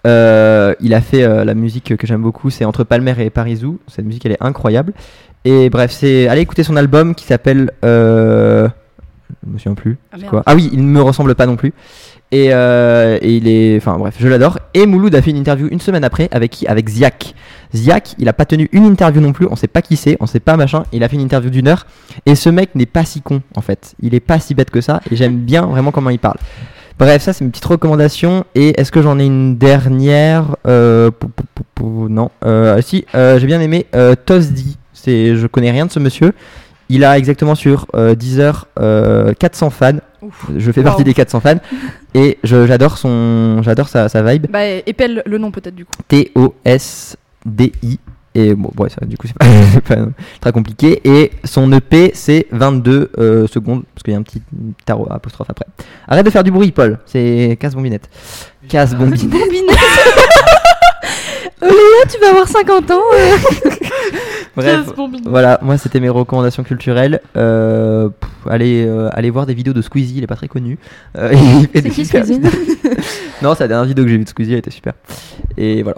Euh, 0.08 0.76
il 0.80 0.94
a 0.94 1.02
fait 1.02 1.24
euh, 1.24 1.44
la 1.44 1.56
musique 1.56 1.98
que 1.98 2.08
j'aime 2.08 2.22
beaucoup, 2.22 2.50
c'est 2.50 2.64
entre 2.64 2.84
Palmer 2.84 3.16
et 3.20 3.30
Parisou. 3.30 3.80
Cette 3.88 4.06
musique, 4.06 4.26
elle 4.26 4.32
est 4.34 4.44
incroyable. 4.44 4.94
Et 5.46 5.70
bref, 5.70 5.92
c'est 5.92 6.28
allez 6.28 6.42
écouter 6.42 6.64
son 6.64 6.76
album 6.76 7.16
qui 7.16 7.26
s'appelle. 7.26 7.72
Euh... 7.84 8.70
Je 9.46 9.52
me 9.52 9.58
souviens 9.58 9.76
plus. 9.76 9.98
Ah, 10.12 10.18
quoi? 10.30 10.44
Ah 10.46 10.56
oui, 10.56 10.70
il 10.72 10.80
ne 10.80 10.90
me 10.90 11.02
ressemble 11.02 11.36
pas 11.36 11.46
non 11.46 11.56
plus. 11.56 11.74
Et, 12.32 12.50
euh, 12.54 13.18
et 13.22 13.38
il 13.38 13.48
est, 13.48 13.78
enfin 13.78 13.98
bref, 13.98 14.16
je 14.20 14.28
l'adore. 14.28 14.60
Et 14.74 14.86
Mouloud 14.86 15.14
a 15.16 15.22
fait 15.22 15.32
une 15.32 15.38
interview 15.38 15.68
une 15.72 15.80
semaine 15.80 16.04
après 16.04 16.30
avec 16.32 16.52
qui? 16.52 16.68
Avec 16.68 16.88
Ziak. 16.88 17.34
Ziak, 17.74 18.16
il 18.20 18.30
a 18.30 18.34
pas 18.34 18.46
tenu 18.46 18.70
une 18.72 18.86
interview 18.86 19.22
non 19.22 19.34
plus. 19.34 19.48
On 19.50 19.56
sait 19.56 19.68
pas 19.68 19.82
qui 19.82 19.96
c'est, 19.96 20.18
on 20.20 20.28
sait 20.28 20.40
pas 20.40 20.56
machin. 20.56 20.84
Il 20.92 21.04
a 21.04 21.10
fait 21.10 21.16
une 21.16 21.24
interview 21.24 21.50
d'une 21.50 21.68
heure. 21.68 21.88
Et 22.26 22.36
ce 22.36 22.50
mec 22.50 22.76
n'est 22.76 22.86
pas 22.86 23.04
si 23.04 23.22
con 23.22 23.42
en 23.56 23.62
fait. 23.62 23.96
Il 24.02 24.14
est 24.14 24.20
pas 24.20 24.40
si 24.40 24.54
bête 24.54 24.70
que 24.70 24.82
ça. 24.82 25.02
Et 25.10 25.16
j'aime 25.16 25.38
bien 25.38 25.66
vraiment 25.66 25.92
comment 25.92 26.12
il 26.12 26.20
parle. 26.20 26.38
Bref, 27.00 27.24
ça 27.24 27.34
c'est 27.34 27.44
une 27.44 27.50
petite 27.50 27.66
recommandation. 27.66 28.46
Et 28.54 28.80
est-ce 28.80 28.92
que 28.92 29.02
j'en 29.02 29.18
ai 29.18 29.26
une 29.26 29.58
dernière? 29.58 30.56
Euh, 30.68 31.10
pou, 31.12 31.30
pou, 31.30 31.44
pou, 31.56 31.64
pou, 31.74 32.10
Non. 32.10 32.30
Euh, 32.46 32.80
si, 32.82 33.06
euh, 33.16 33.40
j'ai 33.40 33.48
bien 33.48 33.62
aimé 33.62 33.88
euh, 33.96 34.14
Tosdi. 34.14 34.78
C'est, 34.94 35.36
je 35.36 35.48
connais 35.48 35.72
rien 35.72 35.86
de 35.86 35.92
ce 35.92 36.00
monsieur. 36.00 36.34
Il 36.90 37.04
a 37.04 37.18
exactement 37.18 37.54
sur 37.56 37.86
euh, 37.96 38.16
Deezer 38.16 38.68
euh, 38.80 39.34
400 39.38 39.70
fans. 39.70 39.94
Je 40.58 40.72
fais 40.72 40.82
Wow. 40.82 40.86
partie 40.86 41.04
des 41.04 41.14
400 41.14 41.40
fans. 41.40 41.56
Et 42.16 42.40
j'adore 42.44 42.98
son, 42.98 43.62
j'adore 43.62 43.88
sa, 43.88 44.10
sa 44.10 44.24
vibe. 44.24 44.48
Bah, 44.50 44.66
épelle 44.66 45.22
le 45.26 45.38
nom 45.38 45.52
peut-être 45.52 45.76
du 45.76 45.86
coup. 45.86 45.92
T-O-S-D-I. 46.08 48.00
Et 48.36 48.54
bon, 48.54 48.72
ouais, 48.78 48.90
ça, 48.90 49.06
du 49.06 49.18
coup, 49.18 49.28
c'est 49.74 49.82
pas, 49.82 49.96
très 50.40 50.52
compliqué. 50.52 51.02
Et 51.04 51.32
son 51.44 51.72
EP, 51.72 52.12
c'est 52.14 52.48
22 52.52 53.12
euh, 53.18 53.48
secondes, 53.48 53.84
parce 53.94 54.04
qu'il 54.04 54.14
y 54.14 54.16
a 54.16 54.20
un 54.20 54.24
petit 54.24 54.42
tarot 54.86 55.08
apostrophe 55.10 55.50
après. 55.50 55.66
Arrête 56.08 56.26
de 56.26 56.32
faire 56.32 56.44
du 56.44 56.52
bruit, 56.52 56.72
Paul. 56.72 57.00
C'est 57.06 57.58
casse 57.60 57.76
bombinette. 57.76 58.10
Léa, 61.62 62.06
tu 62.10 62.20
vas 62.20 62.30
avoir 62.30 62.48
50 62.48 62.92
ans 62.92 63.02
euh. 63.14 63.70
Bref, 64.56 64.90
voilà, 65.26 65.60
moi, 65.62 65.78
c'était 65.78 66.00
mes 66.00 66.10
recommandations 66.10 66.64
culturelles. 66.64 67.22
Euh, 67.38 68.10
pff, 68.10 68.30
allez, 68.50 68.86
euh, 68.86 69.10
allez 69.14 69.30
voir 69.30 69.46
des 69.46 69.54
vidéos 69.54 69.74
de 69.74 69.82
Squeezie, 69.82 70.18
il 70.18 70.24
est 70.24 70.28
pas 70.28 70.36
très 70.36 70.48
connu. 70.48 70.78
Euh, 71.18 71.32
il 71.34 71.68
fait 71.68 71.82
des 71.82 71.90
qui, 71.90 72.06
super 72.06 72.26
Squeezie. 72.26 72.42
Non, 73.42 73.54
c'est 73.56 73.64
la 73.64 73.68
dernière 73.70 73.86
vidéo 73.86 74.04
que 74.04 74.10
j'ai 74.10 74.18
vue 74.18 74.24
de 74.24 74.30
Squeezie, 74.30 74.54
elle 74.54 74.60
était 74.60 74.72
super. 74.72 74.94
Et 75.58 75.84
voilà. 75.84 75.98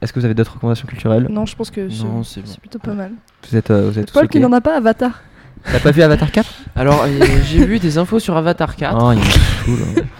Est-ce 0.00 0.12
que 0.12 0.18
vous 0.18 0.24
avez 0.24 0.34
d'autres 0.34 0.54
recommandations 0.54 0.86
culturelles? 0.86 1.28
Non, 1.30 1.46
je 1.46 1.54
pense 1.54 1.70
que 1.70 1.88
c'est 1.88 2.02
bon. 2.04 2.22
plutôt 2.60 2.78
pas 2.80 2.94
mal. 2.94 3.12
Vous 3.48 3.56
êtes, 3.56 3.70
euh, 3.70 3.88
vous 3.88 3.98
êtes 3.98 4.12
Paul 4.12 4.28
qui 4.28 4.40
n'en 4.40 4.52
a 4.52 4.60
pas 4.60 4.76
Avatar. 4.76 5.22
T'as 5.70 5.78
pas 5.80 5.90
vu 5.90 6.02
Avatar 6.02 6.30
4 6.30 6.48
Alors, 6.76 7.04
euh, 7.06 7.24
j'ai 7.48 7.64
vu 7.64 7.78
des 7.78 7.98
infos 7.98 8.18
sur 8.18 8.36
Avatar 8.36 8.74
4. 8.76 8.96
Oh, 9.00 9.12
il 9.12 9.18
me 9.18 9.24
saoule. 9.24 10.04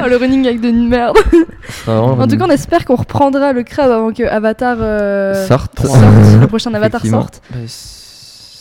Oh, 0.00 0.08
le 0.08 0.16
running 0.16 0.46
avec 0.46 0.62
de 0.62 0.70
merde. 0.70 1.18
En 1.86 2.26
tout 2.26 2.38
cas, 2.38 2.46
on 2.46 2.50
espère 2.50 2.86
qu'on 2.86 2.96
reprendra 2.96 3.52
le 3.52 3.62
crabe 3.62 3.90
avant 3.90 4.12
que 4.12 4.22
Avatar 4.26 4.78
euh, 4.80 5.46
sorte. 5.46 5.78
sorte, 5.78 6.00
le 6.40 6.46
prochain 6.46 6.72
Avatar 6.74 7.04
sorte. 7.04 7.42
Bah, 7.50 7.58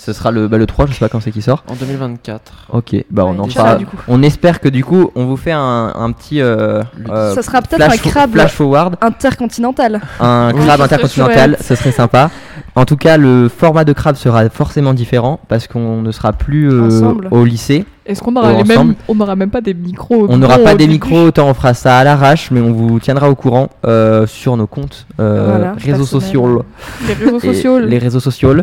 Ce 0.08 0.14
sera 0.14 0.32
le, 0.32 0.48
bah, 0.48 0.58
le 0.58 0.66
3, 0.66 0.86
je 0.86 0.94
sais 0.94 1.00
pas 1.00 1.10
quand 1.10 1.20
c'est 1.20 1.32
qui 1.32 1.42
sort. 1.42 1.66
en 1.70 1.76
2024. 1.76 2.68
Ok, 2.70 2.96
bah 3.12 3.26
on 3.26 3.34
Ouais, 3.34 3.40
en 3.42 3.44
coup. 3.86 3.98
On 4.08 4.24
espère 4.24 4.62
que 4.62 4.70
du 4.70 4.86
coup, 4.86 5.12
on 5.16 5.26
vous 5.26 5.36
fait 5.36 5.52
un, 5.52 5.92
un 5.94 6.12
petit. 6.14 6.40
euh, 6.40 6.82
euh, 7.10 7.36
Ça 7.36 7.42
sera 7.42 7.62
peut-être 7.62 7.84
flash, 7.84 8.06
un 8.06 8.10
crabe 8.10 8.32
flash 8.32 8.52
forward, 8.54 8.96
intercontinental. 9.02 10.00
un 10.22 10.54
Oui, 10.56 10.62
crabe 10.66 10.80
intercontinental, 10.80 11.58
ce 11.60 11.76
serait 11.76 11.92
sympa. 11.92 12.30
En 12.76 12.86
tout 12.86 12.96
cas, 12.96 13.18
le 13.18 13.50
format 13.50 13.84
de 13.84 13.92
crabe 13.92 14.16
sera 14.16 14.50
forcément 14.50 14.94
différent 14.94 15.42
parce 15.50 15.68
qu'on 15.68 16.02
ne 16.02 16.12
sera 16.14 16.32
plus 16.32 16.72
euh, 16.72 17.14
au 17.32 17.44
lycée. 17.44 17.86
Est-ce 18.08 18.22
qu'on 18.22 18.36
aura 18.38 18.54
les 18.54 18.64
mêmes 18.64 18.78
ensemble. 18.78 18.96
On 19.10 19.16
n'aura 19.16 19.36
même 19.36 19.50
pas 19.50 19.60
des 19.62 19.74
micros. 19.74 20.28
On 20.30 20.38
n'aura 20.38 20.60
pas 20.60 20.76
des 20.76 20.88
micros, 20.88 21.24
autant 21.26 21.50
on 21.50 21.54
fera 21.54 21.74
ça 21.74 21.98
à 21.98 22.04
l'arrache, 22.06 22.52
mais 22.52 22.62
on 22.62 22.72
vous 22.72 23.00
tiendra 23.00 23.30
au 23.30 23.36
courant 23.36 23.70
euh, 23.86 24.26
sur 24.26 24.56
nos 24.56 24.66
comptes, 24.68 25.06
euh, 25.20 25.48
Voilà, 25.50 25.74
réseaux 25.78 26.06
sociaux. 26.06 26.64
Les 27.08 27.14
réseaux 27.14 27.40
sociaux. 27.40 27.80
les 27.80 27.98
réseaux 27.98 28.20
sociaux. 28.22 28.54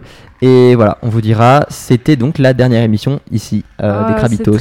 Et 0.42 0.74
voilà, 0.74 0.98
on 1.02 1.08
vous 1.08 1.20
dira, 1.20 1.64
c'était 1.68 2.16
donc 2.16 2.38
la 2.38 2.52
dernière 2.54 2.82
émission 2.82 3.20
ici 3.30 3.64
euh, 3.82 4.02
Ah, 4.04 4.08
des 4.12 4.18
Krabitos. 4.18 4.58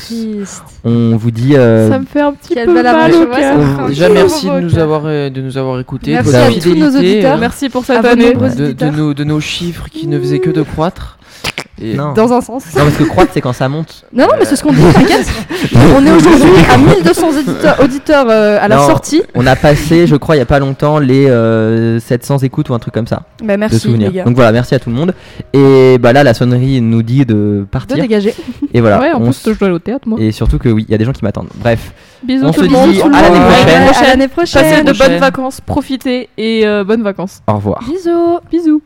On 0.83 1.15
vous 1.17 1.31
dit 1.31 1.55
euh, 1.55 1.89
Ça 1.89 1.99
me 1.99 2.05
fait 2.05 2.21
un 2.21 2.33
petit 2.33 2.53
Quelle 2.53 2.67
peu 2.67 2.83
mal 2.83 3.13
au 3.13 3.25
cœur. 3.25 3.87
Déjà, 3.87 4.09
merci 4.09 4.49
de 4.49 4.59
nous 4.59 4.77
avoir, 4.77 5.03
de 5.03 5.41
nous 5.41 5.57
avoir 5.57 5.79
écoutés. 5.79 6.11
Merci 6.13 6.35
à 6.35 6.51
tous 6.61 6.75
nos 6.75 6.89
auditeurs. 6.97 7.37
Merci 7.37 7.69
pour 7.69 7.85
cette 7.85 8.03
année. 8.05 8.33
de, 8.33 8.39
de 8.39 8.45
auditeurs. 8.65 8.91
nos, 8.91 9.13
de 9.13 9.23
nos 9.23 9.39
chiffres 9.39 9.87
qui 9.89 10.07
ne 10.07 10.19
faisaient 10.19 10.39
que 10.39 10.51
de 10.51 10.61
croître. 10.61 11.17
Et 11.81 11.95
Non. 11.95 12.13
dans 12.13 12.31
un 12.31 12.39
sens. 12.41 12.63
Non, 12.75 12.83
parce 12.83 12.95
que 12.97 13.03
croître, 13.03 13.31
c'est 13.33 13.41
quand 13.41 13.51
ça 13.53 13.67
monte. 13.67 14.05
Non, 14.13 14.25
non, 14.27 14.33
mais 14.39 14.45
c'est 14.45 14.55
ce 14.55 14.63
qu'on 14.63 14.71
dit, 14.73 14.81
t'inquiète. 14.93 15.27
On 15.97 16.05
est 16.05 16.11
aujourd'hui 16.11 16.51
à 16.71 16.77
1200 16.77 17.27
auditeurs, 17.29 17.79
auditeurs 17.83 18.25
euh, 18.29 18.57
à 18.61 18.67
la 18.67 18.75
Non. 18.77 18.87
sortie. 18.87 19.23
On 19.35 19.45
a 19.47 19.55
passé, 19.55 20.05
je 20.07 20.15
crois, 20.15 20.35
il 20.35 20.39
y 20.39 20.41
a 20.41 20.45
pas 20.45 20.59
longtemps, 20.59 20.99
les 20.99 21.27
euh, 21.27 21.99
700 21.99 22.37
écoutes 22.39 22.69
ou 22.69 22.73
un 22.73 22.79
truc 22.79 22.93
comme 22.93 23.07
ça. 23.07 23.23
Bah, 23.43 23.53
de 23.55 23.59
merci, 23.59 23.79
souvenirs. 23.79 24.09
les 24.11 24.17
gars. 24.17 24.23
Donc 24.23 24.35
voilà, 24.35 24.51
merci 24.51 24.75
à 24.75 24.79
tout 24.79 24.89
le 24.89 24.95
monde. 24.95 25.13
Et 25.53 25.97
bah 25.99 26.13
là, 26.13 26.23
la 26.23 26.33
sonnerie 26.33 26.79
nous 26.79 27.01
dit 27.01 27.25
de 27.25 27.33
De 27.33 27.65
partir. 27.69 27.97
dégager. 27.97 28.33
Et 28.73 28.79
voilà. 28.81 28.99
ouais, 28.99 29.11
en 29.11 29.17
on 29.21 29.23
plus, 29.25 29.29
s- 29.31 29.43
je 29.45 29.51
dois 29.59 29.67
aller 29.67 29.75
au 29.75 29.79
théâtre, 29.79 30.07
moi. 30.07 30.19
Et 30.21 30.31
surtout 30.31 30.59
que 30.59 30.69
oui, 30.69 30.85
il 30.87 30.91
y 30.91 30.95
a 30.95 30.97
des 30.97 31.05
gens 31.05 31.11
qui 31.13 31.23
m'attendent. 31.23 31.49
Bref, 31.55 31.91
Bisous 32.23 32.45
on 32.45 32.51
tout 32.51 32.61
se 32.61 32.65
le 32.65 32.71
monde. 32.71 32.91
dit 32.91 32.99
tout 32.99 33.09
le 33.09 33.15
à 33.15 33.21
l'année 33.21 33.39
monde. 33.39 33.47
prochaine. 33.49 33.67
Ouais, 33.87 33.97
à 33.97 34.07
l'année 34.07 34.27
prochaine. 34.27 34.61
Passez 34.63 34.83
de 34.83 34.91
prochaine. 34.91 35.07
bonnes 35.11 35.19
vacances, 35.19 35.61
profitez 35.61 36.29
et 36.37 36.65
euh, 36.65 36.83
bonnes 36.83 37.03
vacances. 37.03 37.41
Au 37.47 37.53
revoir. 37.55 37.79
Bisous. 37.87 38.39
Bisous. 38.51 38.81